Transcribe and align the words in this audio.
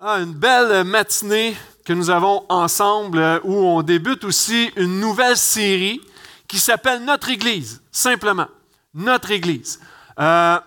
Ah, 0.00 0.20
une 0.20 0.32
belle 0.32 0.84
matinée 0.84 1.56
que 1.84 1.92
nous 1.92 2.08
avons 2.08 2.44
ensemble 2.48 3.18
euh, 3.18 3.40
où 3.42 3.52
on 3.52 3.82
débute 3.82 4.22
aussi 4.22 4.70
une 4.76 5.00
nouvelle 5.00 5.36
série 5.36 6.00
qui 6.46 6.60
s'appelle 6.60 7.04
Notre 7.04 7.30
Église, 7.30 7.82
simplement. 7.90 8.46
Notre 8.94 9.32
Église. 9.32 9.80
Euh, 10.20 10.60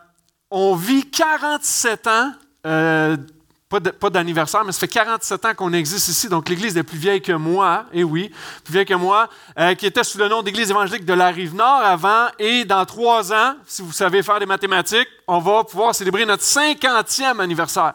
on 0.50 0.76
vit 0.76 1.10
47 1.10 2.08
ans, 2.08 2.34
euh, 2.68 3.16
pas 3.70 4.10
d'anniversaire, 4.10 4.66
mais 4.66 4.74
ça 4.74 4.80
fait 4.80 4.90
47 4.90 5.46
ans 5.46 5.54
qu'on 5.54 5.72
existe 5.72 6.10
ici, 6.10 6.28
donc 6.28 6.50
l'Église 6.50 6.76
est 6.76 6.84
plus 6.84 6.98
vieille 6.98 7.22
que 7.22 7.32
moi, 7.32 7.86
et 7.94 8.04
oui, 8.04 8.34
plus 8.66 8.74
vieille 8.74 8.86
que 8.86 8.96
moi, 8.96 9.30
qui 9.78 9.86
était 9.86 10.04
sous 10.04 10.18
le 10.18 10.28
nom 10.28 10.44
d'Église 10.44 10.72
évangélique 10.72 11.06
de 11.06 11.14
la 11.14 11.28
Rive-Nord 11.28 11.82
avant, 11.86 12.28
et 12.38 12.66
dans 12.66 12.84
trois 12.84 13.32
ans, 13.32 13.56
si 13.66 13.82
vous 13.82 13.94
savez 13.94 14.24
faire 14.24 14.40
des 14.40 14.46
mathématiques, 14.46 15.08
on 15.26 15.40
va 15.40 15.64
pouvoir 15.64 15.96
célébrer 15.96 16.26
notre 16.26 16.44
50e 16.44 17.40
anniversaire. 17.40 17.94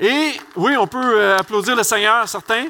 Et 0.00 0.40
oui, 0.54 0.76
on 0.76 0.86
peut 0.86 1.20
euh, 1.20 1.38
applaudir 1.38 1.74
le 1.74 1.82
Seigneur, 1.82 2.28
certains. 2.28 2.66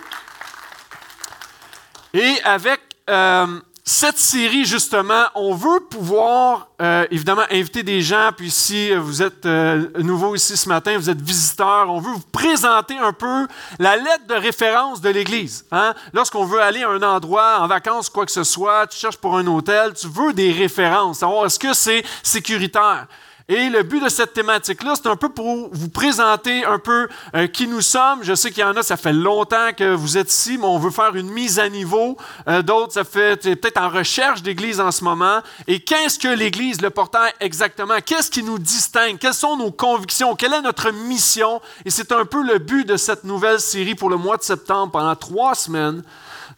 Et 2.14 2.41
avec 2.42 2.80
euh, 3.10 3.60
cette 3.84 4.16
série, 4.16 4.64
justement, 4.64 5.24
on 5.34 5.54
veut 5.54 5.80
pouvoir, 5.80 6.68
euh, 6.80 7.06
évidemment, 7.10 7.42
inviter 7.51 7.82
des 7.82 8.01
gens. 8.01 8.30
Puis 8.34 8.51
si 8.51 8.95
vous 8.95 9.20
êtes 9.23 9.45
nouveau 9.45 10.37
ici 10.37 10.56
ce 10.56 10.70
matin, 10.70 10.96
vous 10.96 11.10
êtes 11.10 11.20
visiteur, 11.20 11.91
on 11.91 12.01
veut 12.01 12.12
vous 12.12 12.24
présenter 12.32 12.96
un 12.96 13.12
peu 13.12 13.46
la 13.79 13.96
lettre 13.96 14.26
de 14.26 14.34
référence 14.34 15.02
de 15.02 15.10
l'Église. 15.10 15.66
Hein? 15.70 15.92
Lorsqu'on 16.15 16.46
veut 16.46 16.62
aller 16.62 16.82
à 16.82 16.88
un 16.88 17.02
endroit, 17.02 17.59
en 17.60 17.66
vacances, 17.66 18.09
quoi 18.09 18.24
que 18.24 18.32
ce 18.32 18.45
soit, 18.45 18.87
tu 18.87 18.98
cherches 18.98 19.18
pour 19.18 19.37
un 19.37 19.46
hôtel, 19.46 19.92
tu 19.92 20.09
veux 20.09 20.32
des 20.32 20.51
références, 20.51 21.18
savoir 21.18 21.45
est-ce 21.45 21.59
que 21.59 21.74
c'est 21.74 22.02
sécuritaire. 22.23 23.06
Et 23.51 23.70
le 23.70 23.83
but 23.83 24.05
de 24.05 24.11
cette 24.11 24.34
thématique-là, 24.34 24.93
c'est 24.95 25.09
un 25.09 25.16
peu 25.16 25.30
pour 25.30 25.70
vous 25.73 25.88
présenter 25.88 26.66
un 26.66 26.79
peu 26.79 27.09
euh, 27.34 27.47
qui 27.47 27.66
nous 27.66 27.80
sommes. 27.80 28.23
Je 28.23 28.34
sais 28.34 28.51
qu'il 28.51 28.61
y 28.61 28.65
en 28.65 28.77
a, 28.77 28.83
ça 28.83 28.98
fait 28.98 29.15
longtemps 29.15 29.71
que 29.74 29.95
vous 29.95 30.19
êtes 30.19 30.30
ici, 30.30 30.59
mais 30.59 30.66
on 30.66 30.79
veut 30.79 30.91
faire 30.91 31.16
une 31.16 31.30
mise 31.30 31.59
à 31.59 31.71
niveau. 31.71 32.18
Euh, 32.46 32.60
d'autres, 32.60 32.93
ça 32.93 33.05
fait 33.05 33.40
peut-être 33.57 33.80
en 33.80 33.88
recherche 33.88 34.43
d'église 34.43 34.80
en 34.80 34.90
ce 34.90 35.02
moment. 35.02 35.40
Et 35.66 35.80
qu'est-ce 35.80 36.18
que 36.18 36.29
l'Église, 36.29 36.82
le 36.82 36.90
portail 36.90 37.32
exactement? 37.40 37.95
Qu'est-ce 38.05 38.30
qui 38.30 38.43
nous 38.43 38.59
distingue? 38.59 39.16
Quelles 39.18 39.32
sont 39.32 39.57
nos 39.57 39.71
convictions? 39.71 40.37
Quelle 40.37 40.52
est 40.52 40.60
notre 40.60 40.90
mission? 40.90 41.62
Et 41.87 41.90
c'est 41.90 42.12
un 42.12 42.27
peu 42.27 42.43
le 42.43 42.59
but 42.59 42.87
de 42.87 42.99
cette 42.99 43.24
nouvelle 43.24 43.60
série 43.60 43.95
pour 43.95 44.10
le 44.10 44.18
mois 44.18 44.37
de 44.37 44.43
septembre 44.43 44.93
pendant 44.93 45.16
trois 45.16 45.55
semaines. 45.55 46.02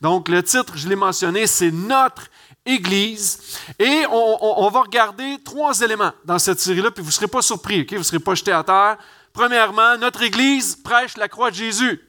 Donc, 0.01 0.29
le 0.29 0.43
titre, 0.43 0.73
je 0.75 0.89
l'ai 0.89 0.97
mentionné, 0.97 1.47
c'est 1.47 1.71
Notre 1.71 2.23
Église. 2.65 3.59
Et 3.79 4.05
on, 4.11 4.69
va 4.69 4.81
regarder 4.83 5.39
trois 5.45 5.81
éléments 5.81 6.13
dans 6.25 6.39
cette 6.39 6.61
série-là, 6.61 6.91
puis 6.91 7.03
vous 7.03 7.09
ne 7.09 7.13
serez 7.15 7.29
pas 7.29 7.43
surpris, 7.43 7.85
vous 7.85 7.99
ne 7.99 8.03
serez 8.03 8.19
pas 8.19 8.35
jetés 8.35 8.53
à 8.53 8.63
terre. 8.63 8.99
Premièrement, 9.33 9.97
notre 9.99 10.23
Église 10.23 10.77
prêche 10.77 11.17
la 11.17 11.29
croix 11.29 11.51
de 11.51 11.57
Jésus. 11.57 12.01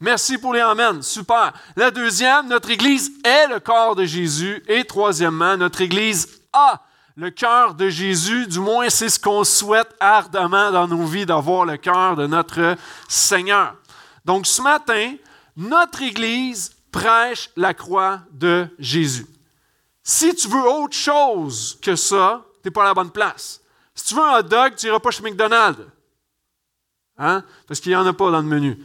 Merci 0.00 0.38
pour 0.38 0.54
les 0.54 0.60
Amen. 0.60 1.02
Super. 1.02 1.52
La 1.74 1.90
deuxième, 1.90 2.46
notre 2.46 2.70
Église 2.70 3.10
est 3.24 3.48
le 3.48 3.58
corps 3.58 3.96
de 3.96 4.04
Jésus. 4.04 4.62
Et 4.68 4.84
troisièmement, 4.84 5.56
notre 5.56 5.80
Église 5.80 6.40
a 6.52 6.80
le 7.16 7.30
cœur 7.30 7.74
de 7.74 7.88
Jésus. 7.88 8.46
Du 8.46 8.60
moins, 8.60 8.88
c'est 8.90 9.08
ce 9.08 9.18
qu'on 9.18 9.42
souhaite 9.42 9.92
ardemment 9.98 10.70
dans 10.70 10.86
nos 10.86 11.04
vies, 11.04 11.26
d'avoir 11.26 11.64
le 11.64 11.76
cœur 11.76 12.14
de 12.14 12.28
notre 12.28 12.76
Seigneur. 13.08 13.74
Donc, 14.24 14.46
ce 14.46 14.62
matin, 14.62 15.14
notre 15.56 16.02
Église 16.02 16.70
prêche 16.92 17.50
la 17.56 17.74
croix 17.74 18.20
de 18.30 18.68
Jésus. 18.78 19.26
Si 20.10 20.34
tu 20.34 20.48
veux 20.48 20.66
autre 20.66 20.96
chose 20.96 21.78
que 21.82 21.94
ça, 21.94 22.42
tu 22.62 22.68
n'es 22.68 22.70
pas 22.70 22.80
à 22.80 22.86
la 22.86 22.94
bonne 22.94 23.10
place. 23.10 23.60
Si 23.94 24.06
tu 24.06 24.14
veux 24.14 24.22
un 24.22 24.38
hot 24.38 24.42
dog, 24.42 24.74
tu 24.74 24.86
n'iras 24.86 25.00
pas 25.00 25.10
chez 25.10 25.22
McDonald's. 25.22 25.82
Hein? 27.18 27.44
Parce 27.66 27.78
qu'il 27.78 27.92
n'y 27.92 27.96
en 27.96 28.06
a 28.06 28.14
pas 28.14 28.30
dans 28.30 28.40
le 28.40 28.46
menu. 28.46 28.78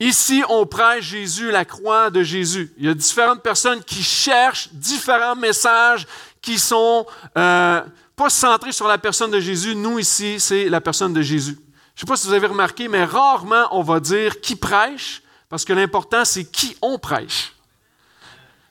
Ici, 0.00 0.42
on 0.48 0.64
prêche 0.64 1.04
Jésus, 1.04 1.50
la 1.50 1.66
croix 1.66 2.08
de 2.08 2.22
Jésus. 2.22 2.72
Il 2.78 2.86
y 2.86 2.88
a 2.88 2.94
différentes 2.94 3.42
personnes 3.42 3.84
qui 3.84 4.02
cherchent 4.02 4.72
différents 4.72 5.36
messages 5.36 6.06
qui 6.40 6.58
sont 6.58 7.04
euh, 7.36 7.82
pas 8.16 8.30
centrés 8.30 8.72
sur 8.72 8.88
la 8.88 8.96
personne 8.96 9.30
de 9.30 9.38
Jésus. 9.38 9.74
Nous, 9.74 9.98
ici, 9.98 10.40
c'est 10.40 10.70
la 10.70 10.80
personne 10.80 11.12
de 11.12 11.20
Jésus. 11.20 11.58
Je 11.94 12.04
ne 12.04 12.06
sais 12.06 12.06
pas 12.06 12.16
si 12.16 12.26
vous 12.26 12.32
avez 12.32 12.46
remarqué, 12.46 12.88
mais 12.88 13.04
rarement 13.04 13.68
on 13.72 13.82
va 13.82 14.00
dire 14.00 14.40
qui 14.40 14.56
prêche, 14.56 15.22
parce 15.50 15.66
que 15.66 15.74
l'important, 15.74 16.24
c'est 16.24 16.44
qui 16.46 16.74
on 16.80 16.98
prêche. 16.98 17.52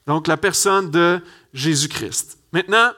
Donc, 0.09 0.25
la 0.25 0.37
personne 0.37 0.89
de 0.89 1.21
Jésus-Christ. 1.53 2.39
Maintenant, 2.51 2.93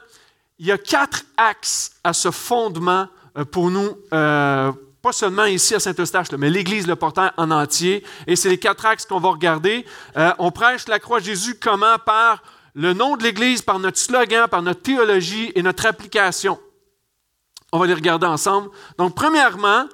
il 0.58 0.64
y 0.64 0.72
a 0.72 0.78
quatre 0.78 1.26
axes 1.36 1.90
à 2.02 2.14
ce 2.14 2.30
fondement 2.30 3.06
euh, 3.36 3.44
pour 3.44 3.70
nous, 3.70 3.98
euh, 4.14 4.72
pas 5.02 5.12
seulement 5.12 5.44
ici 5.44 5.74
à 5.74 5.80
Saint-Eustache, 5.80 6.32
mais 6.38 6.48
l'Église, 6.48 6.86
le 6.86 6.96
portail 6.96 7.30
en 7.36 7.50
entier. 7.50 8.02
Et 8.26 8.34
c'est 8.34 8.48
les 8.48 8.56
quatre 8.56 8.86
axes 8.86 9.04
qu'on 9.04 9.20
va 9.20 9.28
regarder. 9.28 9.84
Euh, 10.16 10.32
on 10.38 10.50
prêche 10.50 10.88
la 10.88 10.98
croix 10.98 11.20
Jésus 11.20 11.56
comment? 11.60 11.98
Par 11.98 12.42
le 12.74 12.94
nom 12.94 13.18
de 13.18 13.24
l'Église, 13.24 13.60
par 13.60 13.78
notre 13.78 13.98
slogan, 13.98 14.48
par 14.48 14.62
notre 14.62 14.80
théologie 14.80 15.52
et 15.54 15.62
notre 15.62 15.84
application. 15.84 16.58
On 17.72 17.78
va 17.78 17.86
les 17.86 17.92
regarder 17.92 18.26
ensemble. 18.26 18.70
Donc, 18.96 19.14
premièrement, 19.14 19.86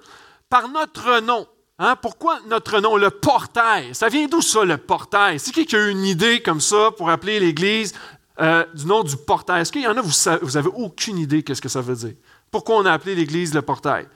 par 0.48 0.68
notre 0.68 1.18
nom. 1.18 1.48
Hein, 1.80 1.94
pourquoi 2.02 2.40
notre 2.48 2.80
nom, 2.80 2.96
le 2.96 3.10
portail? 3.10 3.94
Ça 3.94 4.08
vient 4.08 4.26
d'où 4.26 4.42
ça, 4.42 4.64
le 4.64 4.78
portail? 4.78 5.38
Si 5.38 5.52
quelqu'un 5.52 5.78
a 5.78 5.88
une 5.88 6.04
idée 6.04 6.42
comme 6.42 6.60
ça 6.60 6.90
pour 6.96 7.08
appeler 7.08 7.38
l'Église 7.38 7.94
euh, 8.40 8.64
du 8.74 8.86
nom 8.86 9.02
du 9.02 9.16
portail. 9.16 9.62
Est-ce 9.62 9.72
qu'il 9.72 9.82
y 9.82 9.86
en 9.86 9.96
a, 9.96 10.00
vous, 10.00 10.12
vous 10.42 10.56
avez 10.56 10.70
aucune 10.74 11.18
idée 11.18 11.42
qu'est-ce 11.42 11.62
que 11.62 11.68
ça 11.68 11.80
veut 11.80 11.96
dire? 11.96 12.14
Pourquoi 12.50 12.76
on 12.76 12.86
a 12.86 12.92
appelé 12.92 13.14
l'Église 13.14 13.52
le 13.52 13.62
portail? 13.62 14.06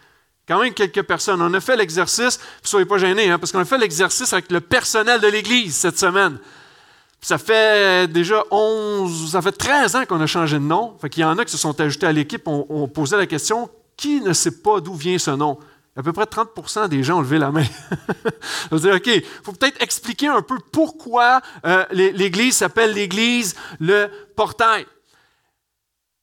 Quand 0.47 0.61
même 0.61 0.75
quelques 0.75 1.03
personnes. 1.03 1.43
On 1.43 1.55
a 1.55 1.61
fait 1.61 1.77
l'exercice, 1.77 2.39
ne 2.63 2.69
soyez 2.69 2.87
pas 2.87 2.99
gênés, 2.99 3.31
hein, 3.31 3.39
parce 3.39 3.51
qu'on 3.51 3.61
a 3.61 3.65
fait 3.65 3.79
l'exercice 3.79 4.33
avec 4.33 4.51
le 4.51 4.61
personnel 4.61 5.21
de 5.21 5.29
l'Église 5.29 5.75
cette 5.75 5.99
semaine. 5.99 6.39
ça 7.21 7.39
fait 7.39 8.09
déjà 8.09 8.45
11, 8.51 9.33
ça 9.33 9.43
fait 9.43 9.53
13 9.53 9.97
ans 9.97 10.05
qu'on 10.05 10.21
a 10.21 10.27
changé 10.27 10.59
de 10.59 10.65
nom. 10.65 10.97
Fait 11.01 11.09
qu'il 11.09 11.23
y 11.23 11.25
en 11.25 11.39
a 11.39 11.45
qui 11.45 11.53
se 11.53 11.59
sont 11.59 11.81
ajoutés 11.81 12.07
à 12.07 12.13
l'équipe. 12.13 12.47
On, 12.47 12.67
on 12.69 12.87
posait 12.87 13.17
la 13.17 13.27
question, 13.27 13.71
qui 13.97 14.21
ne 14.21 14.33
sait 14.33 14.63
pas 14.63 14.81
d'où 14.81 14.95
vient 14.95 15.19
ce 15.19 15.33
nom? 15.33 15.59
À 15.95 16.03
peu 16.03 16.13
près 16.13 16.25
30% 16.25 16.89
des 16.89 17.03
gens 17.03 17.19
ont 17.19 17.21
levé 17.21 17.39
la 17.39 17.51
main. 17.51 17.65
Je 18.73 18.77
dire, 18.77 18.95
OK, 18.95 19.07
il 19.07 19.23
faut 19.43 19.53
peut-être 19.53 19.83
expliquer 19.83 20.29
un 20.29 20.41
peu 20.41 20.59
pourquoi 20.73 21.43
euh, 21.67 21.85
l'Église 21.91 22.57
s'appelle 22.57 22.93
l'Église 22.93 23.55
le 23.79 24.09
portail. 24.35 24.87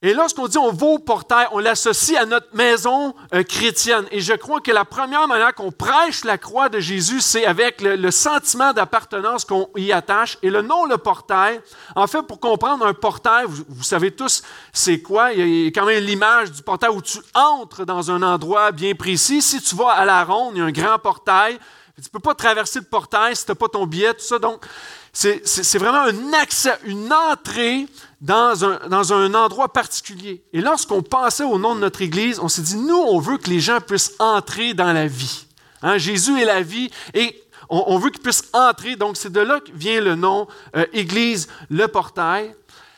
Et 0.02 0.14
lorsqu'on 0.14 0.48
dit 0.48 0.58
on 0.58 0.72
va 0.72 0.88
au 0.88 1.00
portail, 1.00 1.48
on 1.52 1.60
l'associe 1.60 2.18
à 2.18 2.26
notre 2.26 2.56
maison 2.56 3.14
euh, 3.34 3.44
chrétienne. 3.44 4.06
Et 4.12 4.22
je 4.22 4.32
crois 4.32 4.62
que 4.62 4.72
la 4.72 4.86
première 4.86 5.28
manière 5.28 5.54
qu'on 5.54 5.74
prêche 5.74 6.24
la 6.24 6.38
croix 6.38 6.70
de 6.70 6.80
Jésus, 6.80 7.20
c'est 7.20 7.46
avec 7.46 7.82
le, 7.82 8.10
sentiment 8.10 8.72
d'appartenance 8.72 9.44
qu'on 9.44 9.68
y 9.76 9.92
attache. 9.92 10.38
Et 10.42 10.50
le 10.50 10.62
nom, 10.62 10.86
le 10.86 10.98
portail, 10.98 11.60
en 11.98 12.08
fait, 12.08 12.22
pour 12.22 12.40
comprendre 12.40 12.86
un 12.86 12.94
portail, 12.94 13.46
vous, 13.48 13.84
savez 13.84 14.12
tous 14.12 14.42
c'est 14.72 15.02
quoi. 15.02 15.34
Il 15.34 15.66
y, 15.66 15.68
a, 15.68 15.72
quand 15.72 15.86
même 15.86 16.02
l'image 16.02 16.54
du 16.54 16.62
portail 16.62 16.92
où 16.92 17.02
tu 17.02 17.18
entres 17.34 17.86
dans 17.86 18.10
un 18.10 18.22
endroit 18.22 18.72
bien 18.72 18.96
précis. 18.96 19.42
Si 19.42 19.62
tu 19.62 19.76
vas 19.76 19.90
à 19.90 20.06
la 20.06 20.24
ronde, 20.24 20.54
il 20.56 20.60
y 20.60 20.62
a 20.62 20.66
un 20.66 20.72
grand 20.72 20.98
portail. 20.98 21.60
Tu 21.96 22.04
ne 22.06 22.10
peux 22.12 22.20
pas 22.20 22.36
traverser 22.36 22.80
le 22.80 22.86
portail 22.86 23.36
si 23.36 23.44
tu 23.44 23.52
n'as 23.52 23.56
pas 23.56 23.68
ton 23.68 23.86
billet, 23.86 24.14
tout 24.14 24.22
ça. 24.22 24.40
Donc, 24.40 24.66
c'est 25.14 25.78
vraiment 25.78 26.04
un 26.04 26.34
accès, 26.34 26.78
une 26.86 27.12
entrée 27.12 27.88
dans 28.22 28.64
un, 28.66 29.34
endroit 29.34 29.72
particulier. 29.72 30.44
Et 30.54 30.62
lorsqu'on 30.62 31.02
pensait 31.02 31.44
au 31.44 31.58
nom 31.58 31.76
de 31.76 31.80
notre 31.80 32.02
Église, 32.02 32.40
on 32.40 32.48
s'est 32.48 32.62
dit, 32.62 32.76
nous, 32.76 32.98
on 32.98 33.20
veut 33.20 33.38
que 33.38 33.50
les 33.50 33.60
gens 33.60 33.80
puissent 33.82 34.14
entrer 34.20 34.74
dans 34.74 34.94
la 34.94 35.08
vie. 35.08 35.46
Hein, 35.82 35.98
Jésus 35.98 36.40
est 36.40 36.46
la 36.46 36.62
vie 36.62 36.90
et 37.14 37.42
on, 37.70 37.98
veut 37.98 38.10
qu'ils 38.10 38.22
puissent 38.22 38.50
entrer. 38.54 38.96
Donc, 38.96 39.16
c'est 39.16 39.32
de 39.32 39.40
là 39.40 39.60
que 39.60 39.72
vient 39.72 40.02
le 40.02 40.16
nom 40.16 40.48
euh, 40.76 40.86
Église, 40.92 41.48
le 41.70 41.88
portail. 41.88 42.54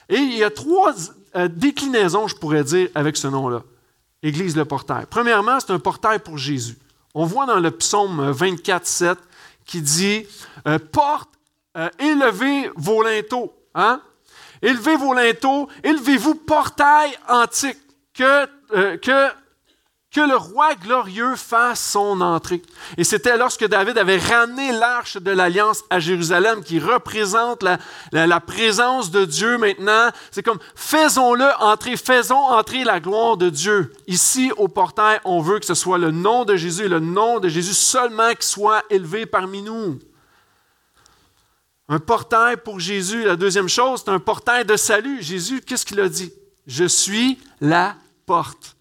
Et 0.10 0.18
il 0.18 0.38
y 0.38 0.44
a 0.44 0.50
trois 0.50 0.94
euh, 1.36 1.48
déclinaisons, 1.48 2.28
je 2.28 2.36
pourrais 2.36 2.64
dire, 2.64 2.90
avec 2.96 3.18
ce 3.18 3.28
nom-là. 3.28 3.64
Église, 4.24 4.56
le 4.56 4.66
portail. 4.66 5.06
Premièrement, 5.10 5.60
c'est 5.60 5.72
un 5.72 5.80
portail 5.80 6.20
pour 6.20 6.38
Jésus. 6.38 6.78
On 7.14 7.26
voit 7.26 7.46
dans 7.46 7.60
le 7.60 7.72
psaume 7.72 8.32
24, 8.32 8.86
7 8.86 9.18
qui 9.66 9.82
dit 9.82 10.26
euh, 10.68 10.80
Porte, 10.80 11.30
élevez 12.00 12.70
vos 12.76 13.02
linteaux. 13.02 13.54
Hein? 13.76 14.02
Élevez 14.62 14.96
vos 14.96 15.14
linteaux, 15.14 15.68
élevez-vous 15.84 16.36
portail 16.36 17.12
antique, 17.28 17.78
que, 18.14 18.48
euh, 18.74 18.98
que, 18.98 19.30
que 20.12 20.22
le 20.22 20.36
roi 20.36 20.76
glorieux 20.76 21.36
fasse 21.36 21.82
son 21.94 22.22
entrée. 22.22 22.62
Et 22.98 23.04
c'était 23.04 23.38
lorsque 23.38 23.66
David 23.66 23.98
avait 23.98 24.20
ramené 24.20 24.72
l'arche 24.72 25.18
de 25.18 25.32
l'alliance 25.32 25.84
à 25.90 26.00
Jérusalem, 26.00 26.64
qui 26.64 26.78
représente 26.80 27.64
la, 27.64 27.80
la, 28.12 28.40
présence 28.40 29.10
de 29.10 29.26
Dieu 29.26 29.58
maintenant. 29.58 30.10
C'est 30.30 30.44
comme, 30.44 30.60
faisons-le 30.76 31.48
entrer, 31.60 31.98
faisons 31.98 32.36
entrer 32.36 32.84
la 32.84 33.00
gloire 33.00 33.38
de 33.38 33.50
Dieu. 33.50 33.92
Ici, 34.06 34.52
au 34.58 34.68
portail, 34.68 35.20
on 35.24 35.42
veut 35.42 35.58
que 35.58 35.66
ce 35.66 35.74
soit 35.74 35.98
le 35.98 36.12
nom 36.12 36.46
de 36.46 36.56
Jésus, 36.56 36.88
le 36.88 37.00
nom 37.00 37.40
de 37.40 37.50
Jésus 37.50 37.74
seulement 37.74 38.34
qui 38.34 38.46
soit 38.46 38.84
élevé 38.92 39.26
parmi 39.26 39.64
nous. 39.64 39.98
Un 41.92 42.00
portail 42.00 42.56
pour 42.56 42.80
Jésus. 42.80 43.26
La 43.26 43.36
deuxième 43.36 43.68
chose, 43.68 44.04
c'est 44.06 44.12
un 44.12 44.20
portail 44.20 44.64
de 44.64 44.78
salut. 44.78 45.22
Jésus, 45.22 45.60
qu'est-ce 45.60 45.86
qu'il 45.86 46.00
a 46.00 46.08
dit? 46.08 46.32
Je 46.66 46.86
suis 46.86 47.38
la 47.60 47.98
porte. 48.26 48.78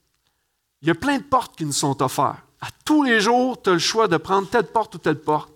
Il 0.81 0.87
y 0.87 0.93
a 0.93 0.95
plein 0.95 1.19
de 1.19 1.25
portes 1.25 1.57
qui 1.57 1.65
nous 1.65 1.73
sont 1.73 2.01
offertes. 2.05 2.39
À 2.61 2.69
tous 2.85 3.03
les 3.03 3.19
jours, 3.19 3.61
tu 3.61 3.71
as 3.71 3.73
le 3.73 3.81
choix 3.81 4.07
de 4.07 4.17
prendre 4.17 4.49
telle 4.49 4.69
porte 4.69 4.95
ou 4.95 4.99
telle 4.99 5.19
porte. 5.19 5.53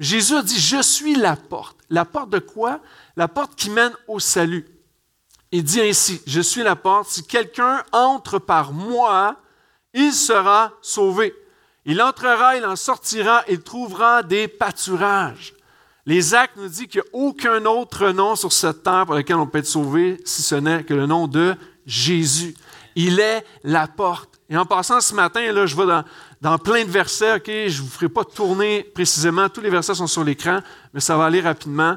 Jésus 0.00 0.34
a 0.34 0.42
dit, 0.42 0.58
je 0.58 0.82
suis 0.82 1.14
la 1.14 1.36
porte. 1.36 1.78
La 1.90 2.04
porte 2.04 2.30
de 2.30 2.40
quoi? 2.40 2.80
La 3.14 3.28
porte 3.28 3.54
qui 3.54 3.70
mène 3.70 3.92
au 4.08 4.18
salut. 4.18 4.66
Il 5.52 5.62
dit 5.62 5.80
ainsi, 5.80 6.20
je 6.26 6.40
suis 6.40 6.64
la 6.64 6.74
porte, 6.74 7.08
si 7.08 7.22
quelqu'un 7.22 7.84
entre 7.92 8.40
par 8.40 8.72
moi, 8.72 9.36
il 9.94 10.12
sera 10.12 10.72
sauvé. 10.82 11.36
Il 11.84 12.02
entrera, 12.02 12.56
il 12.56 12.66
en 12.66 12.74
sortira, 12.74 13.44
il 13.48 13.60
trouvera 13.60 14.24
des 14.24 14.48
pâturages. 14.48 15.54
Les 16.10 16.34
actes 16.34 16.56
nous 16.56 16.66
disent 16.66 16.88
qu'il 16.88 17.00
n'y 17.00 17.06
a 17.06 17.24
aucun 17.24 17.64
autre 17.66 18.08
nom 18.08 18.34
sur 18.34 18.52
cette 18.52 18.82
terre 18.82 19.06
par 19.06 19.14
lequel 19.14 19.36
on 19.36 19.46
peut 19.46 19.58
être 19.58 19.66
sauvé, 19.66 20.20
si 20.24 20.42
ce 20.42 20.56
n'est 20.56 20.82
que 20.82 20.92
le 20.92 21.06
nom 21.06 21.28
de 21.28 21.54
Jésus. 21.86 22.56
Il 22.96 23.20
est 23.20 23.44
la 23.62 23.86
porte. 23.86 24.40
Et 24.48 24.56
en 24.56 24.66
passant 24.66 25.00
ce 25.00 25.14
matin, 25.14 25.52
là, 25.52 25.66
je 25.66 25.76
vais 25.76 25.84
dans, 26.40 26.58
plein 26.58 26.84
de 26.84 26.90
versets, 26.90 27.36
ok, 27.36 27.46
je 27.46 27.80
ne 27.80 27.84
vous 27.84 27.90
ferai 27.92 28.08
pas 28.08 28.24
tourner 28.24 28.82
précisément, 28.92 29.48
tous 29.48 29.60
les 29.60 29.70
versets 29.70 29.94
sont 29.94 30.08
sur 30.08 30.24
l'écran, 30.24 30.58
mais 30.92 30.98
ça 30.98 31.16
va 31.16 31.26
aller 31.26 31.40
rapidement. 31.40 31.96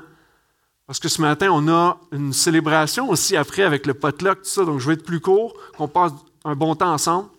Parce 0.86 1.00
que 1.00 1.10
ce 1.10 1.20
matin, 1.20 1.50
on 1.52 1.68
a 1.68 1.98
une 2.12 2.34
célébration 2.34 3.10
aussi 3.10 3.36
après 3.36 3.64
avec 3.64 3.88
le 3.88 3.96
potluck, 3.96 4.44
tout 4.44 4.48
ça, 4.48 4.64
donc 4.64 4.80
je 4.80 4.90
vais 4.90 4.94
être 4.94 5.06
plus 5.06 5.22
court, 5.22 5.56
qu'on 5.76 5.88
passe 5.88 6.12
un 6.46 6.54
bon 6.54 6.76
temps 6.76 6.94
ensemble. 6.94 7.30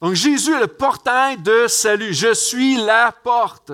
Donc 0.00 0.14
Jésus 0.14 0.54
est 0.54 0.60
le 0.60 0.68
portail 0.68 1.36
de 1.36 1.66
salut. 1.68 2.14
Je 2.14 2.32
suis 2.32 2.76
la 2.76 3.12
porte. 3.12 3.72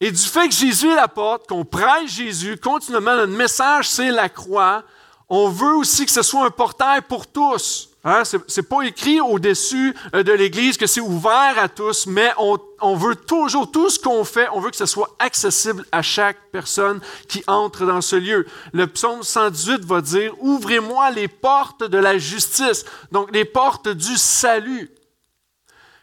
Et 0.00 0.12
du 0.12 0.22
fait 0.22 0.48
que 0.48 0.54
Jésus 0.54 0.88
est 0.88 0.96
la 0.96 1.08
porte, 1.08 1.48
qu'on 1.48 1.64
prêche 1.64 2.12
Jésus, 2.12 2.56
continuellement, 2.56 3.16
notre 3.16 3.32
message, 3.32 3.88
c'est 3.88 4.10
la 4.10 4.28
croix, 4.28 4.84
on 5.28 5.48
veut 5.48 5.74
aussi 5.74 6.06
que 6.06 6.12
ce 6.12 6.22
soit 6.22 6.46
un 6.46 6.50
portail 6.50 7.02
pour 7.02 7.26
tous. 7.26 7.90
Hein, 8.04 8.22
ce 8.24 8.36
n'est 8.36 8.66
pas 8.66 8.82
écrit 8.82 9.20
au-dessus 9.20 9.94
euh, 10.14 10.22
de 10.22 10.32
l'Église 10.32 10.78
que 10.78 10.86
c'est 10.86 11.00
ouvert 11.00 11.58
à 11.58 11.68
tous, 11.68 12.06
mais 12.06 12.30
on, 12.38 12.56
on 12.80 12.94
veut 12.94 13.16
toujours, 13.16 13.70
tout 13.70 13.90
ce 13.90 13.98
qu'on 13.98 14.24
fait, 14.24 14.48
on 14.54 14.60
veut 14.60 14.70
que 14.70 14.76
ce 14.76 14.86
soit 14.86 15.14
accessible 15.18 15.84
à 15.90 16.00
chaque 16.00 16.38
personne 16.52 17.00
qui 17.28 17.42
entre 17.48 17.84
dans 17.84 18.00
ce 18.00 18.16
lieu. 18.16 18.46
Le 18.72 18.86
psaume 18.86 19.24
118 19.24 19.84
va 19.84 20.00
dire, 20.00 20.32
Ouvrez-moi 20.40 21.10
les 21.10 21.28
portes 21.28 21.82
de 21.82 21.98
la 21.98 22.16
justice, 22.18 22.84
donc 23.10 23.30
les 23.32 23.44
portes 23.44 23.88
du 23.88 24.16
salut. 24.16 24.90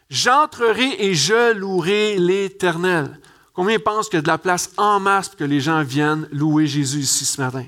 J'entrerai 0.08 0.96
et 0.98 1.14
je 1.14 1.54
louerai 1.54 2.16
l'Éternel. 2.18 3.18
Combien 3.56 3.78
pensent 3.78 4.10
qu'il 4.10 4.18
y 4.18 4.20
a 4.20 4.22
de 4.22 4.28
la 4.28 4.36
place 4.36 4.70
en 4.76 5.00
masse 5.00 5.30
pour 5.30 5.38
que 5.38 5.44
les 5.44 5.60
gens 5.60 5.82
viennent 5.82 6.28
louer 6.30 6.66
Jésus 6.66 6.98
ici 6.98 7.24
ce 7.24 7.40
matin? 7.40 7.64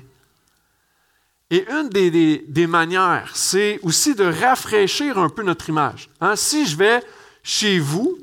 Et 1.49 1.65
une 1.67 1.89
des, 1.89 2.67
manières, 2.67 3.31
c'est 3.33 3.79
aussi 3.81 4.13
de 4.13 4.23
rafraîchir 4.23 5.17
un 5.17 5.29
peu 5.29 5.41
notre 5.41 5.67
image. 5.67 6.11
Hein, 6.21 6.35
si 6.35 6.67
je 6.67 6.77
vais 6.77 7.01
chez 7.41 7.79
vous, 7.79 8.19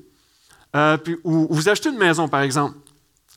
euh, 0.77 0.97
ou, 1.25 1.49
vous 1.51 1.69
achetez 1.69 1.89
une 1.89 1.99
maison, 1.99 2.29
par 2.29 2.43
exemple, 2.43 2.77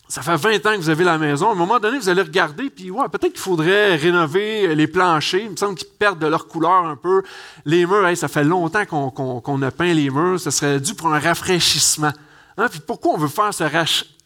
ça 0.08 0.22
fait 0.22 0.36
20 0.36 0.66
ans 0.68 0.74
que 0.74 0.82
vous 0.82 0.90
avez 0.90 1.04
la 1.04 1.18
maison. 1.18 1.50
À 1.50 1.54
un 1.54 1.56
moment 1.56 1.80
donné, 1.80 1.98
vous 1.98 2.10
allez 2.10 2.22
regarder, 2.22 2.70
puis 2.70 2.92
peut-être 2.92 3.34
qu'il 3.34 3.42
faudrait 3.42 3.96
rénover 3.96 4.76
les 4.76 4.86
planchers. 4.86 5.42
Il 5.42 5.52
me 5.52 5.56
semble 5.56 5.74
qu'ils 5.74 5.88
perdent 5.88 6.20
de 6.20 6.28
leur 6.28 6.48
couleur 6.48 6.86
un 6.86 6.96
peu. 6.96 7.24
Les 7.66 7.88
murs, 7.88 8.16
ça 8.16 8.28
fait 8.28 8.44
longtemps 8.44 8.86
qu'on 8.86 9.62
a 9.64 9.72
peint 9.72 9.94
les 9.94 10.12
murs. 10.12 10.40
Ça 10.40 10.52
serait 10.52 10.80
dû 10.80 10.94
pour 10.94 11.12
un 11.12 11.20
rafraîchissement. 11.20 12.12
Hein, 12.58 12.68
puis 12.70 12.80
pourquoi 12.80 13.14
on 13.14 13.18
veut 13.18 13.28
faire 13.28 13.54
ce, 13.54 13.64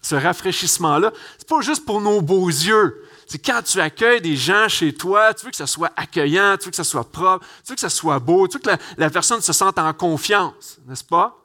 ce 0.03 0.13
rafraîchissement-là? 0.13 1.11
C'est 1.39 1.47
pas 1.47 1.61
juste 1.61 1.85
pour 1.85 1.99
nos 1.99 2.21
beaux 2.21 2.47
yeux. 2.47 3.03
C'est 3.25 3.43
quand 3.43 3.61
tu 3.63 3.79
accueilles 3.79 4.21
des 4.21 4.35
gens 4.35 4.67
chez 4.67 4.93
toi, 4.93 5.33
tu 5.33 5.45
veux 5.45 5.51
que 5.51 5.57
ça 5.57 5.65
soit 5.65 5.91
accueillant, 5.95 6.55
tu 6.57 6.65
veux 6.65 6.71
que 6.71 6.77
ça 6.77 6.83
soit 6.83 7.09
propre, 7.09 7.45
tu 7.63 7.69
veux 7.69 7.75
que 7.75 7.81
ça 7.81 7.89
soit 7.89 8.19
beau, 8.19 8.47
tu 8.47 8.57
veux 8.57 8.63
que 8.63 8.69
la, 8.97 9.09
personne 9.09 9.41
se 9.41 9.53
sente 9.53 9.79
en 9.79 9.91
confiance, 9.93 10.77
n'est-ce 10.85 11.03
pas? 11.03 11.41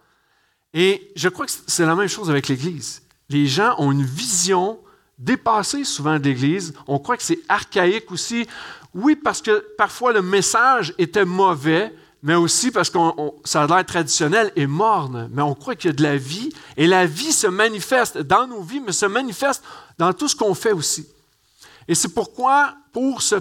Et 0.75 1.11
je 1.17 1.31
crois 1.31 1.47
que 1.47 1.53
c'est 1.67 1.87
la 1.87 1.95
même 1.95 2.09
chose 2.09 2.29
avec 2.29 2.49
l'Église. 2.49 3.03
Les 3.31 3.47
gens 3.47 3.75
ont 3.79 3.91
une 3.91 4.05
vision 4.05 4.79
dépassée 5.19 5.85
souvent 5.85 6.19
de 6.19 6.25
l'Église. 6.25 6.75
On 6.87 6.99
croit 6.99 7.17
que 7.17 7.23
c'est 7.23 7.41
archaïque 7.49 8.11
aussi. 8.13 8.47
Oui, 8.95 9.17
parce 9.17 9.41
que 9.41 9.65
parfois 9.77 10.13
le 10.13 10.23
message 10.23 10.95
était 10.99 11.25
mauvais, 11.25 11.95
mais 12.23 12.35
aussi 12.35 12.71
parce 12.71 12.91
que 12.91 12.99
ça 13.45 13.63
a 13.63 13.67
l'air 13.67 13.87
traditionnel 13.87 14.53
et 14.57 14.67
morne. 14.67 15.29
Mais 15.33 15.43
on 15.43 15.55
croit 15.55 15.77
qu'il 15.77 15.91
y 15.91 15.93
a 15.93 15.97
de 15.97 16.03
la 16.03 16.17
vie 16.17 16.51
et 16.77 16.87
la 16.87 17.07
vie 17.07 17.33
se 17.33 17.47
manifeste 17.47 18.19
dans 18.19 18.47
nos 18.47 18.63
vies, 18.63 18.81
mais 18.81 18.93
se 18.93 19.07
manifeste 19.07 19.63
dans 19.99 20.13
tout 20.13 20.29
ce 20.29 20.37
qu'on 20.37 20.55
fait 20.55 20.73
aussi. 20.73 21.07
Et 21.87 21.95
c'est 21.95 22.13
pourquoi, 22.13 22.75
pour 22.93 23.23
se, 23.23 23.37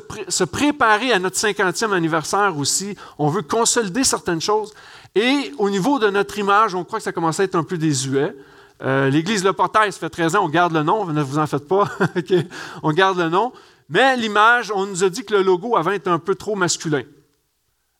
préparer 0.45 1.12
à 1.12 1.19
notre 1.19 1.38
50e 1.38 1.91
anniversaire 1.91 2.57
aussi, 2.57 2.95
on 3.18 3.27
veut 3.27 3.41
consolider 3.41 4.03
certaines 4.06 4.41
choses. 4.41 4.74
Et 5.15 5.51
au 5.57 5.69
niveau 5.69 6.00
de 6.00 6.09
notre 6.09 6.38
image, 6.38 6.74
on 6.74 6.85
croit 6.85 7.00
que 7.00 7.03
ça 7.03 7.12
commence 7.12 7.39
à 7.39 7.44
être 7.44 7.56
un 7.56 7.63
peu 7.63 7.77
désuet. 7.77 8.33
Euh, 8.83 9.09
L'Église 9.09 9.44
Le 9.44 9.53
Portail, 9.53 9.91
ça 9.91 10.00
fait 10.00 10.09
13 10.09 10.35
ans, 10.35 10.45
on 10.45 10.50
garde 10.50 10.71
le 10.71 10.83
nom, 10.83 11.06
ne 11.07 11.21
vous 11.21 11.39
en 11.39 11.47
faites 11.47 11.68
pas, 11.68 11.89
on 12.83 12.91
garde 12.91 13.18
le 13.18 13.27
nom. 13.27 13.51
Mais 13.89 14.15
l'image, 14.15 14.71
on 14.74 14.85
nous 14.85 15.03
a 15.03 15.09
dit 15.09 15.25
que 15.25 15.33
le 15.33 15.41
logo 15.41 15.75
avant 15.75 15.91
était 15.91 16.09
un 16.09 16.19
peu 16.19 16.35
trop 16.35 16.56
masculin. 16.56 17.03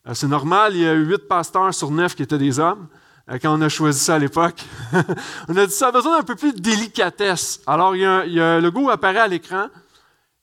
Euh, 0.08 0.14
c'est 0.14 0.28
normal, 0.28 0.74
il 0.74 0.82
y 0.82 0.86
a 0.86 0.94
huit 0.94 1.28
pasteurs 1.28 1.72
sur 1.74 1.90
neuf 1.90 2.14
qui 2.14 2.22
étaient 2.22 2.38
des 2.38 2.58
hommes 2.58 2.88
euh, 3.30 3.38
quand 3.40 3.56
on 3.56 3.60
a 3.60 3.68
choisi 3.68 3.98
ça 3.98 4.14
à 4.14 4.18
l'époque. 4.18 4.64
on 5.48 5.56
a 5.56 5.66
dit 5.66 5.72
ça 5.72 5.88
a 5.88 5.92
besoin 5.92 6.18
d'un 6.18 6.24
peu 6.24 6.36
plus 6.36 6.54
de 6.54 6.60
délicatesse. 6.60 7.60
Alors, 7.66 7.94
il 7.94 8.02
y 8.02 8.06
a, 8.06 8.24
le 8.24 8.60
logo 8.60 8.88
apparaît 8.90 9.18
à 9.18 9.28
l'écran. 9.28 9.66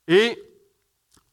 Et 0.07 0.39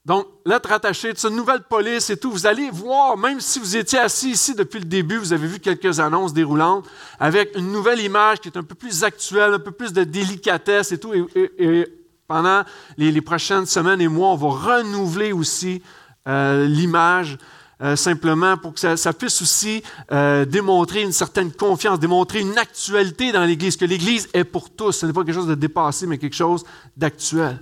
donc, 0.05 0.25
lettre 0.45 0.71
attachée 0.71 1.13
de 1.13 1.17
cette 1.17 1.31
nouvelle 1.31 1.61
police 1.61 2.09
et 2.09 2.17
tout, 2.17 2.31
vous 2.31 2.47
allez 2.47 2.69
voir, 2.71 3.17
même 3.17 3.39
si 3.39 3.59
vous 3.59 3.77
étiez 3.77 3.99
assis 3.99 4.31
ici 4.31 4.55
depuis 4.55 4.79
le 4.79 4.85
début, 4.85 5.17
vous 5.17 5.31
avez 5.31 5.47
vu 5.47 5.59
quelques 5.59 5.99
annonces 5.99 6.33
déroulantes 6.33 6.85
avec 7.19 7.55
une 7.55 7.71
nouvelle 7.71 8.01
image 8.01 8.39
qui 8.41 8.49
est 8.49 8.57
un 8.57 8.63
peu 8.63 8.75
plus 8.75 9.03
actuelle, 9.03 9.53
un 9.53 9.59
peu 9.59 9.71
plus 9.71 9.93
de 9.93 10.03
délicatesse 10.03 10.91
et 10.91 10.97
tout. 10.97 11.13
Et, 11.13 11.87
pendant 12.27 12.63
les, 12.97 13.21
prochaines 13.21 13.65
semaines 13.65 14.01
et 14.01 14.07
mois, 14.07 14.29
on 14.29 14.35
va 14.35 14.47
renouveler 14.77 15.33
aussi 15.33 15.83
euh, 16.27 16.65
l'image. 16.65 17.37
Euh, 17.83 17.97
simplement 17.97 18.55
pour 18.55 18.73
que 18.73 18.95
ça, 18.95 19.13
puisse 19.13 19.41
aussi 19.41 19.83
euh, 20.09 20.45
démontrer 20.45 21.01
une 21.01 21.11
certaine 21.11 21.51
confiance, 21.51 21.99
démontrer 21.99 22.39
une 22.39 22.57
actualité 22.57 23.33
dans 23.33 23.43
l'Église, 23.43 23.75
que 23.75 23.83
l'Église 23.83 24.29
est 24.33 24.45
pour 24.45 24.69
tous. 24.69 24.93
Ce 24.93 25.05
n'est 25.05 25.11
pas 25.11 25.25
quelque 25.25 25.35
chose 25.35 25.47
de 25.47 25.55
dépassé, 25.55 26.07
mais 26.07 26.17
quelque 26.17 26.35
chose 26.35 26.63
d'actuel. 26.95 27.59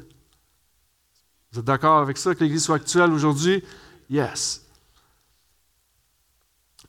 Vous 1.51 1.59
êtes 1.59 1.65
d'accord 1.65 1.97
avec 1.97 2.19
ça, 2.19 2.35
que 2.35 2.43
l'Église 2.43 2.63
soit 2.63 2.75
actuelle 2.75 3.11
aujourd'hui? 3.11 3.63
Yes. 4.11 4.63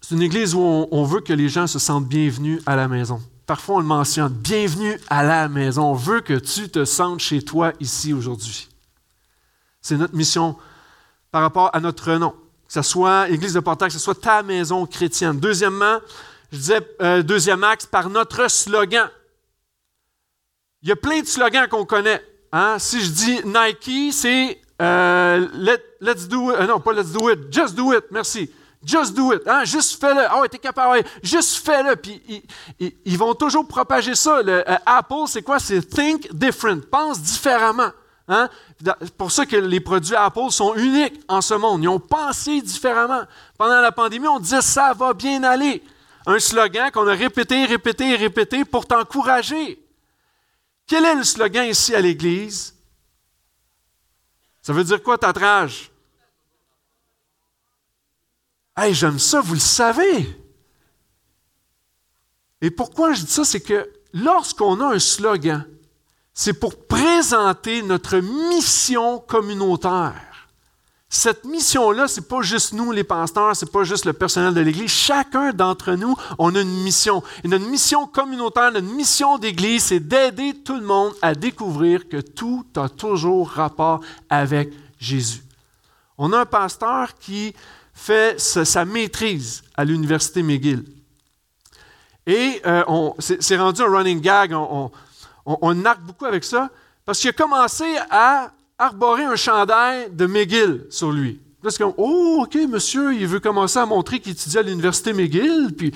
C'est 0.03 0.15
une 0.15 0.23
Église 0.23 0.55
où 0.55 0.61
on, 0.61 1.05
veut 1.05 1.21
que 1.21 1.33
les 1.33 1.49
gens 1.49 1.67
se 1.67 1.79
sentent 1.79 2.09
bienvenus 2.09 2.61
à 2.67 2.77
la 2.77 2.87
maison. 2.87 3.23
Parfois, 3.47 3.77
on 3.77 3.81
le 3.81 3.87
mentionne, 3.87 4.31
bienvenue 4.31 5.01
à 5.09 5.23
la 5.23 5.49
maison. 5.49 5.93
On 5.93 5.95
veut 5.95 6.21
que 6.21 6.35
tu 6.35 6.69
te 6.69 6.85
sentes 6.85 7.21
chez 7.21 7.41
toi 7.41 7.73
ici 7.81 8.13
aujourd'hui. 8.13 8.69
C'est 9.81 9.97
notre 9.97 10.15
mission 10.15 10.57
par 11.31 11.41
rapport 11.41 11.71
à 11.73 11.81
notre 11.81 12.13
nom. 12.17 12.35
Que 12.73 12.83
ce 12.83 12.89
soit 12.89 13.29
Église 13.29 13.53
de 13.53 13.61
Portail, 13.61 13.89
que 13.89 13.93
ce 13.93 13.99
soit 13.99 14.19
ta 14.19 14.43
maison 14.43 14.87
chrétienne. 14.87 15.39
Deuxièmement, 15.39 15.99
je 16.51 16.57
disais, 16.57 16.81
euh, 17.03 17.23
deuxième 17.23 17.63
axe, 17.65 17.85
par 17.85 18.09
notre 18.09 18.51
slogan. 18.51 19.11
Il 20.81 20.89
y 20.89 20.93
a 20.93 20.97
plein 20.97 21.21
de 21.21 21.27
slogans 21.27 21.69
qu'on 21.69 21.85
connaît. 21.85 22.25
Hein? 22.51 22.79
Si 22.79 23.03
je 23.03 23.11
dis 23.11 23.41
Nike, 23.45 24.15
c'est 24.15 24.59
euh, 24.81 25.47
let's 26.01 26.27
do 26.29 26.51
it. 26.51 26.57
Euh, 26.61 26.67
non, 26.67 26.81
pas 26.81 26.95
let's 26.95 27.13
do 27.13 27.29
it. 27.29 27.53
Just 27.53 27.75
do 27.75 27.93
it. 27.93 28.05
Merci. 28.11 28.51
Just 28.83 29.13
do 29.13 29.35
it. 29.35 29.43
Hein? 29.47 29.67
Juste 29.67 30.01
fais-le. 30.01 30.23
Ah 30.27 30.41
oh, 30.43 30.47
t'es 30.49 30.57
capable. 30.57 31.05
Juste 31.23 31.63
fais-le. 31.63 31.95
Puis 31.97 32.23
ils, 33.05 33.19
vont 33.19 33.35
toujours 33.35 33.69
propager 33.69 34.15
ça. 34.15 34.41
Le, 34.41 34.65
Apple, 34.87 35.27
c'est 35.27 35.43
quoi? 35.43 35.59
C'est 35.59 35.83
think 35.83 36.33
different. 36.33 36.81
Pense 36.91 37.21
différemment. 37.21 37.91
Hein? 38.29 38.49
C'est 38.85 39.15
pour 39.17 39.33
ça 39.33 39.47
que 39.47 39.57
les 39.57 39.81
produits 39.81 40.15
Apple 40.15 40.51
sont 40.51 40.75
uniques 40.75 41.21
en 41.29 41.41
ce 41.41 41.55
monde. 41.55 41.83
Ils 41.83 41.89
ont 41.89 41.99
pensé 41.99 42.61
différemment. 42.63 43.23
Pendant 43.59 43.81
la 43.81 43.93
pandémie, 43.93 44.29
on 44.29 44.39
disait 44.39 44.63
ça 44.63 44.93
va 44.95 45.13
bien 45.13 45.43
aller. 45.43 45.83
Un 46.27 46.39
slogan 46.39 46.91
qu'on 46.93 47.09
a 47.09 47.15
répété, 47.15 47.65
répété 47.67 48.15
répété 48.15 48.65
pour 48.65 48.87
t'encourager. 48.87 49.85
Quel 50.87 51.05
est 51.05 51.15
le 51.15 51.25
slogan 51.25 51.67
ici 51.67 51.95
à 51.95 52.01
l'Église? 52.01 52.75
Ça 54.63 54.73
veut 54.73 54.85
dire 54.85 55.03
quoi, 55.03 55.19
tatrage? 55.19 55.91
Hey, 58.77 58.95
j'aime 58.95 59.19
ça, 59.19 59.41
vous 59.41 59.55
le 59.55 59.61
savez. 59.61 60.39
Et 62.61 62.71
pourquoi 62.71 63.13
je 63.13 63.23
dis 63.23 63.33
ça? 63.33 63.45
C'est 63.45 63.61
que 63.61 63.93
lorsqu'on 64.13 64.81
a 64.81 64.95
un 64.95 64.99
slogan, 64.99 65.67
c'est 66.35 66.55
pour 66.55 66.87
présenter 66.87 67.83
notre 67.83 68.19
mission 68.19 69.19
communautaire. 69.19 70.33
Cette 71.15 71.45
mission-là, 71.45 72.09
ce 72.09 72.21
n'est 72.21 72.27
pas 72.27 72.41
juste 72.41 72.73
nous, 72.73 72.91
les 72.91 73.05
pasteurs, 73.05 73.55
ce 73.55 73.67
n'est 73.67 73.71
pas 73.71 73.85
juste 73.85 74.07
le 74.07 74.15
personnel 74.15 74.55
de 74.55 74.63
l'Église. 74.63 74.91
Chacun 74.91 75.53
d'entre 75.53 75.93
nous, 75.93 76.17
on 76.39 76.55
a 76.55 76.61
une 76.63 76.83
mission. 76.83 77.23
Et 77.45 77.49
notre 77.49 77.67
mission 77.67 78.07
communautaire, 78.07 78.73
notre 78.73 78.87
mission 78.87 79.37
d'Église, 79.37 79.83
c'est 79.83 80.01
d'aider 80.01 80.55
tout 80.65 80.77
le 80.77 80.87
monde 80.87 81.13
à 81.21 81.35
découvrir 81.35 82.09
que 82.09 82.17
tout 82.23 82.65
a 82.77 82.89
toujours 82.89 83.51
rapport 83.51 84.01
avec 84.31 84.73
Jésus. 84.99 85.43
On 86.17 86.33
a 86.33 86.41
un 86.41 86.47
pasteur 86.47 87.15
qui 87.19 87.55
fait 87.93 88.41
sa 88.41 88.87
maîtrise 88.87 89.63
à 89.75 89.85
l'Université 89.85 90.43
McGill. 90.43 90.83
Et 92.27 92.63
euh, 92.65 93.11
c'est 93.19 93.59
rendu 93.59 93.83
un 93.83 93.87
running 93.87 94.21
gag, 94.21 94.55
on, 95.47 95.85
arque 95.85 96.03
beaucoup 96.03 96.25
avec 96.25 96.45
ça, 96.45 96.71
parce 97.05 97.19
qu'il 97.19 97.31
a 97.31 97.33
commencé 97.33 97.85
à 98.11 98.51
arborer 98.79 99.25
un 99.25 99.37
chandail 99.37 100.11
de 100.11 100.27
McGill 100.27 100.87
sur 100.91 101.13
lui. 101.13 101.41
Là, 101.63 101.71
c'est 101.71 101.79
comme, 101.79 101.95
oh, 101.97 102.43
OK, 102.43 102.57
monsieur, 102.69 103.15
il 103.15 103.27
veut 103.27 103.39
commencer 103.39 103.79
à 103.79 103.87
montrer 103.87 104.19
qu'il 104.19 104.33
étudie 104.33 104.59
à 104.59 104.63
l'université 104.63 105.13
McGill. 105.13 105.73
Puis, 105.77 105.93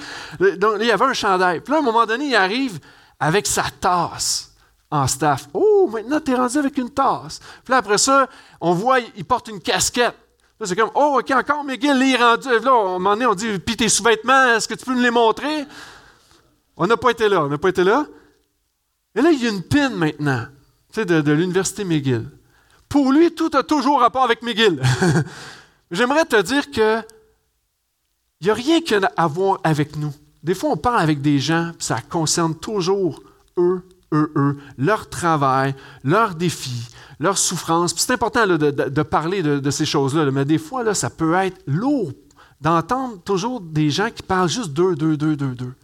donc, 0.59 0.77
il 0.81 0.87
y 0.87 0.93
avait 0.93 1.05
un 1.05 1.13
chandail. 1.13 1.61
Puis 1.61 1.73
là, 1.73 1.79
à 1.79 1.81
un 1.81 1.85
moment 1.85 2.07
donné, 2.07 2.27
il 2.27 2.37
arrive 2.37 2.79
avec 3.19 3.49
sa 3.49 3.65
tasse 3.81 4.55
en 4.91 5.09
staff. 5.09 5.49
Oh, 5.53 5.91
maintenant, 5.93 6.21
tu 6.21 6.31
es 6.31 6.35
rendu 6.37 6.59
avec 6.59 6.79
une 6.79 6.91
tasse. 6.91 7.41
Puis 7.65 7.73
là, 7.73 7.79
après 7.79 7.99
ça, 7.99 8.29
on 8.61 8.75
voit, 8.75 9.01
il 9.01 9.25
porte 9.25 9.49
une 9.49 9.61
casquette. 9.61 10.15
Là, 10.61 10.67
c'est 10.67 10.77
comme, 10.77 10.91
oh, 10.95 11.19
OK, 11.19 11.31
encore 11.33 11.65
McGill, 11.65 11.97
il 11.97 12.15
est 12.15 12.17
rendu. 12.17 12.49
Là, 12.49 12.71
à 12.71 12.75
un 12.75 12.99
moment 12.99 13.15
donné, 13.15 13.27
on 13.27 13.35
dit, 13.35 13.59
puis 13.59 13.77
tes 13.77 13.89
sous-vêtements, 13.89 14.55
est-ce 14.55 14.69
que 14.69 14.75
tu 14.75 14.85
peux 14.85 14.95
nous 14.95 15.03
les 15.03 15.11
montrer? 15.11 15.67
On 16.77 16.87
n'a 16.87 16.97
pas 16.97 17.11
été 17.11 17.29
là, 17.29 17.43
on 17.43 17.49
n'a 17.49 17.59
pas 17.59 17.71
été 17.71 17.83
là. 17.83 18.07
Et 19.17 19.23
là, 19.23 19.31
il 19.33 19.43
y 19.43 19.47
a 19.47 19.51
une 19.51 19.63
pin 19.63 19.89
maintenant, 19.89 20.45
tu 20.93 21.01
sais, 21.01 21.07
de, 21.07 21.33
l'université 21.33 21.85
McGill. 21.85 22.29
Pour 22.89 23.13
lui, 23.13 23.35
tout 23.35 23.51
a 23.55 23.63
toujours 23.63 24.01
rapport 24.01 24.25
avec 24.25 24.43
McGill. 24.43 24.81
J'aimerais 25.91 26.27
te 26.27 26.41
dire 26.43 26.71
que 26.71 27.01
il 28.41 28.45
n'y 28.45 28.51
a 28.51 28.55
rien 28.55 28.81
à 29.17 29.27
voir 29.27 29.59
avec 29.65 29.97
nous. 29.97 30.13
Des 30.43 30.55
fois, 30.55 30.71
on 30.71 30.77
parle 30.77 31.01
avec 31.01 31.23
des 31.23 31.39
gens, 31.39 31.73
puis 31.77 31.87
ça 31.87 32.01
concerne 32.03 32.55
toujours 32.55 33.23
eux, 33.57 33.83
eux, 34.13 34.31
eux, 34.37 34.59
leur 34.77 35.09
travail, 35.09 35.75
leurs 36.05 36.35
défis, 36.35 36.89
leurs 37.19 37.39
souffrances. 37.39 37.95
C'est 37.97 38.13
important 38.13 38.47
de, 38.47 39.03
parler 39.03 39.43
de, 39.43 39.71
ces 39.71 39.87
choses-là, 39.87 40.31
mais 40.31 40.45
des 40.45 40.59
fois, 40.59 40.95
ça 40.95 41.09
peut 41.09 41.33
être 41.35 41.63
lourd 41.67 42.13
d'entendre 42.61 43.19
toujours 43.23 43.63
des 43.63 43.89
gens 43.89 44.11
qui 44.11 44.23
parlent 44.23 44.51
juste 44.51 44.75
d'eux, 44.75 44.95
d'eux, 44.95 45.17
d'eux, 45.17 45.37
d'eux, 45.37 45.55
d'eux. 45.55 45.75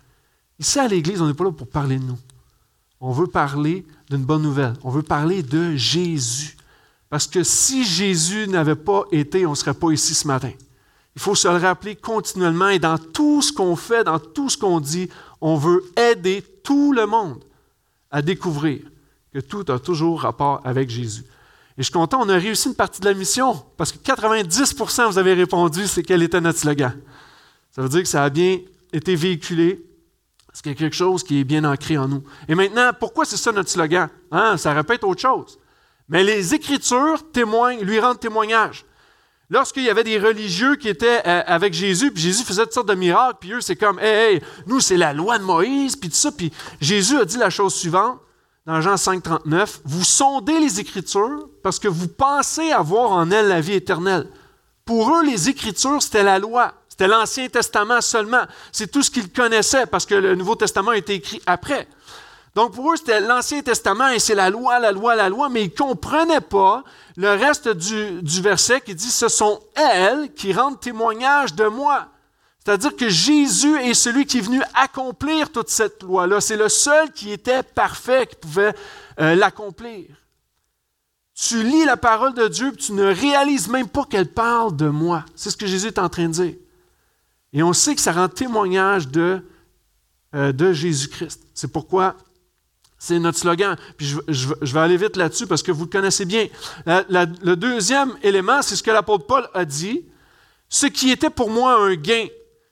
Ici, 0.59 0.79
à 0.79 0.87
l'Église, 0.87 1.23
on 1.23 1.27
n'est 1.27 1.35
pas 1.35 1.45
là 1.45 1.53
pour 1.53 1.67
parler 1.67 1.99
de 1.99 2.05
nous. 2.05 2.19
On 3.05 3.11
veut 3.11 3.27
parler 3.27 3.85
d'une 4.09 4.25
bonne 4.25 4.43
nouvelle. 4.43 4.75
On 4.85 4.91
veut 4.91 5.03
parler 5.03 5.43
de 5.43 5.75
Jésus. 5.75 6.57
Parce 7.11 7.27
que 7.27 7.43
si 7.43 7.85
Jésus 7.85 8.47
n'avait 8.47 8.77
pas 8.77 9.05
été, 9.11 9.45
on 9.45 9.51
ne 9.51 9.57
serait 9.57 9.75
pas 9.75 9.91
ici 9.91 10.15
ce 10.15 10.27
matin. 10.27 10.53
Il 11.17 11.21
faut 11.21 11.35
se 11.35 11.49
le 11.49 11.57
rappeler 11.57 11.97
continuellement 11.97 12.69
et 12.69 12.79
dans 12.79 12.97
tout 12.97 13.43
ce 13.43 13.53
qu'on 13.53 13.75
fait, 13.75 14.05
dans 14.05 14.21
tout 14.21 14.49
ce 14.49 14.57
qu'on 14.57 14.79
dit, 14.79 15.11
on 15.41 15.57
veut 15.57 15.85
aider 15.97 16.43
tout 16.63 16.93
le 16.93 17.05
monde 17.07 17.43
à 18.11 18.23
découvrir 18.23 18.81
que 19.35 19.41
tout 19.41 19.65
a 19.69 19.81
toujours 19.81 20.21
rapport 20.21 20.61
avec 20.65 20.89
Jésus. 20.89 21.25
Et 21.77 21.79
je 21.79 21.85
suis 21.85 21.93
content, 21.93 22.21
on 22.23 22.29
a 22.29 22.37
réussi 22.37 22.69
une 22.69 22.75
partie 22.77 23.01
de 23.01 23.07
la 23.07 23.15
mission 23.15 23.65
parce 23.77 23.91
que 23.91 23.99
90% 23.99 25.09
vous 25.11 25.19
avez 25.19 25.35
répondu, 25.35 25.89
c'est 25.89 26.05
quel 26.05 26.23
était 26.23 26.41
notre 26.41 26.61
slogan. 26.61 26.97
Ça 27.73 27.83
veut 27.83 27.89
dire 27.89 28.03
que 28.03 28.09
ça 28.09 28.23
a 28.23 28.31
bien 28.31 28.61
été 28.93 29.17
véhiculé. 29.17 29.85
C'est 30.53 30.75
quelque 30.75 30.95
chose 30.95 31.25
qui 31.25 31.41
est 31.41 31.45
bien 31.45 31.65
ancré 31.65 31.97
en 31.97 32.09
nous. 32.09 32.23
Et 32.49 32.55
maintenant, 32.55 32.91
pourquoi 32.99 33.25
c'est 33.25 33.37
ça 33.37 33.53
notre 33.53 33.71
slogan? 33.71 34.09
Hein, 34.31 34.57
ça 34.57 34.73
répète 34.73 35.03
autre 35.05 35.21
chose. 35.21 35.59
Mais 36.09 36.23
les 36.25 36.55
Écritures 36.55 37.31
témoignent, 37.33 37.81
lui 37.81 37.99
rendent 37.99 38.21
témoignage. 38.21 38.85
Lorsqu'il 39.49 39.83
y 39.83 39.91
avait 39.91 40.05
des 40.05 40.19
religieux 40.19 40.77
qui 40.77 40.89
étaient 40.89 41.23
euh, 41.27 41.43
avec 41.47 41.75
Jésus, 41.75 42.11
puis 42.11 42.23
Jésus 42.23 42.45
faisait 42.45 42.63
toutes 42.65 42.73
sortes 42.73 42.89
de 42.89 42.95
miracles, 42.95 43.37
puis 43.41 43.53
eux, 43.53 43.61
c'est 43.61 43.77
comme, 43.77 43.99
hey, 43.99 44.43
nous, 44.67 44.81
c'est 44.81 44.97
la 44.97 45.13
loi 45.13 45.39
de 45.39 45.45
Moïse, 45.45 45.97
puis 45.97 46.09
tout 46.09 46.17
ça. 46.17 46.31
Jésus 46.81 47.19
a 47.19 47.25
dit 47.25 47.37
la 47.37 47.51
chose 47.51 47.75
suivante, 47.75 48.19
dans 48.65 48.81
Jean 48.81 48.97
5, 48.97 49.23
39, 49.23 49.81
Vous 49.85 50.05
sondez 50.05 50.59
les 50.61 50.81
Écritures 50.81 51.49
parce 51.63 51.79
que 51.79 51.89
vous 51.89 52.09
pensez 52.09 52.71
avoir 52.71 53.11
en 53.11 53.31
elles 53.31 53.49
la 53.49 53.61
vie 53.61 53.75
éternelle. 53.75 54.29
Pour 54.85 55.15
eux, 55.17 55.25
les 55.25 55.49
Écritures, 55.49 56.03
c'était 56.03 56.23
la 56.23 56.39
loi. 56.39 56.75
C'était 56.93 57.09
l'Ancien 57.09 57.49
Testament 57.49 58.03
seulement. 58.03 58.43
C'est 58.71 58.93
tout 58.93 59.03
ce 59.03 59.11
qu'ils 59.11 59.33
connaissaient 59.33 59.87
parce 59.87 60.05
que 60.05 60.15
le 60.15 60.35
Nouveau 60.35 60.57
Testament 60.57 60.91
a 60.91 60.99
été 60.99 61.15
écrit 61.15 61.41
après. 61.47 61.89
Donc 62.55 62.75
pour 62.75 62.93
eux, 62.93 62.97
c'était 62.97 63.23
l'Ancien 63.23 63.63
Testament 63.63 64.09
et 64.09 64.19
c'est 64.19 64.35
la 64.35 64.51
loi, 64.51 64.79
la 64.79 64.93
loi, 64.93 65.17
la 65.17 65.31
loi, 65.31 65.49
mais 65.49 65.63
ils 65.63 65.71
ne 65.71 65.75
comprenaient 65.75 66.43
pas 66.43 66.85
le 67.17 67.31
reste 67.31 67.71
du, 67.71 68.43
verset 68.43 68.83
qui 68.83 68.95
dit, 68.95 69.11
ce 69.11 69.29
sont 69.29 69.59
elles 69.75 70.35
qui 70.35 70.53
rendent 70.53 70.81
témoignage 70.81 71.55
de 71.55 71.65
moi. 71.65 72.09
C'est-à-dire 72.63 72.95
que 72.95 73.09
Jésus 73.09 73.75
est 73.79 73.95
celui 73.95 74.27
qui 74.27 74.37
est 74.37 74.43
venu 74.43 74.61
accomplir 74.75 75.51
toute 75.51 75.71
cette 75.71 76.03
loi-là. 76.03 76.43
C'est 76.43 76.59
le 76.59 76.69
seul 76.69 77.11
qui 77.13 77.33
était 77.33 77.63
parfait, 77.63 78.27
qui 78.27 78.37
pouvait 78.37 78.75
euh, 79.19 79.35
l'accomplir. 79.35 80.09
Tu 81.35 81.63
lis 81.63 81.87
la 81.87 81.97
parole 81.97 82.35
de 82.35 82.49
Dieu, 82.49 82.77
tu 82.77 82.93
ne 82.93 83.07
réalises 83.07 83.69
même 83.69 83.89
pas 83.89 84.05
qu'elle 84.05 84.31
parle 84.31 84.77
de 84.77 84.91
moi. 84.91 85.25
C'est 85.35 85.49
ce 85.49 85.57
que 85.57 85.67
Jésus 85.67 85.87
est 85.87 85.99
en 85.99 86.11
train 86.11 86.27
de 86.27 86.33
dire. 86.33 86.55
Et 87.53 87.63
on 87.63 87.73
sait 87.73 87.95
que 87.95 88.01
ça 88.01 88.13
rend 88.13 88.29
témoignage 88.29 89.09
de, 89.09 89.43
euh, 90.35 90.53
de 90.53 90.73
Jésus-Christ. 90.73 91.41
C'est 91.55 91.71
pourquoi 91.71 92.17
c'est 93.03 93.19
notre 93.19 93.39
slogan. 93.39 93.77
Puis 93.97 94.15
je, 94.29 94.73
vais 94.73 94.81
aller 94.81 94.97
vite 94.97 95.17
là-dessus 95.17 95.49
parce 95.49 95.61
que 95.61 95.73
vous 95.73 95.87
le 95.87 95.91
connaissez 95.91 96.25
bien. 96.25 96.47
le 96.87 97.55
deuxième 97.57 98.17
élément, 98.23 98.63
c'est 98.63 98.77
ce 98.77 98.83
que 98.83 98.93
l'apôtre 98.93 99.27
Paul 99.27 99.49
a 99.55 99.65
dit. 99.65 100.05
Ce 100.69 100.87
qui 100.87 101.11
était 101.11 101.29
pour 101.29 101.51
moi 101.51 101.75
un 101.75 101.97
gain, 101.97 102.27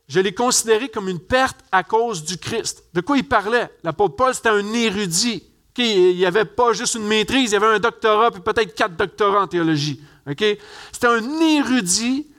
je 0.07 0.21
l'ai 0.21 0.33
considéré 0.33 0.89
comme 0.89 1.09
une 1.09 1.19
perte 1.19 1.57
à 1.73 1.83
cause 1.83 2.23
du 2.23 2.39
Christ. 2.39 2.85
De 2.95 3.01
quoi 3.01 3.17
il 3.17 3.27
parlait? 3.27 3.71
L'apôtre 3.83 4.15
Paul, 4.15 4.33
c'était 4.33 4.51
un 4.51 4.73
érudit. 4.73 5.43
il 5.77 6.17
n'y 6.17 6.25
avait 6.25 6.45
pas 6.45 6.73
juste 6.75 6.95
une 6.95 7.09
maîtrise, 7.09 7.51
il 7.51 7.55
y 7.55 7.57
avait 7.57 7.67
un 7.67 7.81
doctorat, 7.81 8.31
puis 8.31 8.41
peut-être 8.41 8.73
quatre 8.73 8.95
doctorats 8.97 9.43
en 9.43 9.47
théologie. 9.49 10.01
C'était 10.29 10.59
un 11.09 11.41
érudit 11.41 12.30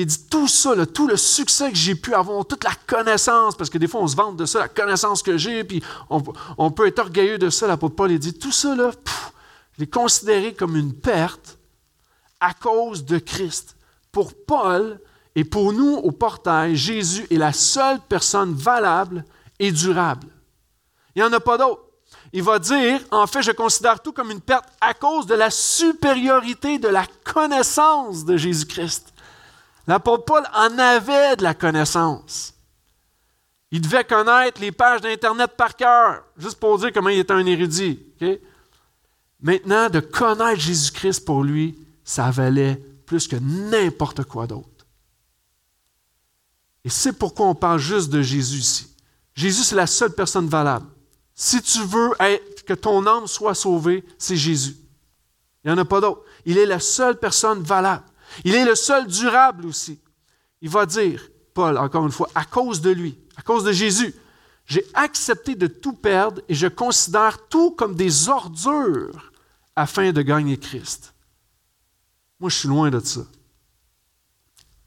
il 0.00 0.06
dit 0.06 0.28
tout 0.30 0.46
ça, 0.46 0.86
tout 0.86 1.08
le 1.08 1.16
succès 1.16 1.70
que 1.72 1.76
j'ai 1.76 1.96
pu 1.96 2.14
avoir, 2.14 2.46
toute 2.46 2.62
la 2.62 2.74
connaissance, 2.86 3.56
parce 3.56 3.68
que 3.68 3.78
des 3.78 3.88
fois 3.88 4.00
on 4.00 4.06
se 4.06 4.14
vante 4.14 4.36
de 4.36 4.46
ça, 4.46 4.60
la 4.60 4.68
connaissance 4.68 5.22
que 5.22 5.36
j'ai, 5.36 5.64
puis 5.64 5.82
on, 6.08 6.70
peut 6.70 6.86
être 6.86 7.00
orgueilleux 7.00 7.36
de 7.36 7.50
ça. 7.50 7.66
L'apôtre 7.66 7.96
Paul 7.96 8.12
il 8.12 8.18
dit 8.20 8.34
tout 8.34 8.52
ça, 8.52 8.76
là, 8.76 8.92
je 9.72 9.80
l'ai 9.80 9.88
considéré 9.88 10.54
comme 10.54 10.76
une 10.76 10.94
perte 10.94 11.58
à 12.38 12.54
cause 12.54 13.04
de 13.04 13.18
Christ. 13.18 13.76
Pour 14.12 14.34
Paul 14.46 15.00
et 15.34 15.42
pour 15.42 15.72
nous 15.72 15.96
au 15.96 16.12
portail, 16.12 16.76
Jésus 16.76 17.26
est 17.28 17.36
la 17.36 17.52
seule 17.52 17.98
personne 18.08 18.54
valable 18.54 19.24
et 19.58 19.72
durable. 19.72 20.28
Il 21.16 21.22
n'y 21.22 21.28
en 21.28 21.32
a 21.32 21.40
pas 21.40 21.58
d'autre. 21.58 21.82
Il 22.32 22.44
va 22.44 22.60
dire, 22.60 23.00
en 23.10 23.26
fait, 23.26 23.42
je 23.42 23.50
considère 23.50 24.00
tout 24.00 24.12
comme 24.12 24.30
une 24.30 24.40
perte 24.40 24.68
à 24.80 24.94
cause 24.94 25.26
de 25.26 25.34
la 25.34 25.50
supériorité 25.50 26.78
de 26.78 26.88
la 26.88 27.04
connaissance 27.24 28.24
de 28.24 28.36
Jésus-Christ. 28.36 29.12
L'apôtre 29.88 30.26
Paul 30.26 30.44
en 30.54 30.78
avait 30.78 31.34
de 31.36 31.42
la 31.42 31.54
connaissance. 31.54 32.52
Il 33.70 33.80
devait 33.80 34.04
connaître 34.04 34.60
les 34.60 34.70
pages 34.70 35.00
d'Internet 35.00 35.52
par 35.56 35.74
cœur, 35.76 36.24
juste 36.36 36.60
pour 36.60 36.78
dire 36.78 36.92
comment 36.92 37.08
il 37.08 37.18
était 37.18 37.32
un 37.32 37.44
érudit. 37.46 37.98
Maintenant, 39.40 39.88
de 39.88 40.00
connaître 40.00 40.60
Jésus-Christ 40.60 41.24
pour 41.24 41.42
lui, 41.42 41.78
ça 42.04 42.30
valait 42.30 42.76
plus 43.06 43.26
que 43.26 43.36
n'importe 43.36 44.24
quoi 44.24 44.46
d'autre. 44.46 44.68
Et 46.84 46.90
c'est 46.90 47.12
pourquoi 47.14 47.46
on 47.46 47.54
parle 47.54 47.78
juste 47.78 48.10
de 48.10 48.20
Jésus 48.20 48.58
ici. 48.58 48.94
Jésus, 49.34 49.62
c'est 49.62 49.74
la 49.74 49.86
seule 49.86 50.12
personne 50.12 50.48
valable. 50.48 50.86
Si 51.34 51.62
tu 51.62 51.82
veux 51.84 52.10
que 52.66 52.74
ton 52.74 53.06
âme 53.06 53.26
soit 53.26 53.54
sauvée, 53.54 54.04
c'est 54.18 54.36
Jésus. 54.36 54.76
Il 55.64 55.68
n'y 55.68 55.78
en 55.78 55.80
a 55.80 55.84
pas 55.84 56.00
d'autre. 56.00 56.24
Il 56.44 56.58
est 56.58 56.66
la 56.66 56.80
seule 56.80 57.18
personne 57.18 57.62
valable. 57.62 58.04
Il 58.44 58.54
est 58.54 58.64
le 58.64 58.74
seul 58.74 59.06
durable 59.06 59.66
aussi. 59.66 59.98
Il 60.60 60.68
va 60.68 60.86
dire, 60.86 61.28
Paul, 61.54 61.78
encore 61.78 62.04
une 62.04 62.12
fois, 62.12 62.28
à 62.34 62.44
cause 62.44 62.80
de 62.80 62.90
lui, 62.90 63.18
à 63.36 63.42
cause 63.42 63.64
de 63.64 63.72
Jésus, 63.72 64.14
j'ai 64.66 64.84
accepté 64.94 65.54
de 65.54 65.66
tout 65.66 65.94
perdre 65.94 66.42
et 66.48 66.54
je 66.54 66.66
considère 66.66 67.48
tout 67.48 67.70
comme 67.70 67.94
des 67.94 68.28
ordures 68.28 69.32
afin 69.74 70.12
de 70.12 70.22
gagner 70.22 70.58
Christ. 70.58 71.14
Moi, 72.38 72.50
je 72.50 72.56
suis 72.56 72.68
loin 72.68 72.90
de 72.90 73.00
ça. 73.00 73.22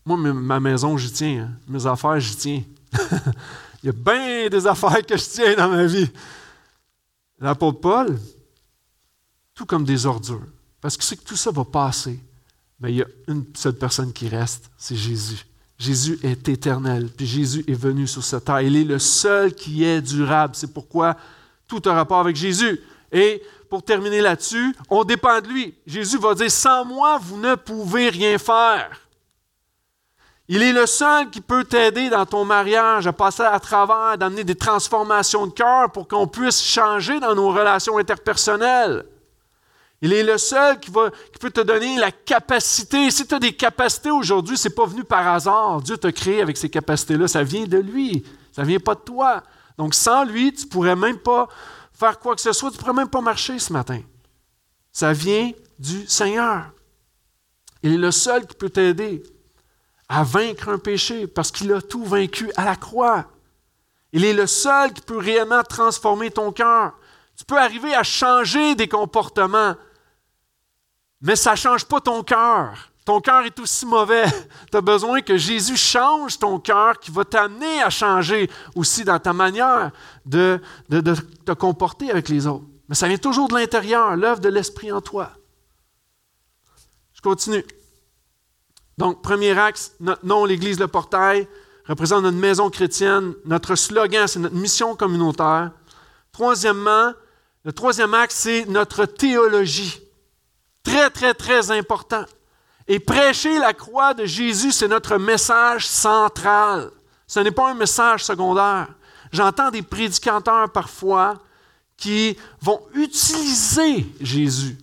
Moi, 0.05 0.17
ma 0.17 0.60
maison, 0.60 0.98
j'y 0.98 1.12
tiens. 1.12 1.50
Hein. 1.50 1.60
Mes 1.67 1.86
affaires, 1.86 2.20
j'y 2.20 2.36
tiens. 2.36 2.63
Il 3.84 3.88
y 3.88 3.89
a 3.89 3.93
bien 3.93 4.50
des 4.50 4.67
affaires 4.67 5.05
que 5.05 5.17
je 5.17 5.24
tiens 5.24 5.55
dans 5.55 5.70
ma 5.70 5.86
vie. 5.86 6.10
L'apôtre 7.39 7.79
Paul, 7.79 8.20
tout 9.55 9.65
comme 9.65 9.84
des 9.84 10.05
ordures. 10.05 10.46
Parce 10.79 10.96
que 10.98 11.03
c'est 11.03 11.17
que 11.17 11.24
tout 11.24 11.36
ça 11.36 11.51
va 11.51 11.65
passer 11.65 12.20
mais 12.81 12.91
il 12.91 12.97
y 12.97 13.01
a 13.01 13.07
une 13.27 13.45
seule 13.55 13.75
personne 13.75 14.11
qui 14.11 14.27
reste, 14.27 14.71
c'est 14.77 14.95
Jésus. 14.95 15.45
Jésus 15.77 16.19
est 16.23 16.47
éternel, 16.50 17.09
puis 17.15 17.25
Jésus 17.25 17.63
est 17.67 17.73
venu 17.73 18.07
sur 18.07 18.23
cette 18.23 18.45
terre. 18.45 18.61
Il 18.61 18.75
est 18.75 18.83
le 18.83 19.00
seul 19.00 19.53
qui 19.53 19.83
est 19.83 20.01
durable. 20.01 20.55
C'est 20.55 20.71
pourquoi 20.71 21.15
tout 21.67 21.81
a 21.85 21.93
rapport 21.93 22.19
avec 22.19 22.35
Jésus. 22.35 22.79
Et 23.11 23.41
pour 23.69 23.83
terminer 23.83 24.21
là-dessus, 24.21 24.75
on 24.89 25.03
dépend 25.03 25.41
de 25.41 25.47
lui. 25.47 25.73
Jésus 25.88 26.17
va 26.17 26.35
dire, 26.35 26.51
sans 26.51 26.85
moi, 26.85 27.17
vous 27.19 27.38
ne 27.38 27.55
pouvez 27.55 28.09
rien 28.09 28.38
faire. 28.38 28.91
Il 30.47 30.61
est 30.61 30.73
le 30.73 30.85
seul 30.85 31.29
qui 31.29 31.39
peut 31.39 31.63
t'aider 31.63 32.09
dans 32.09 32.25
ton 32.25 32.45
mariage 32.45 33.07
à 33.07 33.13
passer 33.13 33.43
à 33.43 33.59
travers, 33.59 34.17
d'amener 34.17 34.43
des 34.43 34.55
transformations 34.55 35.47
de 35.47 35.53
cœur 35.53 35.91
pour 35.91 36.07
qu'on 36.07 36.27
puisse 36.27 36.61
changer 36.61 37.19
dans 37.19 37.33
nos 37.33 37.50
relations 37.50 37.97
interpersonnelles. 37.97 39.05
Il 40.01 40.13
est 40.13 40.24
le 40.24 40.38
seul 40.38 40.79
qui, 40.79 40.89
peut 40.91 41.51
te 41.51 41.62
donner 41.62 41.98
la 41.98 42.12
capacité. 42.12 43.12
Si 43.12 43.27
tu 43.27 43.36
as 43.36 43.39
des 43.39 43.53
capacités 43.53 44.10
aujourd'hui, 44.10 44.58
ce 44.58 44.67
n'est 44.67 44.74
pas 44.74 44.86
venu 44.86 45.03
par 45.03 45.27
hasard. 45.27 45.81
Dieu 45.81 45.96
t'a 45.98 46.12
créé 46.12 46.41
avec 46.41 46.58
ces 46.58 46.70
capacités-là. 46.70 47.27
Ça 47.27 47.43
vient 47.43 47.65
de 47.65 47.77
lui. 47.77 48.24
Ça 48.51 48.63
ne 48.63 48.67
vient 48.67 48.79
pas 48.79 48.96
de 48.96 49.01
toi. 49.01 49.43
Donc 49.77 49.93
sans 49.93 50.25
lui, 50.25 50.53
tu 50.53 50.65
ne 50.65 50.70
pourrais 50.70 50.96
même 50.96 51.17
pas 51.17 51.48
faire 51.93 52.20
quoi 52.20 52.36
que 52.36 52.41
ce 52.41 52.51
soit, 52.51 52.72
tu 52.72 52.77
ne 52.77 52.81
pourrais 52.81 52.93
même 52.93 53.10
pas 53.10 53.22
marcher 53.22 53.60
ce 53.60 53.72
matin. 53.72 54.01
Ça 54.91 55.13
vient 55.13 55.51
du 55.77 56.08
Seigneur. 56.08 56.72
Il 57.84 57.93
est 57.93 57.98
le 57.98 58.12
seul 58.12 58.46
qui 58.46 58.55
peut 58.55 58.70
t'aider 58.70 59.24
à 60.10 60.24
vaincre 60.24 60.70
un 60.70 60.77
péché 60.77 61.27
parce 61.27 61.51
qu'il 61.51 61.72
a 61.74 61.81
tout 61.81 62.03
vaincu 62.03 62.51
à 62.55 62.65
la 62.65 62.75
croix. 62.75 63.25
Il 64.13 64.25
est 64.25 64.34
le 64.34 64.48
seul 64.48 64.93
qui 64.93 65.01
peut 65.01 65.17
réellement 65.17 65.63
transformer 65.63 66.31
ton 66.31 66.51
cœur. 66.51 66.93
Tu 67.38 67.46
peux 67.46 67.58
arriver 67.58 67.96
à 67.96 68.03
changer 68.03 68.75
des 68.75 68.88
comportements, 68.88 69.75
mais 71.21 71.35
ça 71.35 71.51
ne 71.51 71.57
change 71.57 71.85
pas 71.85 72.01
ton 72.01 72.23
cœur. 72.23 72.91
Ton 73.05 73.19
cœur 73.19 73.45
est 73.45 73.59
aussi 73.59 73.85
mauvais. 73.85 74.25
Tu 74.71 74.77
as 74.77 74.81
besoin 74.81 75.21
que 75.21 75.37
Jésus 75.37 75.77
change 75.77 76.39
ton 76.39 76.59
cœur, 76.59 76.99
qui 76.99 77.11
va 77.11 77.25
t'amener 77.25 77.81
à 77.81 77.89
changer 77.89 78.49
aussi 78.75 79.03
dans 79.03 79.19
ta 79.19 79.33
manière 79.33 79.91
de, 80.25 80.61
te 80.89 81.51
comporter 81.51 82.11
avec 82.11 82.29
les 82.29 82.47
autres. 82.47 82.65
Mais 82.87 82.95
ça 82.95 83.07
vient 83.07 83.17
toujours 83.17 83.47
de 83.47 83.55
l'intérieur, 83.55 84.15
l'œuvre 84.15 84.39
de 84.39 84.49
l'Esprit 84.49 84.91
en 84.91 85.01
toi. 85.01 85.31
Je 87.13 87.21
continue. 87.21 87.65
Donc, 88.97 89.21
premier 89.21 89.57
axe, 89.57 89.93
notre 89.99 90.25
nom, 90.25 90.45
l'Église 90.45 90.79
Le 90.79 90.87
Portail, 90.87 91.47
représente 91.85 92.23
notre 92.23 92.37
maison 92.37 92.69
chrétienne. 92.69 93.33
Notre 93.45 93.75
slogan, 93.75 94.27
c'est 94.27 94.39
notre 94.39 94.55
mission 94.55 94.95
communautaire. 94.95 95.71
Troisièmement, 96.31 97.13
le 97.63 97.73
troisième 97.73 98.13
axe, 98.13 98.35
c'est 98.35 98.65
notre 98.65 99.05
théologie. 99.05 100.01
Très, 100.83 101.09
très, 101.09 101.33
très 101.33 101.71
important. 101.71 102.25
Et 102.88 103.00
prêcher 103.00 103.57
la 103.59 103.73
croix 103.73 104.13
de 104.13 104.25
Jésus, 104.25 104.71
c'est 104.71 104.88
notre 104.88 105.17
message 105.17 105.88
central. 105.88 106.91
Ce 107.27 107.39
n'est 107.39 107.51
pas 107.51 107.71
un 107.71 107.75
message 107.75 108.25
secondaire. 108.25 108.88
J'entends 109.31 109.71
des 109.71 109.81
prédicateurs 109.81 110.71
parfois 110.71 111.39
qui 111.95 112.35
vont 112.61 112.81
utiliser 112.93 114.05
Jésus 114.19 114.77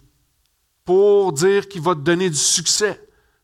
pour 0.84 1.32
dire 1.32 1.68
qu'il 1.68 1.82
va 1.82 1.94
te 1.94 2.00
donner 2.00 2.30
du 2.30 2.36
succès 2.36 2.98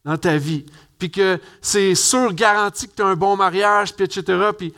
dans 0.04 0.16
ta 0.16 0.38
vie, 0.38 0.64
puis 0.98 1.10
que 1.10 1.38
c'est 1.60 1.94
sûr, 1.94 2.32
garanti 2.32 2.88
que 2.88 2.94
tu 2.94 3.02
as 3.02 3.06
un 3.06 3.16
bon 3.16 3.36
mariage, 3.36 3.94
puis 3.94 4.04
etc. 4.04 4.50
Puis 4.56 4.72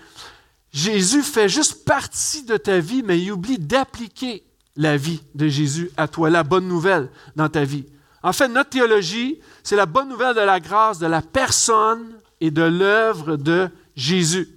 Jésus 0.73 1.23
fait 1.23 1.49
juste 1.49 1.85
partie 1.85 2.43
de 2.43 2.57
ta 2.57 2.81
vie, 2.81 3.03
mais 3.03 3.21
il 3.21 3.31
oublie 3.33 3.59
d'appliquer 3.59 4.45
la 4.77 4.97
vie 4.97 5.23
de 5.35 5.49
Jésus 5.49 5.91
à 5.97 6.09
toi, 6.09 6.31
la 6.31 6.43
bonne 6.43 6.69
nouvelle 6.69 7.11
dans 7.35 7.49
ta 7.49 7.65
vie. 7.65 7.87
En 8.23 8.33
fait, 8.33 8.49
notre 8.49 8.71
théologie, 8.71 9.41
c'est 9.63 9.77
la 9.77 9.87
bonne 9.87 10.09
nouvelle 10.09 10.35
de 10.35 10.41
la 10.41 10.61
grâce, 10.61 10.99
de 10.99 11.07
la 11.07 11.23
personne 11.23 12.21
et 12.41 12.51
de 12.51 12.63
l'œuvre 12.63 13.37
de 13.37 13.71
Jésus. 13.95 14.49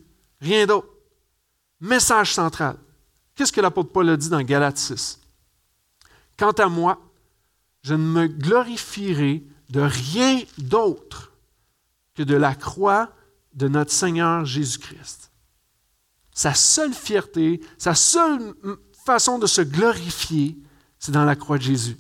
Rien 0.41 0.65
d'autre. 0.65 0.89
Message 1.79 2.33
central. 2.33 2.77
Qu'est-ce 3.35 3.53
que 3.53 3.61
l'apôtre 3.61 3.91
Paul 3.91 4.09
a 4.09 4.17
dit 4.17 4.29
dans 4.29 4.41
Galates 4.41 4.77
6? 4.77 5.19
Quant 6.37 6.51
à 6.51 6.67
moi, 6.67 6.99
je 7.81 7.93
ne 7.93 8.03
me 8.03 8.27
glorifierai 8.27 9.43
de 9.69 9.81
rien 9.81 10.41
d'autre 10.57 11.31
que 12.15 12.23
de 12.23 12.35
la 12.35 12.55
croix 12.55 13.09
de 13.53 13.67
notre 13.67 13.91
Seigneur 13.91 14.45
Jésus-Christ. 14.45 15.31
Sa 16.33 16.53
seule 16.53 16.93
fierté, 16.93 17.61
sa 17.77 17.95
seule 17.95 18.55
façon 19.05 19.39
de 19.39 19.47
se 19.47 19.61
glorifier, 19.61 20.57
c'est 20.99 21.11
dans 21.11 21.25
la 21.25 21.35
croix 21.35 21.57
de 21.57 21.63
Jésus. 21.63 21.97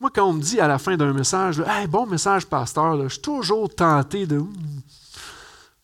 Moi, 0.00 0.10
quand 0.12 0.28
on 0.28 0.32
me 0.32 0.42
dit 0.42 0.60
à 0.60 0.66
la 0.66 0.78
fin 0.78 0.96
d'un 0.96 1.12
message, 1.12 1.62
bon 1.88 2.06
message, 2.06 2.46
pasteur, 2.46 3.00
je 3.04 3.08
suis 3.08 3.22
toujours 3.22 3.72
tenté 3.72 4.26
de, 4.26 4.42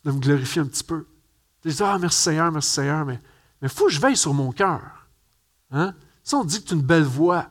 de 0.05 0.11
me 0.11 0.19
glorifier 0.19 0.63
un 0.63 0.67
petit 0.67 0.83
peu. 0.83 1.07
Je 1.65 1.71
dis, 1.71 1.83
ah, 1.83 1.99
merci 1.99 2.23
Seigneur, 2.23 2.51
merci 2.51 2.71
Seigneur, 2.71 3.05
mais 3.05 3.21
il 3.63 3.69
faut 3.69 3.87
que 3.87 3.93
je 3.93 4.01
veille 4.01 4.17
sur 4.17 4.35
mon 4.35 4.51
cœur. 4.51 4.81
Hein? 5.71 5.95
Si 6.25 6.35
on 6.35 6.45
dit 6.45 6.61
que 6.63 6.69
tu 6.69 6.75
as 6.75 6.77
une 6.77 6.83
belle 6.83 7.05
voix, 7.05 7.47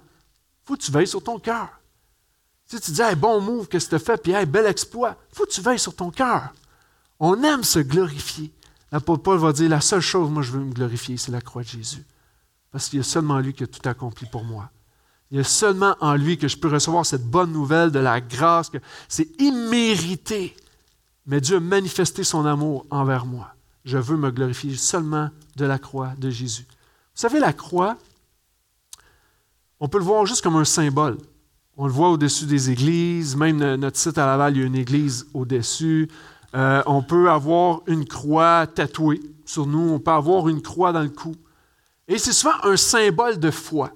faut 0.65 0.75
que 0.75 0.81
tu 0.81 0.91
veilles 0.91 1.07
sur 1.07 1.24
ton 1.24 1.39
cœur. 1.39 1.69
Si 2.66 2.79
tu 2.81 2.92
dis, 2.92 3.01
bon 3.16 3.40
move, 3.40 3.68
qu'est-ce 3.68 3.85
que 3.85 3.92
tu 3.92 3.96
as 3.96 4.00
fait, 4.00 4.22
puis 4.22 4.33
hey, 4.33 4.46
bel 4.46 4.66
exploit, 4.66 5.16
faut 5.31 5.46
que 5.46 5.51
tu 5.51 5.61
veilles 5.61 5.79
sur 5.79 5.96
ton 5.96 6.11
cœur. 6.11 6.53
On 7.20 7.42
aime 7.44 7.63
se 7.63 7.79
glorifier. 7.79 8.53
L'apôtre 8.92 9.24
Paul 9.24 9.38
va 9.38 9.52
dire, 9.52 9.70
la 9.70 9.82
seule 9.82 10.02
chose, 10.02 10.30
moi, 10.30 10.42
je 10.42 10.52
veux 10.52 10.60
me 10.60 10.74
glorifier, 10.74 11.18
c'est 11.18 11.32
la 11.32 11.42
croix 11.42 11.64
de 11.64 11.68
Jésus. 11.68 12.06
Parce 12.72 12.90
qu'il 12.90 12.98
y 12.98 13.02
a 13.02 13.04
seulement 13.04 13.40
lui 13.40 13.54
qui 13.54 13.64
a 13.64 13.68
tout 13.68 13.88
accompli 13.88 14.28
pour 14.28 14.44
moi. 14.44 14.70
Il 15.32 15.38
y 15.38 15.40
a 15.42 15.44
seulement 15.44 15.96
en 16.00 16.16
lui 16.16 16.38
que 16.38 16.48
je 16.48 16.58
peux 16.58 16.70
recevoir 16.70 17.06
cette 17.06 17.26
bonne 17.26 17.52
nouvelle 17.52 17.92
de 17.92 18.00
la 18.00 18.22
grâce, 18.22 18.70
que 18.70 18.78
c'est 19.10 19.30
immérité. 19.42 20.56
Mais 21.26 21.42
Dieu 21.42 21.58
a 21.58 21.60
manifesté 21.60 22.24
son 22.24 22.46
amour 22.46 22.86
envers 22.90 23.26
moi. 23.26 23.54
Je 23.84 23.98
veux 23.98 24.16
me 24.16 24.32
glorifier 24.32 24.76
seulement 24.76 25.30
de 25.58 25.66
la 25.66 25.80
croix 25.80 26.14
de 26.18 26.30
Jésus. 26.30 26.66
Vous 26.70 27.22
savez, 27.22 27.40
la 27.40 27.52
croix, 27.52 27.98
on 29.80 29.90
peut 29.90 29.98
le 29.98 30.04
voir 30.04 30.26
juste 30.26 30.42
comme 30.42 30.56
un 30.56 30.66
symbole. 30.66 31.18
On 31.76 31.86
le 31.86 31.92
voit 31.92 32.10
au-dessus 32.10 32.46
des 32.46 32.72
églises, 32.72 33.36
même 33.36 33.58
notre 33.76 33.98
site 33.98 34.18
à 34.18 34.26
Laval, 34.26 34.56
il 34.56 34.60
y 34.60 34.64
a 34.64 34.66
une 34.66 34.76
église 34.76 35.28
au-dessus. 35.34 36.10
Euh, 36.55 36.81
on 36.86 37.03
peut 37.03 37.29
avoir 37.29 37.81
une 37.88 38.05
croix 38.05 38.68
tatouée 38.68 39.22
sur 39.46 39.66
nous, 39.66 39.94
on 39.94 40.00
peut 40.00 40.12
avoir 40.12 40.48
une 40.48 40.62
croix 40.62 40.92
dans 40.92 41.01
le 41.01 41.10
cou. 41.10 41.36
Et 42.07 42.18
c'est 42.18 42.33
souvent 42.33 42.55
un 42.64 42.77
symbole 42.77 43.40
de 43.40 43.51
foi. 43.51 43.92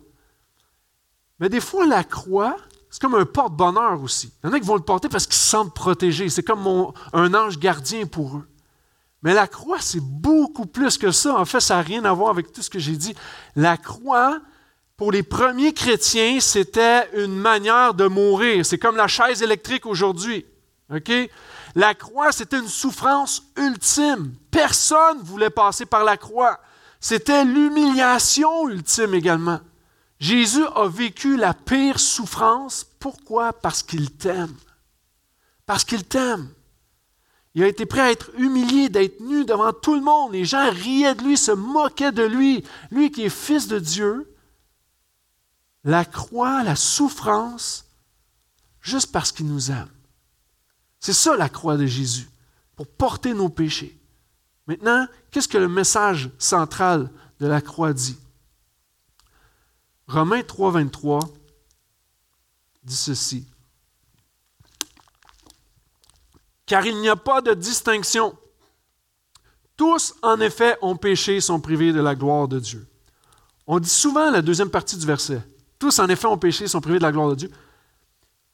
Mais 1.39 1.49
des 1.49 1.61
fois, 1.61 1.85
la 1.87 2.03
croix, 2.03 2.55
c'est 2.89 3.01
comme 3.01 3.15
un 3.15 3.25
porte-bonheur 3.25 4.01
aussi. 4.03 4.33
Il 4.43 4.47
y 4.47 4.49
en 4.49 4.53
a 4.53 4.59
qui 4.59 4.67
vont 4.67 4.75
le 4.75 4.81
porter 4.81 5.07
parce 5.07 5.25
qu'ils 5.25 5.35
se 5.35 5.49
sentent 5.49 5.73
protégés. 5.73 6.29
C'est 6.29 6.43
comme 6.43 6.91
un 7.13 7.33
ange 7.33 7.57
gardien 7.57 8.05
pour 8.05 8.37
eux. 8.37 8.47
Mais 9.23 9.33
la 9.33 9.47
croix, 9.47 9.79
c'est 9.79 10.01
beaucoup 10.01 10.65
plus 10.65 10.97
que 10.97 11.11
ça. 11.11 11.35
En 11.39 11.45
fait, 11.45 11.59
ça 11.59 11.75
n'a 11.75 11.81
rien 11.81 12.03
à 12.05 12.13
voir 12.13 12.31
avec 12.31 12.51
tout 12.51 12.61
ce 12.61 12.69
que 12.69 12.79
j'ai 12.79 12.97
dit. 12.97 13.15
La 13.55 13.77
croix, 13.77 14.39
pour 14.97 15.11
les 15.11 15.23
premiers 15.23 15.73
chrétiens, 15.73 16.39
c'était 16.39 17.09
une 17.15 17.35
manière 17.35 17.93
de 17.93 18.07
mourir. 18.07 18.65
C'est 18.65 18.77
comme 18.77 18.95
la 18.95 19.07
chaise 19.07 19.41
électrique 19.41 19.85
aujourd'hui. 19.85 20.45
La 21.75 21.93
croix, 21.93 22.31
c'était 22.31 22.59
une 22.59 22.67
souffrance 22.67 23.43
ultime. 23.55 24.33
Personne 24.49 25.19
ne 25.19 25.23
voulait 25.23 25.49
passer 25.49 25.85
par 25.85 26.03
la 26.03 26.17
croix. 26.17 26.59
C'était 26.99 27.45
l'humiliation 27.45 28.67
ultime 28.69 29.13
également. 29.13 29.59
Jésus 30.19 30.65
a 30.75 30.87
vécu 30.87 31.37
la 31.37 31.53
pire 31.53 31.99
souffrance. 31.99 32.85
Pourquoi? 32.99 33.53
Parce 33.53 33.81
qu'il 33.81 34.11
t'aime. 34.11 34.55
Parce 35.65 35.83
qu'il 35.83 36.03
t'aime. 36.03 36.49
Il 37.53 37.63
a 37.63 37.67
été 37.67 37.85
prêt 37.85 38.01
à 38.01 38.11
être 38.11 38.29
humilié, 38.37 38.87
d'être 38.87 39.19
nu 39.19 39.45
devant 39.45 39.73
tout 39.73 39.95
le 39.95 40.01
monde. 40.01 40.33
Les 40.33 40.45
gens 40.45 40.69
riaient 40.69 41.15
de 41.15 41.23
lui, 41.23 41.37
se 41.37 41.51
moquaient 41.51 42.11
de 42.11 42.23
lui. 42.23 42.63
Lui 42.91 43.11
qui 43.11 43.23
est 43.23 43.29
fils 43.29 43.67
de 43.67 43.79
Dieu. 43.79 44.31
La 45.83 46.05
croix, 46.05 46.63
la 46.63 46.75
souffrance, 46.75 47.85
juste 48.81 49.11
parce 49.11 49.31
qu'il 49.31 49.47
nous 49.47 49.71
aime. 49.71 49.89
C'est 51.01 51.13
ça 51.13 51.35
la 51.35 51.49
croix 51.49 51.75
de 51.75 51.85
Jésus, 51.85 52.29
pour 52.75 52.87
porter 52.87 53.33
nos 53.33 53.49
péchés. 53.49 53.99
Maintenant, 54.67 55.07
qu'est-ce 55.31 55.47
que 55.47 55.57
le 55.57 55.67
message 55.67 56.29
central 56.37 57.11
de 57.39 57.47
la 57.47 57.59
croix 57.59 57.91
dit? 57.91 58.17
Romains 60.07 60.43
3, 60.43 60.71
23 60.71 61.19
dit 62.83 62.95
ceci. 62.95 63.47
Car 66.65 66.85
il 66.85 66.99
n'y 67.01 67.09
a 67.09 67.15
pas 67.15 67.41
de 67.41 67.53
distinction. 67.53 68.37
Tous, 69.75 70.13
en 70.21 70.39
effet, 70.39 70.77
ont 70.81 70.95
péché 70.95 71.37
et 71.37 71.41
sont 71.41 71.59
privés 71.59 71.93
de 71.93 72.01
la 72.01 72.13
gloire 72.15 72.47
de 72.47 72.59
Dieu. 72.59 72.87
On 73.65 73.79
dit 73.79 73.89
souvent 73.89 74.29
la 74.29 74.41
deuxième 74.41 74.69
partie 74.69 74.97
du 74.97 75.05
verset. 75.05 75.41
Tous, 75.79 75.97
en 75.99 76.07
effet, 76.09 76.27
ont 76.27 76.37
péché 76.37 76.65
et 76.65 76.67
sont 76.67 76.81
privés 76.81 76.99
de 76.99 77.03
la 77.03 77.11
gloire 77.11 77.29
de 77.29 77.35
Dieu. 77.35 77.51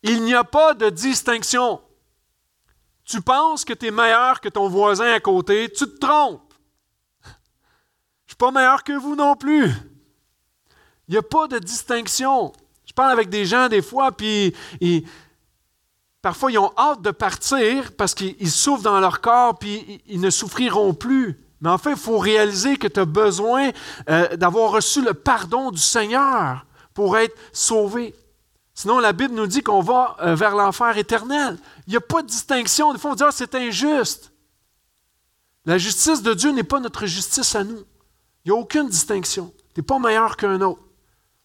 Il 0.03 0.23
n'y 0.23 0.33
a 0.33 0.43
pas 0.43 0.73
de 0.73 0.89
distinction. 0.89 1.81
Tu 3.07 3.21
penses 3.21 3.63
que 3.63 3.73
tu 3.73 3.87
es 3.87 3.91
meilleur 3.91 4.41
que 4.41 4.49
ton 4.49 4.67
voisin 4.67 5.13
à 5.13 5.19
côté, 5.21 5.69
tu 5.69 5.85
te 5.85 5.97
trompes. 5.97 6.53
Je 7.23 7.29
ne 7.29 7.33
suis 8.27 8.37
pas 8.37 8.51
meilleur 8.51 8.83
que 8.83 8.91
vous 8.91 9.15
non 9.15 9.35
plus. 9.37 9.71
Il 11.07 11.11
n'y 11.11 11.17
a 11.17 11.21
pas 11.21 11.47
de 11.47 11.57
distinction. 11.57 12.51
Je 12.85 12.91
parle 12.91 13.11
avec 13.11 13.29
des 13.29 13.45
gens 13.45 13.69
des 13.69 13.81
fois, 13.81 14.11
puis 14.11 14.53
parfois 16.21 16.51
ils 16.51 16.57
ont 16.57 16.73
hâte 16.77 17.01
de 17.01 17.11
partir 17.11 17.95
parce 17.95 18.13
qu'ils 18.13 18.51
souffrent 18.51 18.83
dans 18.83 18.99
leur 18.99 19.21
corps, 19.21 19.57
puis 19.57 20.01
ils 20.07 20.19
ne 20.19 20.29
souffriront 20.29 20.93
plus. 20.93 21.39
Mais 21.61 21.69
en 21.69 21.77
fait, 21.77 21.91
il 21.91 21.97
faut 21.97 22.17
réaliser 22.17 22.75
que 22.75 22.87
tu 22.87 22.99
as 22.99 23.05
besoin 23.05 23.71
euh, 24.09 24.35
d'avoir 24.35 24.71
reçu 24.71 25.01
le 25.01 25.13
pardon 25.13 25.71
du 25.71 25.81
Seigneur 25.81 26.65
pour 26.93 27.17
être 27.17 27.35
sauvé. 27.53 28.13
Sinon, 28.77 28.99
la 28.99 29.11
Bible 29.11 29.33
nous 29.33 29.47
dit 29.47 29.63
qu'on 29.63 29.81
va 29.81 30.15
euh, 30.21 30.35
vers 30.35 30.55
l'enfer 30.55 30.95
éternel. 30.99 31.57
Il 31.87 31.89
n'y 31.89 31.97
a 31.97 31.99
pas 31.99 32.21
de 32.21 32.27
distinction. 32.27 32.93
Des 32.93 32.99
fois, 32.99 33.13
on 33.13 33.15
dit 33.15 33.23
ah, 33.23 33.31
c'est 33.31 33.55
injuste. 33.55 34.31
La 35.65 35.79
justice 35.79 36.21
de 36.21 36.35
Dieu 36.35 36.51
n'est 36.51 36.61
pas 36.61 36.79
notre 36.79 37.07
justice 37.07 37.55
à 37.55 37.63
nous. 37.63 37.83
Il 38.45 38.51
n'y 38.51 38.55
a 38.55 38.61
aucune 38.61 38.87
distinction. 38.87 39.51
Tu 39.73 39.79
n'es 39.79 39.83
pas 39.83 39.97
meilleur 39.97 40.37
qu'un 40.37 40.61
autre 40.61 40.79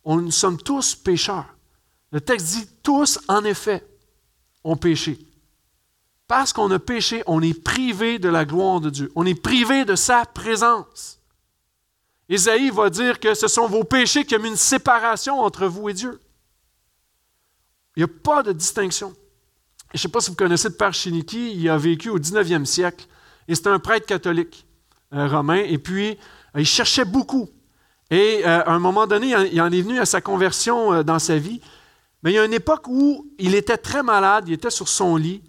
on, 0.05 0.17
nous 0.17 0.31
sommes 0.31 0.59
tous 0.59 0.95
pécheurs. 0.95 1.57
Le 2.11 2.21
texte 2.21 2.49
dit 2.49 2.69
tous, 2.83 3.19
en 3.29 3.45
effet, 3.45 3.83
ont 4.63 4.77
péché. 4.77 5.19
Parce 6.29 6.53
qu'on 6.53 6.71
a 6.71 6.79
péché, 6.79 7.23
on 7.27 7.41
est 7.41 7.59
privé 7.59 8.19
de 8.19 8.29
la 8.29 8.45
gloire 8.45 8.81
de 8.81 8.91
Dieu. 8.91 9.11
On 9.15 9.25
est 9.25 9.41
privé 9.41 9.87
de 9.87 9.95
sa 9.95 10.27
présence. 10.27 11.19
Isaïe 12.29 12.69
va 12.69 12.91
dire 12.91 13.19
que 13.21 13.33
ce 13.33 13.49
sont 13.49 13.69
vos 13.69 13.85
péchés 13.85 14.27
qui 14.27 14.37
ont 14.37 14.45
une 14.45 14.57
séparation 14.57 15.41
entre 15.41 15.65
vous 15.67 15.89
et 15.89 15.95
Dieu. 15.95 16.21
Il 17.97 18.01
n'y 18.01 18.05
a 18.05 18.21
pas 18.23 18.43
de 18.43 18.53
distinction. 18.53 19.15
Je 19.93 19.99
ne 19.99 20.01
sais 20.01 20.09
pas 20.09 20.21
si 20.21 20.31
vous 20.31 20.37
connaissez 20.37 20.69
le 20.69 20.75
père 20.75 20.95
Chiniki, 20.95 21.53
il 21.55 21.69
a 21.69 21.77
vécu 21.77 22.09
au 22.09 22.19
19e 22.19 22.65
siècle 22.65 23.07
et 23.47 23.55
c'était 23.55 23.69
un 23.69 23.79
prêtre 23.79 24.07
catholique 24.07 24.67
euh, 25.13 25.27
romain. 25.27 25.63
Et 25.67 25.79
puis, 25.79 26.11
euh, 26.57 26.61
il 26.61 26.67
cherchait 26.67 27.05
beaucoup. 27.05 27.51
Et 28.11 28.41
euh, 28.45 28.63
à 28.65 28.73
un 28.73 28.79
moment 28.79 29.07
donné, 29.07 29.35
il 29.53 29.61
en 29.61 29.71
est 29.71 29.83
venu 29.83 29.99
à 29.99 30.07
sa 30.07 30.21
conversion 30.21 31.03
dans 31.03 31.19
sa 31.19 31.37
vie. 31.37 31.61
Mais 32.23 32.33
il 32.33 32.35
y 32.35 32.39
a 32.39 32.45
une 32.45 32.55
époque 32.55 32.87
où 32.89 33.27
il 33.39 33.55
était 33.55 33.77
très 33.77 34.03
malade, 34.03 34.45
il 34.47 34.55
était 34.55 34.71
sur 34.71 34.89
son 34.89 35.17
lit 35.17 35.43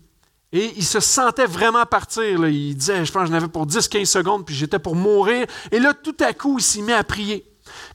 et 0.51 0.73
il 0.75 0.83
se 0.83 0.99
sentait 0.99 1.45
vraiment 1.45 1.85
partir. 1.85 2.47
Il 2.47 2.75
disait, 2.75 3.05
je 3.05 3.11
pense 3.11 3.27
j'en 3.27 3.33
avais 3.35 3.47
pour 3.47 3.65
10-15 3.67 4.05
secondes, 4.05 4.45
puis 4.45 4.55
j'étais 4.55 4.79
pour 4.79 4.95
mourir. 4.95 5.45
Et 5.71 5.79
là, 5.79 5.93
tout 5.93 6.15
à 6.19 6.33
coup, 6.33 6.59
il 6.59 6.63
s'y 6.63 6.81
met 6.81 6.93
à 6.93 7.03
prier. 7.03 7.45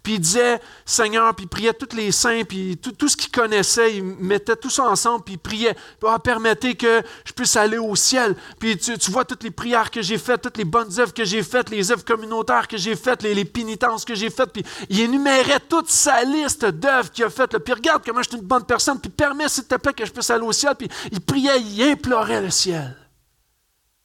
Puis 0.03 0.15
il 0.15 0.21
disait 0.21 0.61
Seigneur, 0.85 1.35
puis 1.35 1.45
il 1.45 1.49
priait 1.49 1.73
tous 1.73 1.95
les 1.97 2.13
saints, 2.13 2.43
puis 2.45 2.77
tout, 2.77 3.09
ce 3.09 3.17
qu'il 3.17 3.31
connaissait, 3.31 3.97
il 3.97 4.05
mettait 4.05 4.57
tout 4.57 4.71
ça 4.71 4.85
ensemble, 4.85 5.25
puis 5.25 5.35
il 5.35 5.39
priait. 5.39 5.77
Ah, 6.07 6.19
permettez 6.19 6.75
que 6.75 7.03
je 7.25 7.33
puisse 7.33 7.57
aller 7.57 7.79
au 7.79 7.95
ciel. 7.97 8.35
Puis 8.59 8.79
tu, 8.79 9.11
vois 9.11 9.25
toutes 9.25 9.43
les 9.43 9.51
prières 9.51 9.91
que 9.91 10.03
j'ai 10.03 10.19
faites, 10.19 10.43
toutes 10.43 10.57
les 10.57 10.65
bonnes 10.65 10.99
œuvres 10.99 11.13
que 11.13 11.25
j'ai 11.25 11.43
faites, 11.43 11.71
les 11.71 11.91
œuvres 11.93 12.05
communautaires 12.05 12.69
que 12.69 12.77
j'ai 12.77 12.97
faites, 12.97 13.23
les, 13.23 13.45
pénitences 13.45 14.05
que 14.05 14.15
j'ai 14.15 14.31
faites. 14.31 14.53
Puis 14.53 14.65
il 14.89 15.01
énumérait 15.01 15.61
toute 15.61 15.91
sa 15.91 16.25
liste 16.25 16.65
d'œuvres 16.65 17.11
qu'il 17.11 17.25
a 17.25 17.31
faites. 17.31 17.59
Puis 17.59 17.75
regarde 17.75 18.03
comment 18.05 18.23
je 18.23 18.31
suis 18.31 18.39
une 18.39 18.47
bonne 18.47 18.65
personne, 18.65 19.01
puis 19.01 19.11
permets 19.11 19.49
s'il 19.49 19.65
te 19.65 19.75
plaît 19.75 19.93
que 19.93 20.05
je 20.05 20.13
puisse 20.13 20.31
aller 20.31 20.45
au 20.45 20.53
ciel. 20.53 20.75
Puis 20.77 20.89
il 21.13 21.21
priait, 21.21 21.61
il 21.61 21.83
implorait 21.83 22.43
le 22.43 22.51
ciel. 22.51 22.97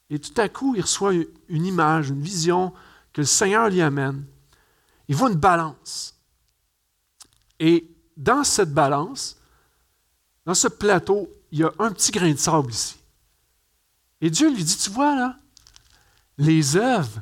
Et 0.10 0.20
tout 0.20 0.34
à 0.40 0.50
coup, 0.50 0.76
il 0.76 0.82
reçoit 0.82 1.14
une 1.50 1.66
image, 1.66 2.10
une 2.10 2.22
vision 2.22 2.74
que 3.14 3.22
le 3.22 3.28
Seigneur 3.28 3.70
lui 3.70 3.82
amène 3.82 4.26
il 5.08 5.16
voit 5.16 5.32
une 5.32 5.40
balance. 5.40 6.16
Et 7.60 7.90
dans 8.18 8.44
cette 8.44 8.74
balance, 8.74 9.38
dans 10.46 10.54
ce 10.54 10.68
plateau, 10.68 11.30
il 11.52 11.60
y 11.60 11.64
a 11.64 11.72
un 11.80 11.92
petit 11.92 12.12
grain 12.12 12.32
de 12.32 12.38
sable 12.38 12.72
ici. 12.72 12.98
Et 14.22 14.30
Dieu 14.30 14.54
lui 14.54 14.64
dit, 14.64 14.78
tu 14.78 14.90
vois 14.90 15.16
là, 15.16 15.40
les 16.38 16.76
œuvres, 16.76 17.22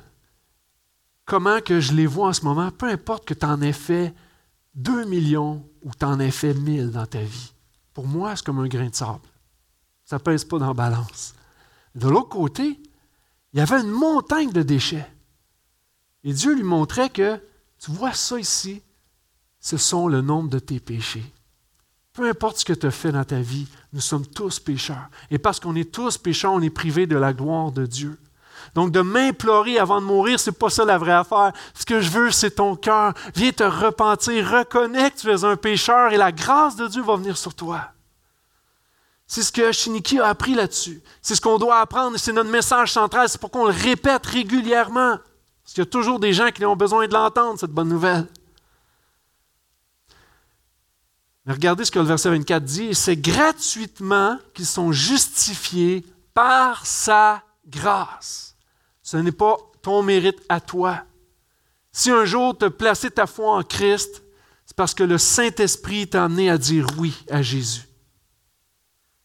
comment 1.26 1.60
que 1.62 1.80
je 1.80 1.94
les 1.94 2.08
vois 2.08 2.30
en 2.30 2.34
ce 2.34 2.44
moment, 2.44 2.72
peu 2.72 2.88
importe 2.88 3.26
que 3.26 3.34
tu 3.34 3.46
en 3.46 3.62
aies 3.62 3.74
fait 3.74 4.14
2 4.76 5.06
millions 5.06 5.68
ou 5.82 5.92
tu 5.98 6.06
en 6.06 6.20
aies 6.20 6.32
fait 6.32 6.54
1000 6.54 6.92
dans 6.92 7.06
ta 7.06 7.22
vie, 7.22 7.54
pour 7.94 8.08
moi, 8.08 8.36
c'est 8.36 8.46
comme 8.46 8.60
un 8.60 8.68
grain 8.68 8.88
de 8.88 8.96
sable. 8.96 9.28
Ça 10.06 10.18
ne 10.18 10.22
pèse 10.22 10.46
pas 10.46 10.60
dans 10.60 10.68
la 10.68 10.74
balance. 10.74 11.34
De 11.96 12.08
l'autre 12.08 12.30
côté, 12.30 12.80
il 13.54 13.60
y 13.60 13.62
avait 13.62 13.82
une 13.82 13.92
montagne 13.92 14.52
de 14.52 14.62
déchets. 14.62 15.10
Et 16.24 16.34
Dieu 16.34 16.54
lui 16.56 16.64
montrait 16.64 17.10
que 17.10 17.42
tu 17.84 17.92
vois 17.92 18.14
ça 18.14 18.40
ici? 18.40 18.82
Ce 19.60 19.78
sont 19.78 20.08
le 20.08 20.22
nombre 20.22 20.50
de 20.50 20.60
tes 20.60 20.80
péchés. 20.80 21.24
Peu 22.14 22.28
importe 22.28 22.58
ce 22.58 22.66
que 22.66 22.74
tu 22.74 22.86
as 22.86 22.92
fait 22.92 23.12
dans 23.12 23.24
ta 23.24 23.40
vie, 23.40 23.68
nous 23.94 24.02
sommes 24.02 24.26
tous 24.26 24.60
pécheurs. 24.60 25.10
Et 25.30 25.38
parce 25.38 25.60
qu'on 25.60 25.76
est 25.76 25.92
tous 25.92 26.18
pécheurs, 26.18 26.54
on 26.54 26.62
est 26.62 26.70
privés 26.70 27.08
de 27.08 27.16
la 27.16 27.34
gloire 27.34 27.72
de 27.72 27.86
Dieu. 27.86 28.20
Donc, 28.76 28.92
de 28.92 29.02
m'implorer 29.02 29.80
avant 29.80 30.02
de 30.02 30.06
mourir, 30.06 30.40
c'est 30.40 30.52
pas 30.52 30.70
ça 30.70 30.86
la 30.86 30.98
vraie 30.98 31.14
affaire. 31.14 31.52
Ce 31.74 31.86
que 31.86 32.02
je 32.02 32.10
veux, 32.10 32.32
c'est 32.32 32.52
ton 32.52 32.76
cœur. 32.76 33.14
Viens 33.36 33.52
te 33.52 33.64
repentir, 33.64 34.50
reconnais 34.50 35.12
que 35.12 35.20
tu 35.20 35.30
es 35.30 35.44
un 35.44 35.56
pécheur 35.56 36.12
et 36.12 36.18
la 36.18 36.32
grâce 36.32 36.76
de 36.76 36.88
Dieu 36.88 37.02
va 37.02 37.16
venir 37.16 37.38
sur 37.38 37.54
toi. 37.54 37.92
C'est 39.26 39.44
ce 39.44 39.52
que 39.52 39.72
Shiniki 39.72 40.20
a 40.20 40.28
appris 40.28 40.54
là-dessus. 40.54 41.02
C'est 41.22 41.36
ce 41.36 41.42
qu'on 41.42 41.58
doit 41.58 41.80
apprendre 41.80 42.18
c'est 42.18 42.34
notre 42.34 42.50
message 42.50 42.92
central. 42.92 43.30
C'est 43.30 43.40
pourquoi 43.40 43.62
on 43.62 43.68
le 43.68 43.72
répète 43.74 44.26
régulièrement. 44.26 45.18
Parce 45.72 45.76
qu'il 45.76 45.84
y 45.86 45.88
a 45.88 46.02
toujours 46.02 46.20
des 46.20 46.34
gens 46.34 46.52
qui 46.52 46.66
ont 46.66 46.76
besoin 46.76 47.08
de 47.08 47.14
l'entendre, 47.14 47.58
cette 47.58 47.72
bonne 47.72 47.88
nouvelle. 47.88 48.28
Mais 51.46 51.54
regardez 51.54 51.86
ce 51.86 51.92
que 51.92 52.00
le 52.00 52.04
verset 52.04 52.30
24 52.30 52.62
dit. 52.62 52.94
C'est 52.94 53.16
gratuitement 53.16 54.38
qu'ils 54.54 54.66
sont 54.66 54.92
justifiés 54.92 56.06
par 56.34 56.86
sa 56.86 57.42
grâce. 57.66 58.58
Ce 59.02 59.16
n'est 59.16 59.32
pas 59.32 59.56
ton 59.82 60.04
mérite 60.04 60.42
à 60.50 60.60
toi. 60.60 61.06
Si 61.94 62.12
un 62.12 62.26
jour 62.26 62.58
tu 62.58 62.66
as 62.66 62.70
placé 62.70 63.10
ta 63.10 63.26
foi 63.26 63.56
en 63.56 63.64
Christ, 63.64 64.24
c'est 64.66 64.76
parce 64.76 64.94
que 64.94 65.04
le 65.04 65.18
Saint-Esprit 65.18 66.10
t'a 66.10 66.26
amené 66.26 66.50
à 66.50 66.58
dire 66.58 66.86
oui 66.98 67.16
à 67.30 67.42
Jésus. 67.42 67.88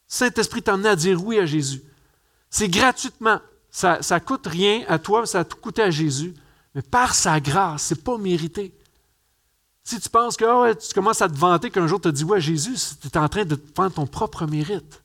Saint-Esprit 0.07 0.63
t'a 0.63 0.75
amené 0.75 0.91
à 0.91 0.97
dire 0.97 1.21
oui 1.25 1.41
à 1.41 1.45
Jésus. 1.45 1.83
C'est 2.51 2.69
gratuitement. 2.69 3.41
Ça 3.77 3.99
ne 4.01 4.19
coûte 4.21 4.47
rien 4.47 4.85
à 4.89 4.99
toi, 4.99 5.27
ça 5.27 5.41
a 5.41 5.45
coûté 5.45 5.83
à 5.83 5.91
Jésus. 5.91 6.35
Mais 6.75 6.81
par 6.81 7.15
sa 7.15 7.39
grâce, 7.41 7.89
ce 7.89 7.95
n'est 7.95 8.01
pas 8.01 8.17
mérité. 8.17 8.73
Si 9.85 10.01
tu 10.01 10.09
penses 10.09 10.35
que 10.35 10.47
ah 10.47 10.75
tu 10.75 10.95
commences 10.95 11.21
à 11.21 11.29
te 11.29 11.37
vanter 11.37 11.69
qu'un 11.69 11.87
jour 11.87 12.01
tu 12.01 12.09
as 12.09 12.13
dit 12.13 12.25
oui 12.25 12.39
à 12.39 12.41
Jésus, 12.41 12.75
tu 12.99 13.07
es 13.07 13.19
en 13.19 13.29
train 13.29 13.45
de 13.45 13.55
prendre 13.55 13.93
ton 13.93 14.07
propre 14.07 14.47
mérite. 14.47 15.03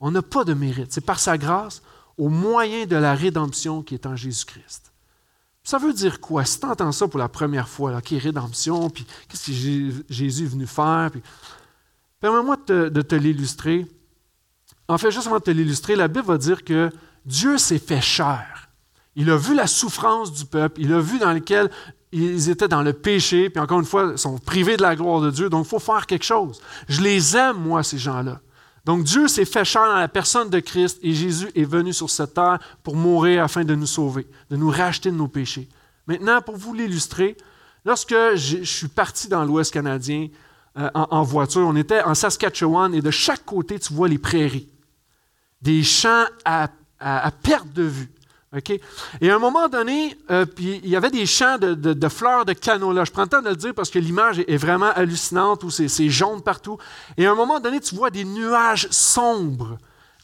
On 0.00 0.10
n'a 0.10 0.20
pas 0.20 0.42
de 0.42 0.52
mérite. 0.52 0.92
C'est 0.92 1.00
par 1.00 1.20
sa 1.20 1.38
grâce, 1.38 1.80
au 2.18 2.28
moyen 2.28 2.86
de 2.86 2.96
la 2.96 3.14
rédemption 3.14 3.84
qui 3.84 3.94
est 3.94 4.04
en 4.04 4.16
Jésus-Christ. 4.16 4.92
Ça 5.62 5.78
veut 5.78 5.92
dire 5.92 6.20
quoi? 6.20 6.44
Si 6.44 6.58
tu 6.58 6.66
entends 6.66 6.90
ça 6.90 7.06
pour 7.06 7.20
la 7.20 7.28
première 7.28 7.68
fois, 7.68 8.02
qui 8.02 8.16
est 8.16 8.18
rédemption, 8.18 8.90
puis 8.90 9.06
qu'est-ce 9.28 9.46
que 9.46 10.04
Jésus 10.12 10.42
est 10.42 10.48
venu 10.48 10.66
faire? 10.66 11.12
Permets-moi 12.18 12.56
te, 12.56 12.88
de 12.88 13.02
te 13.02 13.14
l'illustrer. 13.14 13.86
En 14.88 14.98
fait, 14.98 15.12
juste 15.12 15.28
avant 15.28 15.38
de 15.38 15.44
te 15.44 15.52
l'illustrer, 15.52 15.94
la 15.94 16.08
Bible 16.08 16.26
va 16.26 16.36
dire 16.36 16.64
que 16.64 16.90
Dieu 17.24 17.58
s'est 17.58 17.78
fait 17.78 18.00
chair. 18.00 18.68
Il 19.14 19.30
a 19.30 19.36
vu 19.36 19.54
la 19.54 19.66
souffrance 19.66 20.32
du 20.32 20.44
peuple, 20.44 20.80
il 20.80 20.92
a 20.92 21.00
vu 21.00 21.18
dans 21.18 21.32
lequel 21.32 21.70
ils 22.12 22.50
étaient 22.50 22.68
dans 22.68 22.82
le 22.82 22.92
péché, 22.92 23.50
puis 23.50 23.60
encore 23.60 23.80
une 23.80 23.86
fois, 23.86 24.10
ils 24.12 24.18
sont 24.18 24.38
privés 24.38 24.76
de 24.76 24.82
la 24.82 24.96
gloire 24.96 25.20
de 25.20 25.30
Dieu, 25.30 25.48
donc 25.48 25.66
il 25.66 25.68
faut 25.68 25.78
faire 25.78 26.06
quelque 26.06 26.24
chose. 26.24 26.60
Je 26.88 27.00
les 27.00 27.36
aime, 27.36 27.56
moi, 27.56 27.82
ces 27.82 27.98
gens-là. 27.98 28.40
Donc 28.84 29.04
Dieu 29.04 29.28
s'est 29.28 29.44
fait 29.44 29.64
chair 29.64 29.86
dans 29.86 29.96
la 29.96 30.08
personne 30.08 30.50
de 30.50 30.58
Christ 30.58 30.98
et 31.02 31.12
Jésus 31.12 31.50
est 31.54 31.64
venu 31.64 31.92
sur 31.92 32.10
cette 32.10 32.34
terre 32.34 32.58
pour 32.82 32.96
mourir 32.96 33.44
afin 33.44 33.64
de 33.64 33.74
nous 33.74 33.86
sauver, 33.86 34.26
de 34.50 34.56
nous 34.56 34.70
racheter 34.70 35.10
de 35.10 35.16
nos 35.16 35.28
péchés. 35.28 35.68
Maintenant, 36.06 36.42
pour 36.42 36.56
vous 36.56 36.74
l'illustrer, 36.74 37.36
lorsque 37.84 38.14
je 38.34 38.64
suis 38.64 38.88
parti 38.88 39.28
dans 39.28 39.44
l'Ouest 39.44 39.72
canadien 39.72 40.28
euh, 40.78 40.90
en, 40.94 41.22
voiture, 41.22 41.62
on 41.62 41.76
était 41.76 42.02
en 42.02 42.14
Saskatchewan 42.14 42.92
et 42.94 43.00
de 43.00 43.10
chaque 43.10 43.44
côté, 43.44 43.78
tu 43.78 43.92
vois 43.92 44.08
les 44.08 44.18
prairies, 44.18 44.68
des 45.60 45.84
champs 45.84 46.24
à 46.44 46.68
à, 47.02 47.30
perte 47.30 47.72
de 47.72 47.82
vue. 47.82 48.10
Et 49.22 49.30
à 49.30 49.36
un 49.36 49.38
moment 49.38 49.68
donné, 49.68 50.14
euh, 50.30 50.44
il 50.58 50.86
y 50.86 50.94
avait 50.94 51.10
des 51.10 51.24
champs 51.24 51.56
de, 51.58 52.08
fleurs 52.08 52.44
de 52.44 52.52
canola. 52.52 53.04
Je 53.04 53.10
prends 53.10 53.22
le 53.22 53.28
temps 53.28 53.40
de 53.40 53.48
le 53.48 53.56
dire 53.56 53.72
parce 53.74 53.88
que 53.88 53.98
l'image 53.98 54.40
est, 54.40 54.56
vraiment 54.58 54.90
hallucinante, 54.94 55.64
où 55.64 55.70
c'est 55.70 56.08
jaune 56.10 56.42
partout. 56.42 56.76
Et 57.16 57.26
à 57.26 57.32
un 57.32 57.34
moment 57.34 57.60
donné, 57.60 57.80
tu 57.80 57.94
vois 57.94 58.10
des 58.10 58.24
nuages 58.24 58.88
sombres 58.90 59.78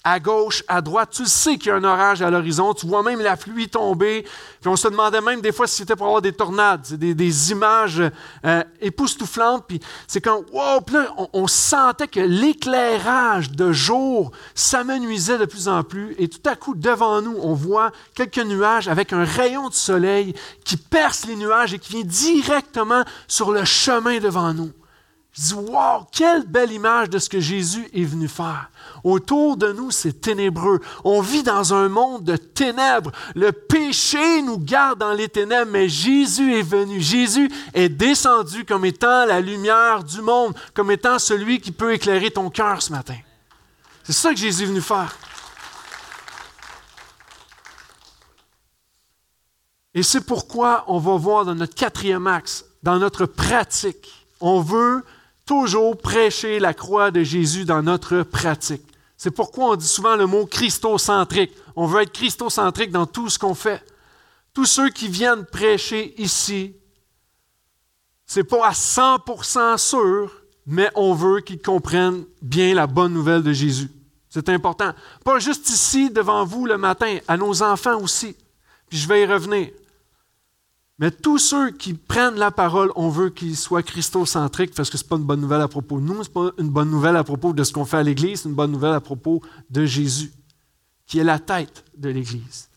à 0.05 0.21
gauche, 0.21 0.63
à 0.69 0.81
droite. 0.81 1.11
Tu 1.13 1.27
sais 1.27 1.57
qu'il 1.57 1.69
y 1.69 1.71
a 1.71 1.77
un 1.77 1.85
orage 1.85 2.23
à 2.23 2.31
l'horizon. 2.31 2.73
Tu 2.75 2.87
vois 2.87 3.03
même 3.03 3.21
la 3.21 3.37
pluie 3.37 3.69
tomber. 3.69 4.25
Puis 4.61 4.69
on 4.69 4.77
se 4.77 4.89
demandait 4.89 5.21
même 5.21 5.41
des 5.41 5.53
fois 5.53 5.67
si 5.67 5.77
c'était 5.77 5.97
pour 5.97 6.07
avoir 6.07 6.23
des 6.23 6.33
tornades. 6.33 6.87
Des, 6.93 7.53
images 7.53 8.03
euh, 8.45 8.65
époustouflantes. 8.81 9.65
Puis 9.67 9.81
c'est 10.07 10.21
quand, 10.21 10.43
wow! 10.53 10.81
Puis 10.81 10.97
là, 10.97 11.15
on, 11.33 11.47
sentait 11.47 12.09
que 12.09 12.21
l'éclairage 12.21 13.51
de 13.51 13.73
jour 13.73 14.33
s'amenuisait 14.55 15.39
de 15.39 15.45
plus 15.45 15.69
en 15.69 15.83
plus. 15.83 16.15
Et 16.19 16.29
tout 16.29 16.49
à 16.49 16.57
coup, 16.57 16.75
devant 16.75 17.21
nous, 17.23 17.37
on 17.41 17.55
voit 17.55 17.91
quelques 18.15 18.39
nuages 18.39 18.89
avec 18.89 19.13
un 19.13 19.25
rayon 19.25 19.69
de 19.69 19.75
soleil 19.75 20.35
qui 20.65 20.77
perce 20.77 21.27
les 21.27 21.37
nuages 21.37 21.75
et 21.75 21.79
qui 21.79 21.93
vient 21.93 22.05
directement 22.05 23.05
sur 23.27 23.53
le 23.53 23.65
chemin 23.65 24.19
devant 24.19 24.53
nous. 24.55 24.73
Je 25.33 25.43
dis, 25.43 25.55
wow, 25.55 26.07
quelle 26.11 26.47
belle 26.47 26.73
image 26.73 27.11
de 27.11 27.19
ce 27.19 27.29
que 27.29 27.39
Jésus 27.39 27.89
est 27.93 28.05
venu 28.05 28.29
faire. 28.29 28.71
Autour 29.05 29.57
de 29.57 29.73
nous, 29.73 29.91
c'est 29.91 30.21
ténébreux. 30.21 30.81
On 31.05 31.21
vit 31.21 31.43
dans 31.43 31.75
un 31.75 31.89
monde 31.89 32.25
de 32.25 32.37
ténèbres. 32.37 33.13
Le 33.35 33.53
péché 33.53 34.43
nous 34.43 34.59
garde 34.59 34.99
dans 34.99 35.13
les 35.13 35.29
ténèbres, 35.29 35.71
mais 35.71 35.89
Jésus 35.89 36.55
est 36.55 36.63
venu. 36.63 37.01
Jésus 37.01 37.51
est 37.75 37.89
descendu 37.89 38.65
comme 38.65 38.85
étant 38.85 39.27
la 39.27 39.41
lumière 39.41 40.03
du 40.03 40.23
monde, 40.23 40.55
comme 40.75 40.91
étant 40.91 41.19
celui 41.19 41.61
qui 41.61 41.71
peut 41.71 41.93
éclairer 41.93 42.31
ton 42.31 42.51
cœur 42.51 42.83
ce 42.83 42.93
matin. 42.93 43.17
C'est 44.03 44.15
ça 44.15 44.31
que 44.31 44.37
Jésus 44.37 44.65
est 44.65 44.67
venu 44.67 44.81
faire. 44.81 45.17
Et 49.95 50.03
c'est 50.03 50.21
pourquoi 50.21 50.85
on 50.87 50.99
va 50.99 51.17
voir 51.17 51.45
dans 51.45 51.55
notre 51.55 51.75
quatrième 51.75 52.27
axe, 52.27 52.65
dans 52.83 52.99
notre 52.99 53.27
pratique, 53.27 54.27
on 54.41 54.61
veut 54.61 55.05
toujours 55.49 55.97
prêcher 55.97 56.59
la 56.59 56.75
croix 56.75 57.11
de 57.11 57.23
Jésus 57.23 57.65
dans 57.65 57.83
notre 57.83 58.23
pratique. 58.23 58.83
C'est 59.17 59.31
pourquoi 59.31 59.71
on 59.71 59.77
dit 59.77 59.89
souvent 59.89 60.15
le 60.15 60.27
mot 60.27 60.45
christocentrique. 60.45 61.53
On 61.75 61.87
veut 61.87 62.03
être 62.03 62.13
christocentrique 62.13 62.91
dans 62.91 63.07
tout 63.07 63.31
ce 63.31 63.39
qu'on 63.39 63.55
fait. 63.55 63.83
Tous 64.53 64.67
ceux 64.67 64.91
qui 64.91 65.09
viennent 65.09 65.47
prêcher 65.47 66.15
ici, 66.21 66.77
c'est 68.27 68.45
pas 68.45 68.69
à 68.69 68.73
100% 68.73 69.79
sûr, 69.79 70.31
mais 70.67 70.91
on 70.95 71.15
veut 71.15 71.41
qu'ils 71.41 71.63
comprennent 71.63 72.27
bien 72.43 72.75
la 72.75 72.87
bonne 72.87 73.15
nouvelle 73.15 73.43
de 73.43 73.55
Jésus. 73.55 73.91
C'est 74.29 74.51
important. 74.51 74.93
Pas 75.25 75.39
juste 75.39 75.71
ici 75.71 76.11
devant 76.11 76.45
vous 76.45 76.67
le 76.67 76.77
matin, 76.77 77.19
à 77.27 77.39
nos 77.39 77.63
enfants 77.63 77.99
aussi. 78.03 78.37
Puis 78.91 78.99
je 78.99 79.09
vais 79.09 79.23
y 79.23 79.27
revenir. 79.27 79.71
Mais 80.99 81.13
tous 81.13 81.39
ceux 81.39 81.71
qui 81.71 81.95
prennent 81.95 82.35
la 82.35 82.51
parole, 82.51 82.91
on 82.97 83.09
veut 83.09 83.31
qu'ils 83.31 83.57
soient 83.57 83.85
christocentriques 83.85 84.75
parce 84.75 84.91
que 84.91 84.99
ce 84.99 85.05
n'est 85.05 85.09
pas 85.09 85.17
une 85.17 85.25
bonne 85.25 85.41
nouvelle 85.41 85.61
à 85.61 85.69
propos 85.69 86.01
de 86.01 86.05
nous, 86.05 86.25
ce 86.25 86.29
n'est 86.29 86.35
pas 86.35 86.51
une 86.59 86.71
bonne 86.71 86.91
nouvelle 86.91 87.17
à 87.17 87.23
propos 87.23 87.53
de 87.53 87.63
ce 87.63 87.73
qu'on 87.73 87.85
fait 87.85 87.99
à 87.99 88.03
l'Église, 88.03 88.41
c'est 88.43 88.49
une 88.49 88.55
bonne 88.57 88.73
nouvelle 88.73 88.95
à 88.95 89.01
propos 89.01 89.41
de 89.71 89.85
Jésus, 89.85 90.33
qui 91.07 91.21
est 91.21 91.25
la 91.25 91.39
tête 91.39 91.85
de 91.97 92.09
l'Église. 92.09 92.69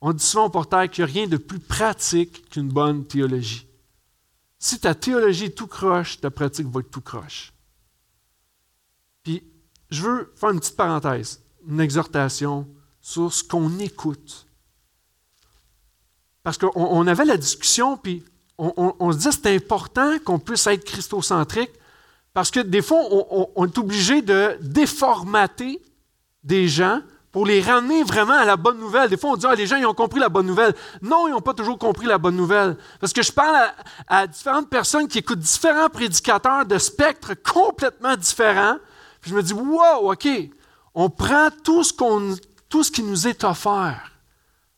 On 0.00 0.12
dit 0.12 0.24
souvent 0.24 0.46
au 0.46 0.50
portail 0.50 0.88
qu'il 0.88 1.04
n'y 1.04 1.10
a 1.10 1.12
rien 1.12 1.26
de 1.26 1.36
plus 1.36 1.58
pratique 1.58 2.48
qu'une 2.48 2.68
bonne 2.68 3.04
théologie. 3.04 3.66
Si 4.58 4.78
ta 4.80 4.94
théologie 4.94 5.46
est 5.46 5.56
tout 5.56 5.66
croche, 5.66 6.20
ta 6.20 6.30
pratique 6.30 6.68
va 6.68 6.80
être 6.80 6.90
tout 6.90 7.02
croche. 7.02 7.52
Puis, 9.22 9.42
je 9.90 10.02
veux 10.02 10.32
faire 10.36 10.50
une 10.50 10.60
petite 10.60 10.76
parenthèse, 10.76 11.42
une 11.68 11.80
exhortation 11.80 12.66
sur 13.00 13.32
ce 13.32 13.44
qu'on 13.44 13.78
écoute. 13.78 14.45
Parce 16.46 16.58
qu'on 16.58 17.06
avait 17.08 17.24
la 17.24 17.36
discussion, 17.36 17.96
puis 17.96 18.22
on, 18.56 19.10
se 19.10 19.16
dit 19.16 19.28
c'est 19.32 19.52
important 19.52 20.12
qu'on 20.24 20.38
puisse 20.38 20.68
être 20.68 20.84
christocentrique, 20.84 21.72
parce 22.32 22.52
que 22.52 22.60
des 22.60 22.82
fois, 22.82 23.00
on 23.56 23.66
est 23.66 23.78
obligé 23.78 24.22
de 24.22 24.56
déformater 24.60 25.82
des 26.44 26.68
gens 26.68 27.00
pour 27.32 27.46
les 27.46 27.60
ramener 27.60 28.04
vraiment 28.04 28.34
à 28.34 28.44
la 28.44 28.56
bonne 28.56 28.78
nouvelle. 28.78 29.10
Des 29.10 29.16
fois, 29.16 29.30
on 29.30 29.36
dit, 29.36 29.44
ah, 29.48 29.56
les 29.56 29.66
gens, 29.66 29.74
ils 29.74 29.86
ont 29.86 29.92
compris 29.92 30.20
la 30.20 30.28
bonne 30.28 30.46
nouvelle. 30.46 30.72
Non, 31.02 31.26
ils 31.26 31.32
n'ont 31.32 31.40
pas 31.40 31.52
toujours 31.52 31.80
compris 31.80 32.06
la 32.06 32.16
bonne 32.16 32.36
nouvelle. 32.36 32.76
Parce 33.00 33.12
que 33.12 33.22
je 33.22 33.32
parle 33.32 33.68
à, 34.06 34.28
différentes 34.28 34.70
personnes 34.70 35.08
qui 35.08 35.18
écoutent 35.18 35.40
différents 35.40 35.88
prédicateurs 35.88 36.64
de 36.64 36.78
spectres 36.78 37.34
complètement 37.42 38.16
différents. 38.16 38.76
Puis 39.20 39.32
je 39.32 39.34
me 39.34 39.42
dis, 39.42 39.52
wow, 39.52 40.12
OK, 40.12 40.28
on 40.94 41.10
prend 41.10 41.48
tout 41.64 41.82
ce, 41.82 41.92
qu'on, 41.92 42.36
tout 42.68 42.84
ce 42.84 42.92
qui 42.92 43.02
nous 43.02 43.26
est 43.26 43.42
offert. 43.42 44.12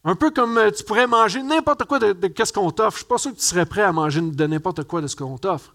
Un 0.04 0.14
peu 0.14 0.30
comme 0.30 0.56
euh, 0.58 0.70
tu 0.70 0.84
pourrais 0.84 1.06
manger 1.06 1.42
n'importe 1.42 1.84
quoi 1.84 1.98
de, 1.98 2.14
ce 2.44 2.52
qu'on 2.52 2.70
t'offre. 2.70 2.98
Je 2.98 3.02
ne 3.02 3.04
suis 3.04 3.08
pas 3.08 3.18
sûr 3.18 3.32
que 3.32 3.36
tu 3.36 3.44
serais 3.44 3.66
prêt 3.66 3.82
à 3.82 3.92
manger 3.92 4.20
de 4.20 4.46
n'importe 4.46 4.84
quoi 4.84 5.00
de 5.00 5.06
ce 5.06 5.16
qu'on 5.16 5.38
t'offre. 5.38 5.74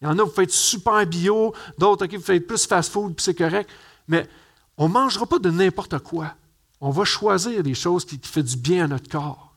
Il 0.00 0.04
y 0.04 0.08
en 0.08 0.18
a, 0.18 0.22
vous 0.22 0.30
faites 0.30 0.52
super 0.52 1.04
bio, 1.06 1.52
d'autres, 1.76 2.06
OK, 2.06 2.14
vous 2.14 2.22
faites 2.22 2.46
plus 2.46 2.66
fast-food, 2.66 3.14
puis 3.14 3.24
c'est 3.24 3.34
correct. 3.34 3.68
Mais 4.06 4.28
on 4.76 4.88
ne 4.88 4.92
mangera 4.92 5.26
pas 5.26 5.40
de 5.40 5.50
n'importe 5.50 5.98
quoi. 5.98 6.34
On 6.80 6.90
va 6.90 7.04
choisir 7.04 7.62
des 7.64 7.74
choses 7.74 8.04
qui, 8.04 8.20
font 8.22 8.40
du 8.40 8.56
bien 8.56 8.84
à 8.84 8.88
notre 8.88 9.08
corps. 9.08 9.56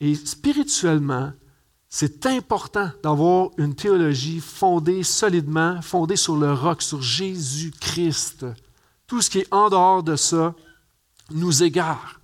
Et 0.00 0.14
spirituellement, 0.14 1.32
c'est 1.88 2.26
important 2.26 2.90
d'avoir 3.02 3.50
une 3.56 3.74
théologie 3.74 4.40
fondée 4.40 5.02
solidement, 5.02 5.80
fondée 5.80 6.16
sur 6.16 6.36
le 6.36 6.52
roc, 6.52 6.82
sur 6.82 7.00
Jésus-Christ. 7.00 8.44
Tout 9.06 9.22
ce 9.22 9.30
qui 9.30 9.38
est 9.38 9.52
en 9.52 9.70
dehors 9.70 10.02
de 10.02 10.16
ça 10.16 10.54
nous 11.30 11.62
égare. 11.62 12.15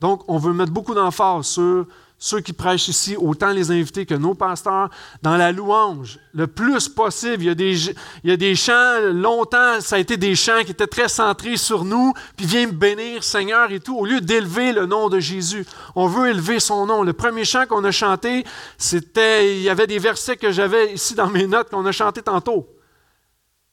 Donc, 0.00 0.22
on 0.28 0.38
veut 0.38 0.52
mettre 0.52 0.72
beaucoup 0.72 0.94
d'emphase 0.94 1.46
sur 1.46 1.86
ceux 2.22 2.40
qui 2.40 2.52
prêchent 2.52 2.88
ici, 2.88 3.16
autant 3.16 3.50
les 3.50 3.70
invités 3.70 4.04
que 4.04 4.14
nos 4.14 4.34
pasteurs, 4.34 4.90
dans 5.22 5.38
la 5.38 5.52
louange, 5.52 6.18
le 6.34 6.46
plus 6.46 6.86
possible. 6.86 7.42
Il 7.42 7.94
y 8.24 8.30
a 8.30 8.36
des, 8.36 8.54
chants, 8.54 9.00
longtemps, 9.10 9.80
ça 9.80 9.96
a 9.96 9.98
été 9.98 10.18
des 10.18 10.34
chants 10.34 10.62
qui 10.62 10.72
étaient 10.72 10.86
très 10.86 11.08
centrés 11.08 11.56
sur 11.56 11.82
nous, 11.82 12.12
puis 12.36 12.44
viens 12.44 12.66
me 12.66 12.72
bénir, 12.72 13.24
Seigneur, 13.24 13.72
et 13.72 13.80
tout, 13.80 13.96
au 13.96 14.04
lieu 14.04 14.20
d'élever 14.20 14.72
le 14.72 14.84
nom 14.84 15.08
de 15.08 15.18
Jésus. 15.18 15.64
On 15.96 16.06
veut 16.06 16.28
élever 16.28 16.60
son 16.60 16.84
nom. 16.84 17.02
Le 17.02 17.14
premier 17.14 17.46
chant 17.46 17.64
qu'on 17.64 17.84
a 17.84 17.90
chanté, 17.90 18.44
c'était, 18.76 19.56
il 19.56 19.62
y 19.62 19.70
avait 19.70 19.86
des 19.86 19.98
versets 19.98 20.36
que 20.36 20.52
j'avais 20.52 20.92
ici 20.92 21.14
dans 21.14 21.28
mes 21.28 21.46
notes 21.46 21.70
qu'on 21.70 21.86
a 21.86 21.92
chanté 21.92 22.20
tantôt. 22.20 22.68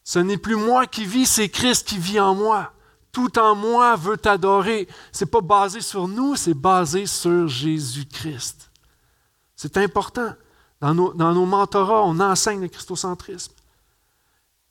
Ce 0.05 0.19
n'est 0.19 0.37
plus 0.37 0.55
moi 0.55 0.85
qui 0.85 1.03
vis, 1.03 1.25
c'est 1.25 1.49
Christ 1.49 1.85
qui 1.85 1.97
vit 1.97 2.21
en 2.21 2.33
moi 2.33 2.71
tout 3.17 3.39
en 3.39 3.55
moi 3.55 3.95
veut 3.95 4.15
t'adorer. 4.15 4.87
Ce 5.11 5.25
n'est 5.25 5.31
pas 5.31 5.41
basé 5.41 5.81
sur 5.81 6.07
nous, 6.07 6.35
c'est 6.35 6.53
basé 6.53 7.07
sur 7.07 7.47
Jésus-Christ. 7.47 8.69
C'est 9.55 9.75
important. 9.77 10.35
Dans 10.79 10.93
nos, 10.93 11.13
dans 11.13 11.33
nos 11.33 11.47
mentorats, 11.47 12.03
on 12.03 12.19
enseigne 12.19 12.61
le 12.61 12.67
christocentrisme. 12.67 13.53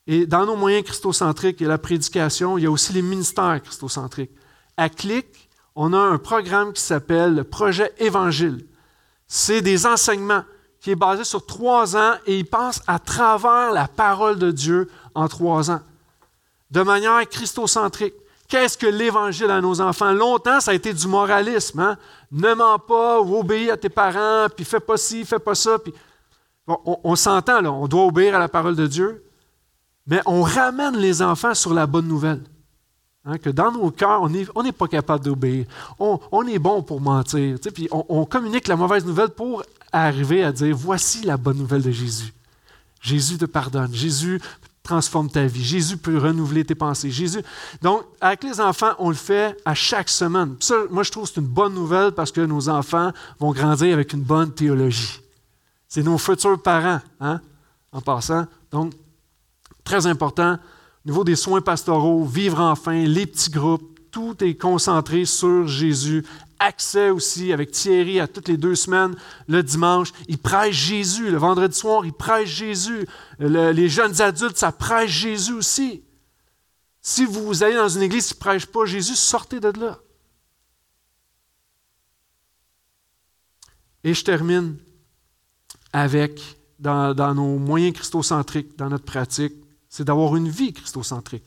Et 0.07 0.27
dans 0.27 0.47
nos 0.47 0.55
moyens 0.55 0.85
christocentriques, 0.85 1.57
il 1.59 1.65
y 1.65 1.67
a 1.67 1.71
la 1.71 1.79
prédication, 1.79 2.57
il 2.57 2.63
y 2.63 2.67
a 2.69 2.71
aussi 2.71 2.93
les 2.93 3.03
ministères 3.03 3.61
christocentriques. 3.61 4.31
À 4.77 4.91
CLIC, 4.91 5.27
on 5.75 5.93
a 5.93 5.99
un 5.99 6.19
programme 6.19 6.73
qui 6.73 6.83
s'appelle 6.83 7.35
le 7.35 7.43
projet 7.43 7.93
Évangile. 7.99 8.65
C'est 9.27 9.61
des 9.61 9.87
enseignements 9.87 10.45
qui 10.81 10.93
est 10.93 10.95
basé 10.95 11.25
sur 11.25 11.45
trois 11.45 11.97
ans 11.97 12.15
et 12.27 12.39
il 12.39 12.47
passe 12.47 12.81
à 12.87 13.01
travers 13.01 13.73
la 13.73 13.89
parole 13.89 14.39
de 14.39 14.53
Dieu 14.53 14.89
en 15.17 15.27
trois 15.27 15.69
ans, 15.73 15.81
de 16.71 16.83
manière 16.83 17.29
christocentrique. 17.29 18.15
Qu'est-ce 18.49 18.79
que 18.79 18.87
l'Évangile 18.87 19.51
à 19.51 19.61
nos 19.61 19.81
enfants? 19.81 20.13
Longtemps, 20.13 20.61
ça 20.61 20.71
a 20.71 20.75
été 20.75 20.93
du 20.93 21.09
moralisme. 21.09 21.81
Hein? 21.81 21.97
Ne 22.31 22.55
mens 22.55 22.79
pas 22.79 23.21
ou 23.21 23.39
obéis 23.39 23.71
à 23.71 23.77
tes 23.77 23.89
parents, 23.89 24.47
puis 24.55 24.65
fais 24.65 24.81
pas 24.81 24.97
ci, 24.97 25.25
fais 25.25 25.39
pas 25.39 25.55
ça. 25.55 25.79
On, 26.67 27.15
s'entend, 27.17 27.61
là, 27.61 27.73
on 27.73 27.87
doit 27.87 28.05
obéir 28.05 28.35
à 28.35 28.39
la 28.39 28.49
parole 28.49 28.77
de 28.77 28.87
Dieu, 28.87 29.25
mais 30.07 30.21
on 30.27 30.43
ramène 30.43 30.97
les 30.97 31.23
enfants 31.23 31.55
sur 31.55 31.75
la 31.75 31.87
bonne 31.87 32.09
nouvelle. 32.09 32.43
Hein? 33.25 33.39
que 33.39 33.51
dans 33.51 33.73
nos 33.73 33.91
cœurs, 33.91 34.23
on 34.55 34.63
n'est 34.63 34.73
pas 34.73 34.87
capable 34.87 35.25
d'obéir. 35.25 35.67
On, 35.99 36.47
est 36.47 36.59
bon 36.61 36.83
pour 36.83 37.01
mentir. 37.01 37.59
Puis 37.75 37.89
on, 37.91 38.05
on 38.09 38.25
communique 38.25 38.69
la 38.69 38.77
mauvaise 38.77 39.05
nouvelle 39.05 39.31
pour 39.31 39.65
arriver 39.93 40.45
à 40.45 40.53
dire 40.53 40.77
voici 40.77 41.23
la 41.25 41.37
bonne 41.37 41.59
nouvelle 41.59 41.83
de 41.83 41.91
Jésus. 41.91 42.33
Jésus 43.01 43.39
te 43.39 43.45
pardonne. 43.45 43.93
Jésus 43.95 44.41
transforme 44.87 45.29
ta 45.29 45.47
vie. 45.47 45.65
Jésus 45.65 45.97
peut 45.97 46.17
renouveler 46.17 46.65
tes 46.65 46.75
pensées. 46.75 47.11
Jésus. 47.11 47.43
Donc, 47.83 48.03
avec 48.21 48.45
les 48.45 48.61
enfants, 48.61 48.93
on 48.99 49.09
le 49.09 49.17
fait 49.17 49.57
à 49.65 49.75
chaque 49.75 50.09
semaine. 50.09 50.57
Ça, 50.61 50.77
moi, 50.91 51.03
je 51.03 51.11
trouve 51.11 51.25
que 51.25 51.35
c'est 51.35 51.41
une 51.41 51.47
bonne 51.47 51.75
nouvelle 51.75 52.13
parce 52.13 52.31
que 52.31 52.41
nos 52.41 52.69
enfants 52.69 53.13
vont 53.39 53.53
grandir 53.53 53.95
avec 53.95 54.13
une 54.13 54.23
bonne 54.23 54.53
théologie. 54.53 55.21
C'est 55.89 56.03
nos 56.03 56.19
futurs 56.19 56.63
parents, 56.63 57.01
hein, 57.21 57.41
en 57.93 58.01
passant. 58.01 58.47
Donc, 58.71 58.93
très 59.85 60.07
important. 60.07 60.59
Au 61.05 61.09
niveau 61.09 61.25
des 61.25 61.37
soins 61.37 61.61
pastoraux, 61.61 62.25
vivre 62.25 62.61
enfin, 62.61 63.05
les 63.05 63.27
petits 63.27 63.51
groupes, 63.51 63.99
tout 64.11 64.43
est 64.43 64.55
concentré 64.55 65.25
sur 65.25 65.67
Jésus 65.67 66.25
accès 66.59 67.11
aussi 67.11 67.53
avec 67.53 67.71
Thierry 67.71 68.21
à 68.21 68.27
toutes 68.27 68.49
les 68.49 68.57
deux 68.57 68.75
semaines, 68.75 69.17
le 69.49 69.63
dimanche. 69.63 70.13
Il 70.29 70.39
prêche 70.39 70.75
Jésus. 70.75 71.31
Le 71.31 71.39
vendredi 71.39 71.77
soir, 71.77 72.05
il 72.05 72.13
prêche 72.13 72.49
Jésus. 72.49 73.07
les 73.39 73.89
jeunes 73.89 74.21
adultes, 74.21 74.57
ça 74.57 74.73
prêche 74.73 75.11
Jésus 75.11 75.53
aussi. 75.53 76.03
Si 77.01 77.25
vous 77.25 77.63
allez 77.63 77.77
dans 77.77 77.89
une 77.89 78.03
église 78.03 78.29
qui 78.29 78.35
ne 78.35 78.41
prêche 78.41 78.67
pas 78.67 78.85
Jésus, 78.85 79.15
sortez 79.15 79.61
de 79.61 79.69
là. 79.79 80.01
Et 84.03 84.15
je 84.15 84.25
termine 84.25 84.77
avec, 85.93 86.41
dans, 86.79 87.15
dans 87.15 87.35
nos 87.35 87.59
moyens 87.59 87.95
christocentriques, 87.95 88.77
dans 88.77 88.89
notre 88.89 89.05
pratique, 89.05 89.55
c'est 89.89 90.05
d'avoir 90.05 90.37
une 90.37 90.49
vie 90.49 90.73
christocentrique. 90.73 91.45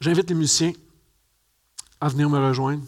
J'invite 0.00 0.28
les 0.28 0.34
musiciens 0.34 0.72
à 2.00 2.08
venir 2.08 2.28
me 2.28 2.38
rejoindre. 2.38 2.84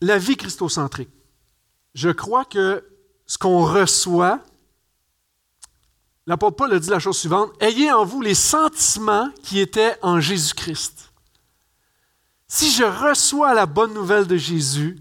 La 0.00 0.18
vie 0.18 0.36
christocentrique. 0.36 1.10
Je 1.94 2.10
crois 2.10 2.44
que 2.44 2.84
ce 3.26 3.38
qu'on 3.38 3.64
reçoit, 3.64 4.40
l'apôtre 6.26 6.56
Paul 6.56 6.72
a 6.72 6.78
dit 6.78 6.90
la 6.90 6.98
chose 6.98 7.18
suivante, 7.18 7.50
ayez 7.60 7.90
en 7.90 8.04
vous 8.04 8.20
les 8.20 8.34
sentiments 8.34 9.30
qui 9.42 9.60
étaient 9.60 9.96
en 10.02 10.20
Jésus-Christ. 10.20 11.10
Si 12.48 12.70
je 12.70 12.84
reçois 12.84 13.54
la 13.54 13.66
bonne 13.66 13.94
nouvelle 13.94 14.26
de 14.26 14.36
Jésus, 14.36 14.98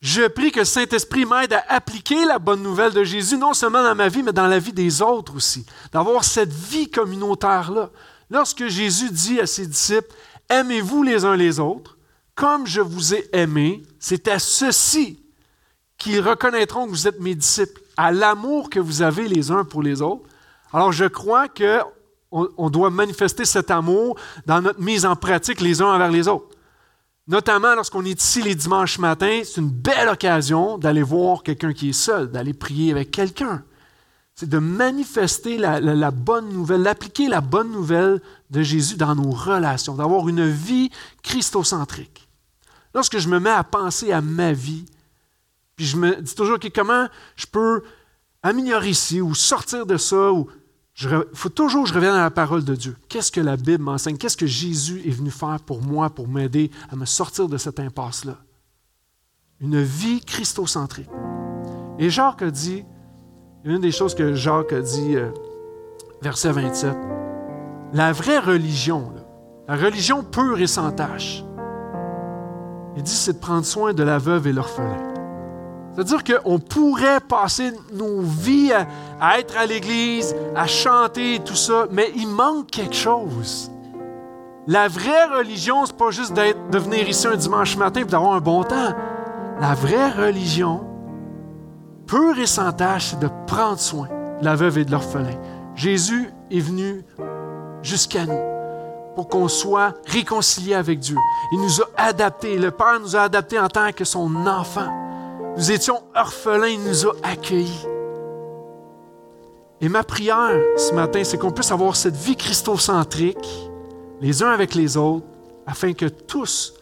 je 0.00 0.26
prie 0.26 0.50
que 0.50 0.60
le 0.60 0.64
Saint-Esprit 0.64 1.26
m'aide 1.26 1.52
à 1.52 1.64
appliquer 1.68 2.24
la 2.24 2.38
bonne 2.38 2.62
nouvelle 2.62 2.92
de 2.92 3.04
Jésus, 3.04 3.36
non 3.36 3.52
seulement 3.52 3.82
dans 3.82 3.94
ma 3.94 4.08
vie, 4.08 4.22
mais 4.22 4.32
dans 4.32 4.46
la 4.46 4.58
vie 4.58 4.72
des 4.72 5.02
autres 5.02 5.36
aussi. 5.36 5.66
D'avoir 5.92 6.24
cette 6.24 6.52
vie 6.52 6.90
communautaire-là. 6.90 7.90
Lorsque 8.30 8.68
Jésus 8.68 9.10
dit 9.10 9.40
à 9.40 9.46
ses 9.46 9.66
disciples, 9.66 10.14
Aimez-vous 10.48 11.02
les 11.02 11.24
uns 11.24 11.36
les 11.36 11.60
autres, 11.60 11.96
comme 12.34 12.66
je 12.66 12.80
vous 12.80 13.14
ai 13.14 13.28
aimé, 13.32 13.82
c'est 13.98 14.26
à 14.26 14.38
ceci 14.38 15.22
qu'ils 15.96 16.20
reconnaîtront 16.20 16.86
que 16.86 16.90
vous 16.90 17.06
êtes 17.06 17.20
mes 17.20 17.34
disciples, 17.34 17.80
à 17.96 18.10
l'amour 18.10 18.70
que 18.70 18.80
vous 18.80 19.02
avez 19.02 19.28
les 19.28 19.50
uns 19.50 19.64
pour 19.64 19.82
les 19.82 20.02
autres. 20.02 20.24
Alors 20.72 20.90
je 20.90 21.04
crois 21.04 21.46
qu'on 21.48 22.48
on 22.56 22.70
doit 22.70 22.90
manifester 22.90 23.44
cet 23.44 23.70
amour 23.70 24.18
dans 24.46 24.62
notre 24.62 24.80
mise 24.80 25.06
en 25.06 25.14
pratique 25.14 25.60
les 25.60 25.82
uns 25.82 25.86
envers 25.94 26.10
les 26.10 26.26
autres. 26.26 26.48
Notamment 27.28 27.74
lorsqu'on 27.76 28.04
est 28.04 28.20
ici 28.20 28.42
les 28.42 28.54
dimanches 28.56 28.98
matins, 28.98 29.42
c'est 29.44 29.60
une 29.60 29.70
belle 29.70 30.08
occasion 30.08 30.78
d'aller 30.78 31.02
voir 31.02 31.44
quelqu'un 31.44 31.72
qui 31.72 31.90
est 31.90 31.92
seul, 31.92 32.30
d'aller 32.30 32.54
prier 32.54 32.90
avec 32.90 33.10
quelqu'un 33.10 33.62
c'est 34.40 34.48
de 34.48 34.56
manifester 34.56 35.58
la, 35.58 36.10
bonne 36.10 36.48
nouvelle, 36.48 36.82
d'appliquer 36.82 37.28
la 37.28 37.42
bonne 37.42 37.70
nouvelle 37.70 38.22
de 38.48 38.62
Jésus 38.62 38.96
dans 38.96 39.14
nos 39.14 39.32
relations, 39.32 39.94
d'avoir 39.96 40.30
une 40.30 40.48
vie 40.48 40.88
christocentrique. 41.22 42.26
Lorsque 42.94 43.18
je 43.18 43.28
me 43.28 43.38
mets 43.38 43.50
à 43.50 43.64
penser 43.64 44.12
à 44.12 44.22
ma 44.22 44.54
vie, 44.54 44.86
puis 45.76 45.84
je 45.84 45.98
me 45.98 46.22
dis 46.22 46.34
toujours, 46.34 46.56
comment 46.74 47.06
je 47.36 47.44
peux 47.44 47.82
améliorer 48.42 48.88
ici 48.88 49.20
ou 49.20 49.34
sortir 49.34 49.84
de 49.84 49.98
ça. 49.98 50.30
Il 51.02 51.22
faut 51.34 51.50
toujours 51.50 51.82
que 51.82 51.90
je 51.90 51.94
revienne 51.94 52.14
à 52.14 52.22
la 52.22 52.30
parole 52.30 52.64
de 52.64 52.74
Dieu. 52.74 52.96
Qu'est-ce 53.10 53.30
que 53.30 53.42
la 53.42 53.58
Bible 53.58 53.84
m'enseigne? 53.84 54.16
Qu'est-ce 54.16 54.38
que 54.38 54.46
Jésus 54.46 55.02
est 55.06 55.10
venu 55.10 55.30
faire 55.30 55.60
pour 55.66 55.82
moi, 55.82 56.08
pour 56.08 56.28
m'aider 56.28 56.70
à 56.90 56.96
me 56.96 57.04
sortir 57.04 57.46
de 57.46 57.58
cette 57.58 57.78
impasse-là? 57.78 58.38
Une 59.60 59.82
vie 59.82 60.22
christocentrique. 60.22 61.10
Et 61.98 62.08
Jacques 62.08 62.40
a 62.40 62.50
dit, 62.50 62.86
une 63.64 63.80
des 63.80 63.92
choses 63.92 64.14
que 64.14 64.34
Jacques 64.34 64.72
a 64.72 64.80
dit, 64.80 65.16
euh, 65.16 65.30
verset 66.22 66.52
27, 66.52 66.96
la 67.92 68.12
vraie 68.12 68.38
religion, 68.38 69.12
la 69.68 69.76
religion 69.76 70.22
pure 70.22 70.60
et 70.60 70.66
sans 70.66 70.90
tache, 70.92 71.44
il 72.96 73.02
dit, 73.02 73.10
c'est 73.10 73.34
de 73.34 73.38
prendre 73.38 73.64
soin 73.64 73.92
de 73.92 74.02
la 74.02 74.18
veuve 74.18 74.46
et 74.46 74.52
l'orphelin. 74.52 74.96
C'est-à-dire 75.92 76.22
qu'on 76.24 76.58
pourrait 76.58 77.20
passer 77.20 77.72
nos 77.92 78.20
vies 78.20 78.72
à, 79.20 79.38
être 79.38 79.56
à 79.56 79.66
l'église, 79.66 80.34
à 80.56 80.66
chanter 80.66 81.34
et 81.34 81.38
tout 81.40 81.56
ça, 81.56 81.86
mais 81.90 82.10
il 82.16 82.28
manque 82.28 82.68
quelque 82.68 82.94
chose. 82.94 83.70
La 84.66 84.88
vraie 84.88 85.26
religion, 85.36 85.84
c'est 85.84 85.96
pas 85.96 86.10
juste 86.10 86.32
de 86.34 86.78
venir 86.78 87.08
ici 87.08 87.26
un 87.26 87.36
dimanche 87.36 87.76
matin 87.76 88.00
et 88.00 88.04
d'avoir 88.04 88.34
un 88.34 88.40
bon 88.40 88.62
temps. 88.62 88.94
La 89.60 89.74
vraie 89.74 90.10
religion, 90.10 90.89
pure 92.10 92.38
et 92.40 92.46
sans 92.46 92.72
tâche, 92.72 93.14
de 93.18 93.28
prendre 93.46 93.78
soin 93.78 94.08
de 94.40 94.44
la 94.44 94.56
veuve 94.56 94.78
et 94.78 94.84
de 94.84 94.90
l'orphelin. 94.90 95.38
Jésus 95.76 96.28
est 96.50 96.60
venu 96.60 97.04
jusqu'à 97.82 98.26
nous 98.26 98.40
pour 99.14 99.28
qu'on 99.28 99.46
soit 99.46 99.94
réconciliés 100.06 100.74
avec 100.74 100.98
Dieu. 100.98 101.16
Il 101.52 101.60
nous 101.60 101.80
a 101.80 101.88
adaptés. 101.96 102.58
Le 102.58 102.72
Père 102.72 102.98
nous 103.00 103.14
a 103.14 103.22
adaptés 103.22 103.58
en 103.58 103.68
tant 103.68 103.92
que 103.92 104.04
son 104.04 104.46
enfant. 104.46 104.88
Nous 105.56 105.70
étions 105.70 106.02
orphelins, 106.16 106.66
il 106.66 106.82
nous 106.82 107.06
a 107.06 107.12
accueillis. 107.22 107.86
Et 109.80 109.88
ma 109.88 110.02
prière 110.02 110.58
ce 110.76 110.92
matin, 110.92 111.22
c'est 111.22 111.38
qu'on 111.38 111.52
puisse 111.52 111.70
avoir 111.70 111.94
cette 111.94 112.16
vie 112.16 112.36
christocentrique, 112.36 113.70
les 114.20 114.42
uns 114.42 114.50
avec 114.50 114.74
les 114.74 114.96
autres, 114.96 115.26
afin 115.66 115.92
que 115.92 116.06
tous 116.06 116.74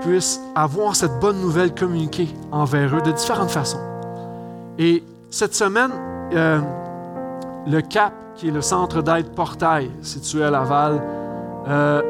puissent 0.00 0.40
avoir 0.54 0.96
cette 0.96 1.20
bonne 1.20 1.40
nouvelle 1.40 1.74
communiquée 1.74 2.28
envers 2.50 2.96
eux 2.96 3.02
de 3.02 3.12
différentes 3.12 3.50
façons. 3.50 3.95
Et 4.78 5.02
cette 5.30 5.54
semaine, 5.54 5.92
euh, 6.32 6.60
le 7.66 7.80
CAP, 7.80 8.12
qui 8.34 8.48
est 8.48 8.52
le 8.52 8.60
centre 8.60 9.02
d'aide 9.02 9.30
Portail, 9.34 9.90
situé 10.02 10.44
à 10.44 10.50
Laval, 10.50 11.02
euh, 11.68 12.02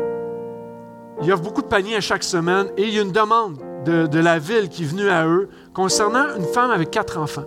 il 1.23 1.29
y 1.29 1.33
a 1.33 1.37
beaucoup 1.37 1.63
de 1.63 1.67
paniers 1.67 1.97
à 1.97 2.01
chaque 2.01 2.25
semaine 2.25 2.67
et 2.77 2.83
il 2.83 2.95
y 2.95 2.99
a 2.99 3.03
une 3.03 3.13
demande 3.13 3.57
de, 3.85 4.19
la 4.19 4.39
ville 4.41 4.69
qui 4.69 4.83
est 4.83 4.87
venue 4.87 5.09
à 5.09 5.27
eux 5.27 5.49
concernant 5.73 6.35
une 6.37 6.45
femme 6.45 6.73
avec 6.73 6.91
quatre 6.91 7.19
enfants. 7.19 7.45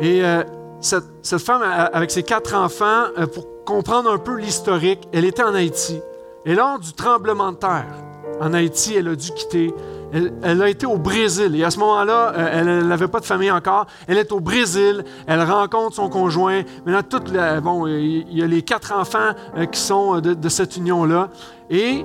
Et 0.00 0.24
euh, 0.24 0.42
cette, 0.80 1.04
femme 1.38 1.62
avec 1.62 2.10
ses 2.10 2.24
quatre 2.24 2.54
enfants, 2.54 3.04
pour 3.32 3.64
comprendre 3.64 4.10
un 4.10 4.18
peu 4.18 4.36
l'historique, 4.36 5.08
elle 5.12 5.24
était 5.24 5.44
en 5.44 5.54
Haïti. 5.54 6.00
Et 6.44 6.54
lors 6.54 6.80
du 6.80 6.92
tremblement 6.92 7.52
de 7.52 7.56
terre, 7.56 7.94
en 8.40 8.52
Haïti, 8.52 8.94
elle 8.96 9.08
a 9.08 9.14
dû 9.14 9.30
quitter. 9.30 9.72
Elle, 10.12 10.62
a 10.62 10.68
été 10.68 10.86
au 10.86 10.96
Brésil. 10.96 11.54
Et 11.56 11.64
à 11.64 11.70
ce 11.70 11.78
moment-là, 11.80 12.32
euh, 12.36 12.80
elle 12.80 12.88
n'avait 12.88 13.08
pas 13.08 13.20
de 13.20 13.26
famille 13.26 13.50
encore. 13.50 13.86
Elle 14.06 14.18
est 14.18 14.32
au 14.32 14.40
Brésil. 14.40 15.04
Elle 15.26 15.42
rencontre 15.42 15.96
son 15.96 16.08
conjoint. 16.08 16.62
Maintenant, 16.86 17.60
bon, 17.62 17.86
il 17.86 18.36
y 18.36 18.42
a 18.42 18.46
les 18.46 18.62
quatre 18.62 18.92
enfants 18.92 19.32
qui 19.70 19.80
sont 19.80 20.20
de, 20.20 20.48
cette 20.48 20.76
union-là. 20.76 21.28
Et 21.70 22.04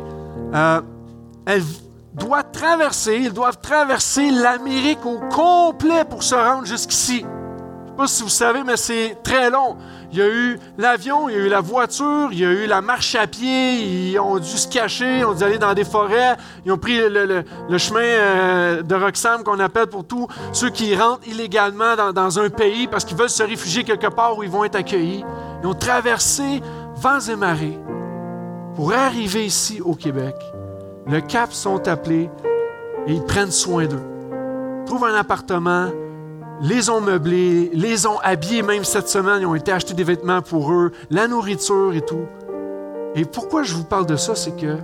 elle 1.45 1.63
doit 2.13 2.43
traverser, 2.43 3.15
ils 3.15 3.33
doivent 3.33 3.59
traverser 3.59 4.29
l'Amérique 4.29 5.05
au 5.05 5.19
complet 5.29 6.05
pour 6.09 6.23
se 6.23 6.35
rendre 6.35 6.65
jusqu'ici. 6.65 7.21
Je 7.21 7.25
ne 7.25 7.89
sais 7.89 7.97
pas 7.97 8.07
si 8.07 8.23
vous 8.23 8.29
savez, 8.29 8.63
mais 8.63 8.77
c'est 8.77 9.17
très 9.23 9.49
long. 9.49 9.77
Il 10.13 10.19
y 10.19 10.21
a 10.21 10.27
eu 10.27 10.59
l'avion, 10.77 11.27
il 11.27 11.35
y 11.35 11.37
a 11.37 11.45
eu 11.45 11.49
la 11.49 11.59
voiture, 11.59 12.29
il 12.31 12.39
y 12.39 12.45
a 12.45 12.51
eu 12.51 12.67
la 12.67 12.81
marche 12.81 13.15
à 13.15 13.27
pied, 13.27 14.11
ils 14.11 14.19
ont 14.19 14.37
dû 14.37 14.45
se 14.45 14.67
cacher, 14.67 15.19
ils 15.19 15.25
ont 15.25 15.33
dû 15.33 15.43
aller 15.43 15.57
dans 15.57 15.73
des 15.73 15.83
forêts, 15.83 16.37
ils 16.65 16.71
ont 16.71 16.77
pris 16.77 16.99
le, 16.99 17.43
chemin 17.77 17.99
euh, 17.99 18.81
de 18.83 18.95
Roxham 18.95 19.43
qu'on 19.43 19.59
appelle 19.59 19.87
pour 19.87 20.05
tous 20.05 20.27
ceux 20.51 20.69
qui 20.69 20.95
rentrent 20.95 21.27
illégalement 21.27 21.95
dans, 21.95 22.13
dans 22.13 22.39
un 22.39 22.49
pays 22.49 22.87
parce 22.87 23.03
qu'ils 23.03 23.17
veulent 23.17 23.29
se 23.29 23.43
réfugier 23.43 23.83
quelque 23.83 24.07
part 24.07 24.37
où 24.37 24.43
ils 24.43 24.49
vont 24.49 24.63
être 24.63 24.75
accueillis. 24.75 25.25
Ils 25.63 25.67
ont 25.67 25.73
traversé 25.73 26.61
vents 26.95 27.19
et 27.19 27.35
marées 27.35 27.79
pour 28.75 28.93
arriver 28.93 29.45
ici 29.45 29.81
au 29.81 29.95
Québec 29.95 30.35
le 31.05 31.19
CAP 31.19 31.51
sont 31.51 31.87
appelés 31.87 32.29
et 33.07 33.13
ils 33.13 33.23
prennent 33.23 33.51
soin 33.51 33.85
d'eux. 33.85 34.03
Trouvent 34.85 35.05
un 35.05 35.15
appartement, 35.15 35.89
les 36.61 36.89
ont 36.89 37.01
meublés, 37.01 37.71
les 37.73 38.05
ont 38.05 38.19
habillés, 38.19 38.61
même 38.61 38.83
cette 38.83 39.09
semaine, 39.09 39.41
ils 39.41 39.45
ont 39.45 39.55
été 39.55 39.71
acheter 39.71 39.93
des 39.93 40.03
vêtements 40.03 40.41
pour 40.41 40.71
eux, 40.71 40.91
la 41.09 41.27
nourriture 41.27 41.93
et 41.93 42.01
tout. 42.01 42.25
Et 43.15 43.25
pourquoi 43.25 43.63
je 43.63 43.73
vous 43.73 43.83
parle 43.83 44.05
de 44.05 44.15
ça, 44.15 44.35
c'est 44.35 44.55
que 44.55 44.77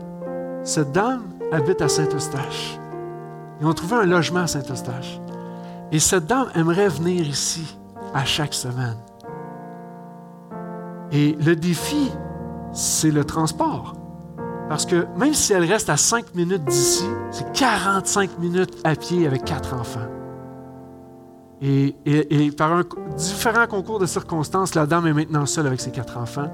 cette 0.63 0.91
dame 0.91 1.23
habite 1.51 1.81
à 1.81 1.89
Saint-Eustache. 1.89 2.77
Ils 3.61 3.67
ont 3.67 3.73
trouvé 3.73 3.97
un 3.97 4.05
logement 4.05 4.41
à 4.41 4.47
Saint-Eustache. 4.47 5.19
Et 5.91 5.99
cette 5.99 6.27
dame 6.27 6.47
aimerait 6.55 6.89
venir 6.89 7.27
ici 7.27 7.77
à 8.13 8.25
chaque 8.25 8.53
semaine. 8.53 8.97
Et 11.11 11.35
le 11.39 11.55
défi, 11.55 12.11
c'est 12.71 13.11
le 13.11 13.23
transport. 13.23 13.93
Parce 14.69 14.85
que 14.85 15.07
même 15.17 15.33
si 15.33 15.53
elle 15.53 15.63
reste 15.63 15.89
à 15.89 15.97
5 15.97 16.35
minutes 16.35 16.63
d'ici, 16.65 17.05
c'est 17.31 17.51
45 17.53 18.37
minutes 18.37 18.77
à 18.83 18.95
pied 18.95 19.25
avec 19.25 19.43
quatre 19.43 19.73
enfants. 19.73 20.18
Et, 21.61 22.51
par 22.57 22.73
un 22.73 22.83
différent 23.17 23.67
concours 23.67 23.99
de 23.99 24.05
circonstances, 24.05 24.75
la 24.75 24.85
dame 24.85 25.07
est 25.07 25.13
maintenant 25.13 25.45
seule 25.45 25.67
avec 25.67 25.81
ses 25.81 25.91
quatre 25.91 26.17
enfants. 26.17 26.49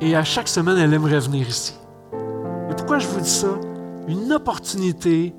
Et 0.00 0.16
à 0.16 0.24
chaque 0.24 0.48
semaine, 0.48 0.78
elle 0.78 0.94
aimerait 0.94 1.20
venir 1.20 1.48
ici. 1.48 1.74
Et 2.70 2.74
pourquoi 2.74 2.98
je 2.98 3.08
vous 3.08 3.20
dis 3.20 3.28
ça? 3.28 3.48
Une 4.06 4.32
opportunité 4.32 5.34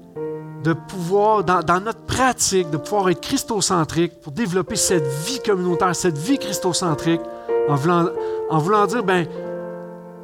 de 0.64 0.74
pouvoir, 0.74 1.44
dans, 1.44 1.80
notre 1.80 2.02
pratique, 2.02 2.70
de 2.70 2.78
pouvoir 2.78 3.10
être 3.10 3.22
christocentrique 3.22 4.20
pour 4.22 4.32
développer 4.32 4.76
cette 4.76 5.08
vie 5.26 5.40
communautaire, 5.44 5.96
cette 5.96 6.18
vie 6.18 6.38
christocentrique, 6.38 7.22
en 7.68 7.76
voulant, 7.76 8.86
dire, 8.86 9.04
ben, 9.04 9.26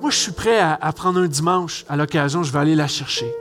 moi, 0.01 0.11
je 0.11 0.17
suis 0.17 0.31
prêt 0.31 0.59
à, 0.59 0.91
prendre 0.93 1.21
un 1.21 1.27
dimanche 1.27 1.85
à 1.89 1.95
l'occasion, 1.95 2.43
je 2.43 2.51
vais 2.51 2.59
aller 2.59 2.75
la 2.75 2.87
chercher. 2.87 3.33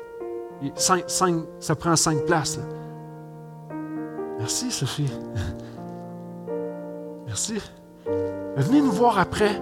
ça 0.77 1.75
prend 1.75 1.97
cinq 1.97 2.25
places. 2.25 2.59
Merci, 4.39 4.71
Sophie. 4.71 5.11
Merci. 7.27 7.61
Venez 8.57 8.81
nous 8.81 8.93
voir 8.93 9.19
après, 9.19 9.61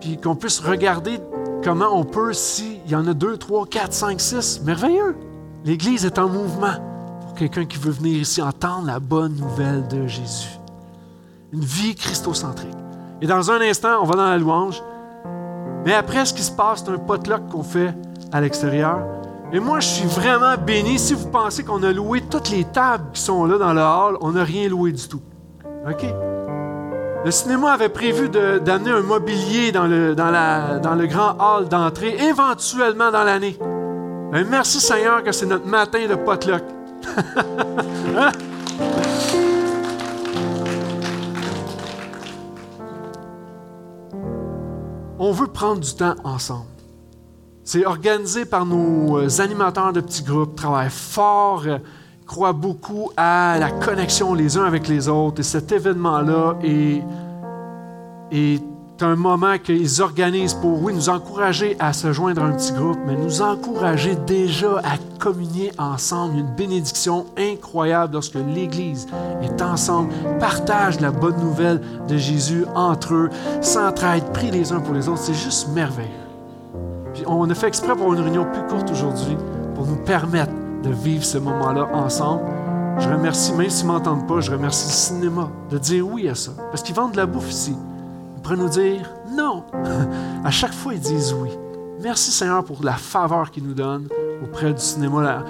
puis 0.00 0.16
qu'on 0.18 0.34
puisse 0.34 0.60
regarder 0.60 1.20
comment 1.62 1.96
on 1.96 2.04
peut, 2.04 2.32
s'il 2.32 2.88
y 2.90 2.94
en 2.94 3.06
a 3.06 3.14
deux, 3.14 3.36
trois, 3.36 3.66
quatre, 3.66 3.92
cinq, 3.92 4.20
six, 4.20 4.60
merveilleux. 4.64 5.16
L'Église 5.64 6.04
est 6.04 6.18
en 6.18 6.28
mouvement 6.28 6.74
pour 7.20 7.34
quelqu'un 7.34 7.64
qui 7.64 7.78
veut 7.78 7.92
venir 7.92 8.20
ici 8.20 8.42
entendre 8.42 8.86
la 8.86 8.98
bonne 8.98 9.36
nouvelle 9.36 9.86
de 9.88 10.06
Jésus. 10.06 10.58
Une 11.52 11.64
vie 11.64 11.94
christocentrique. 11.94 12.74
Et 13.20 13.26
dans 13.26 13.50
un 13.50 13.60
instant, 13.60 14.00
on 14.02 14.04
va 14.04 14.16
dans 14.16 14.28
la 14.28 14.38
louange. 14.38 14.82
Mais 15.84 15.94
après, 15.94 16.24
ce 16.24 16.34
qui 16.34 16.42
se 16.42 16.50
passe, 16.50 16.82
c'est 16.84 16.90
un 16.90 16.98
potluck 16.98 17.48
qu'on 17.48 17.62
fait 17.62 17.94
à 18.32 18.40
l'extérieur. 18.40 18.98
Et 19.52 19.60
moi, 19.60 19.80
je 19.80 19.86
suis 19.86 20.06
vraiment 20.06 20.56
béni. 20.56 20.98
Si 20.98 21.12
vous 21.12 21.28
pensez 21.28 21.62
qu'on 21.62 21.82
a 21.82 21.92
loué 21.92 22.22
toutes 22.22 22.50
les 22.50 22.64
tables 22.64 23.04
qui 23.12 23.20
sont 23.20 23.44
là 23.44 23.58
dans 23.58 23.74
le 23.74 23.82
hall, 23.82 24.16
on 24.22 24.32
n'a 24.32 24.44
rien 24.44 24.68
loué 24.68 24.92
du 24.92 25.06
tout. 25.06 25.20
OK? 25.86 26.06
Le 27.24 27.30
cinéma 27.30 27.72
avait 27.72 27.90
prévu 27.90 28.28
d'amener 28.28 28.90
un 28.90 29.02
mobilier 29.02 29.70
dans 29.70 29.86
le, 29.86 31.06
grand 31.06 31.36
hall 31.38 31.68
d'entrée, 31.68 32.16
éventuellement 32.18 33.10
dans 33.10 33.24
l'année. 33.24 33.56
Ben, 34.32 34.46
merci 34.48 34.80
Seigneur 34.80 35.22
que 35.22 35.30
c'est 35.30 35.46
notre 35.46 35.66
matin 35.66 36.06
de 36.08 36.14
potluck. 36.14 36.62
Hein? 38.14 38.30
on 45.18 45.32
veut 45.32 45.46
prendre 45.46 45.80
du 45.80 45.94
temps 45.94 46.14
ensemble. 46.24 46.66
C'est 47.72 47.86
organisé 47.86 48.44
par 48.44 48.66
nos 48.66 49.16
euh, 49.16 49.40
animateurs 49.40 49.94
de 49.94 50.02
petits 50.02 50.22
groupes, 50.22 50.56
travaillent 50.56 50.90
fort, 50.90 51.62
euh, 51.64 51.78
croient 52.26 52.52
beaucoup 52.52 53.10
à 53.16 53.56
la 53.58 53.70
connexion 53.70 54.34
les 54.34 54.58
uns 54.58 54.64
avec 54.66 54.88
les 54.88 55.08
autres. 55.08 55.40
Et 55.40 55.42
cet 55.42 55.72
événement-là 55.72 56.56
est, 56.62 57.02
est 58.30 58.62
un 59.00 59.16
moment 59.16 59.56
qu'ils 59.56 60.02
organisent 60.02 60.52
pour, 60.52 60.82
oui, 60.82 60.92
nous 60.92 61.08
encourager 61.08 61.74
à 61.78 61.94
se 61.94 62.12
joindre 62.12 62.42
à 62.42 62.44
un 62.48 62.52
petit 62.52 62.74
groupe, 62.74 62.98
mais 63.06 63.16
nous 63.16 63.40
encourager 63.40 64.16
déjà 64.16 64.76
à 64.84 64.98
communier 65.18 65.72
ensemble. 65.78 66.40
Une 66.40 66.54
bénédiction 66.54 67.24
incroyable 67.38 68.12
lorsque 68.12 68.34
l'Église 68.34 69.06
est 69.40 69.62
ensemble, 69.62 70.12
partage 70.38 71.00
la 71.00 71.10
bonne 71.10 71.40
nouvelle 71.40 71.80
de 72.06 72.18
Jésus 72.18 72.66
entre 72.74 73.14
eux, 73.14 73.30
s'entraide, 73.62 74.24
prie 74.34 74.50
les 74.50 74.72
uns 74.72 74.80
pour 74.80 74.92
les 74.92 75.08
autres. 75.08 75.22
C'est 75.22 75.32
juste 75.32 75.68
merveilleux. 75.68 76.21
On 77.26 77.48
a 77.48 77.54
fait 77.54 77.68
exprès 77.68 77.94
pour 77.94 78.12
une 78.12 78.20
réunion 78.20 78.46
plus 78.52 78.62
courte 78.68 78.90
aujourd'hui 78.90 79.36
pour 79.74 79.86
nous 79.86 79.96
permettre 79.96 80.52
de 80.82 80.90
vivre 80.90 81.24
ce 81.24 81.38
moment-là 81.38 81.88
ensemble. 81.92 82.42
Je 82.98 83.08
remercie, 83.08 83.52
même 83.54 83.70
s'ils 83.70 83.86
ne 83.86 83.92
m'entendent 83.92 84.26
pas, 84.26 84.40
je 84.40 84.50
remercie 84.50 84.86
le 84.88 84.92
cinéma 84.92 85.50
de 85.70 85.78
dire 85.78 86.06
oui 86.06 86.28
à 86.28 86.34
ça. 86.34 86.52
Parce 86.70 86.82
qu'ils 86.82 86.94
vendent 86.94 87.12
de 87.12 87.16
la 87.16 87.26
bouffe 87.26 87.50
ici. 87.50 87.74
Ils 88.36 88.42
pourraient 88.42 88.56
nous 88.56 88.68
dire 88.68 89.10
non. 89.30 89.64
À 90.44 90.50
chaque 90.50 90.74
fois, 90.74 90.94
ils 90.94 91.00
disent 91.00 91.34
oui. 91.40 91.50
Merci 92.02 92.32
Seigneur 92.32 92.64
pour 92.64 92.78
la 92.82 92.94
faveur 92.94 93.50
qu'ils 93.50 93.64
nous 93.64 93.74
donnent 93.74 94.08
auprès 94.42 94.72
du 94.72 94.80
cinéma. 94.80 95.44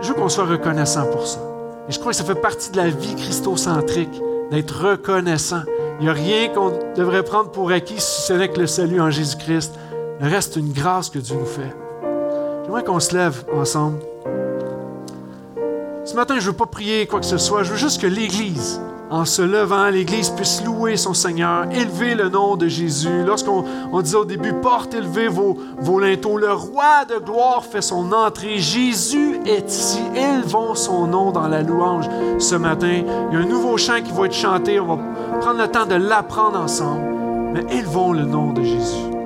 Je 0.00 0.08
veux 0.08 0.14
qu'on 0.14 0.28
soit 0.28 0.44
reconnaissant 0.44 1.06
pour 1.10 1.26
ça. 1.26 1.40
Et 1.88 1.92
je 1.92 1.98
crois 1.98 2.12
que 2.12 2.16
ça 2.16 2.24
fait 2.24 2.34
partie 2.34 2.70
de 2.70 2.76
la 2.76 2.88
vie 2.88 3.16
christocentrique, 3.16 4.22
d'être 4.50 4.90
reconnaissant. 4.90 5.62
Il 5.98 6.04
n'y 6.04 6.10
a 6.10 6.12
rien 6.12 6.48
qu'on 6.48 6.72
devrait 6.96 7.24
prendre 7.24 7.50
pour 7.50 7.72
acquis 7.72 7.98
si 8.00 8.22
ce 8.22 8.32
n'est 8.32 8.48
que 8.48 8.60
le 8.60 8.66
salut 8.66 9.00
en 9.00 9.10
Jésus-Christ. 9.10 9.74
Le 10.20 10.28
reste, 10.28 10.56
une 10.56 10.72
grâce 10.72 11.10
que 11.10 11.20
Dieu 11.20 11.36
nous 11.38 11.46
fait. 11.46 11.74
J'aimerais 12.64 12.82
qu'on 12.82 12.98
se 12.98 13.14
lève 13.14 13.44
ensemble. 13.54 13.98
Ce 16.04 16.14
matin, 16.16 16.34
je 16.38 16.46
ne 16.46 16.50
veux 16.50 16.56
pas 16.56 16.66
prier 16.66 17.06
quoi 17.06 17.20
que 17.20 17.26
ce 17.26 17.38
soit. 17.38 17.62
Je 17.62 17.70
veux 17.70 17.76
juste 17.76 18.00
que 18.00 18.06
l'Église, 18.08 18.80
en 19.10 19.24
se 19.24 19.42
levant, 19.42 19.88
l'Église 19.90 20.30
puisse 20.30 20.64
louer 20.64 20.96
son 20.96 21.14
Seigneur, 21.14 21.70
élever 21.70 22.16
le 22.16 22.28
nom 22.30 22.56
de 22.56 22.66
Jésus. 22.66 23.24
Lorsqu'on 23.24 23.64
on 23.92 24.02
disait 24.02 24.16
au 24.16 24.24
début, 24.24 24.54
porte, 24.54 24.92
élevez 24.92 25.28
vos, 25.28 25.56
vos 25.78 26.00
linteaux, 26.00 26.36
le 26.36 26.52
roi 26.52 27.04
de 27.08 27.18
gloire 27.18 27.64
fait 27.64 27.80
son 27.82 28.10
entrée. 28.10 28.58
Jésus 28.58 29.38
est 29.46 29.70
ici. 29.70 30.02
Élevons 30.16 30.74
son 30.74 31.06
nom 31.06 31.30
dans 31.30 31.46
la 31.46 31.62
louange 31.62 32.06
ce 32.38 32.56
matin. 32.56 33.02
Il 33.30 33.34
y 33.34 33.40
a 33.40 33.44
un 33.44 33.46
nouveau 33.46 33.76
chant 33.76 34.02
qui 34.02 34.10
va 34.10 34.26
être 34.26 34.34
chanté. 34.34 34.80
On 34.80 34.96
va 34.96 34.98
prendre 35.40 35.60
le 35.60 35.68
temps 35.68 35.86
de 35.86 35.94
l'apprendre 35.94 36.58
ensemble. 36.58 37.04
Mais 37.54 37.78
élevons 37.78 38.12
le 38.12 38.24
nom 38.24 38.52
de 38.52 38.64
Jésus. 38.64 39.17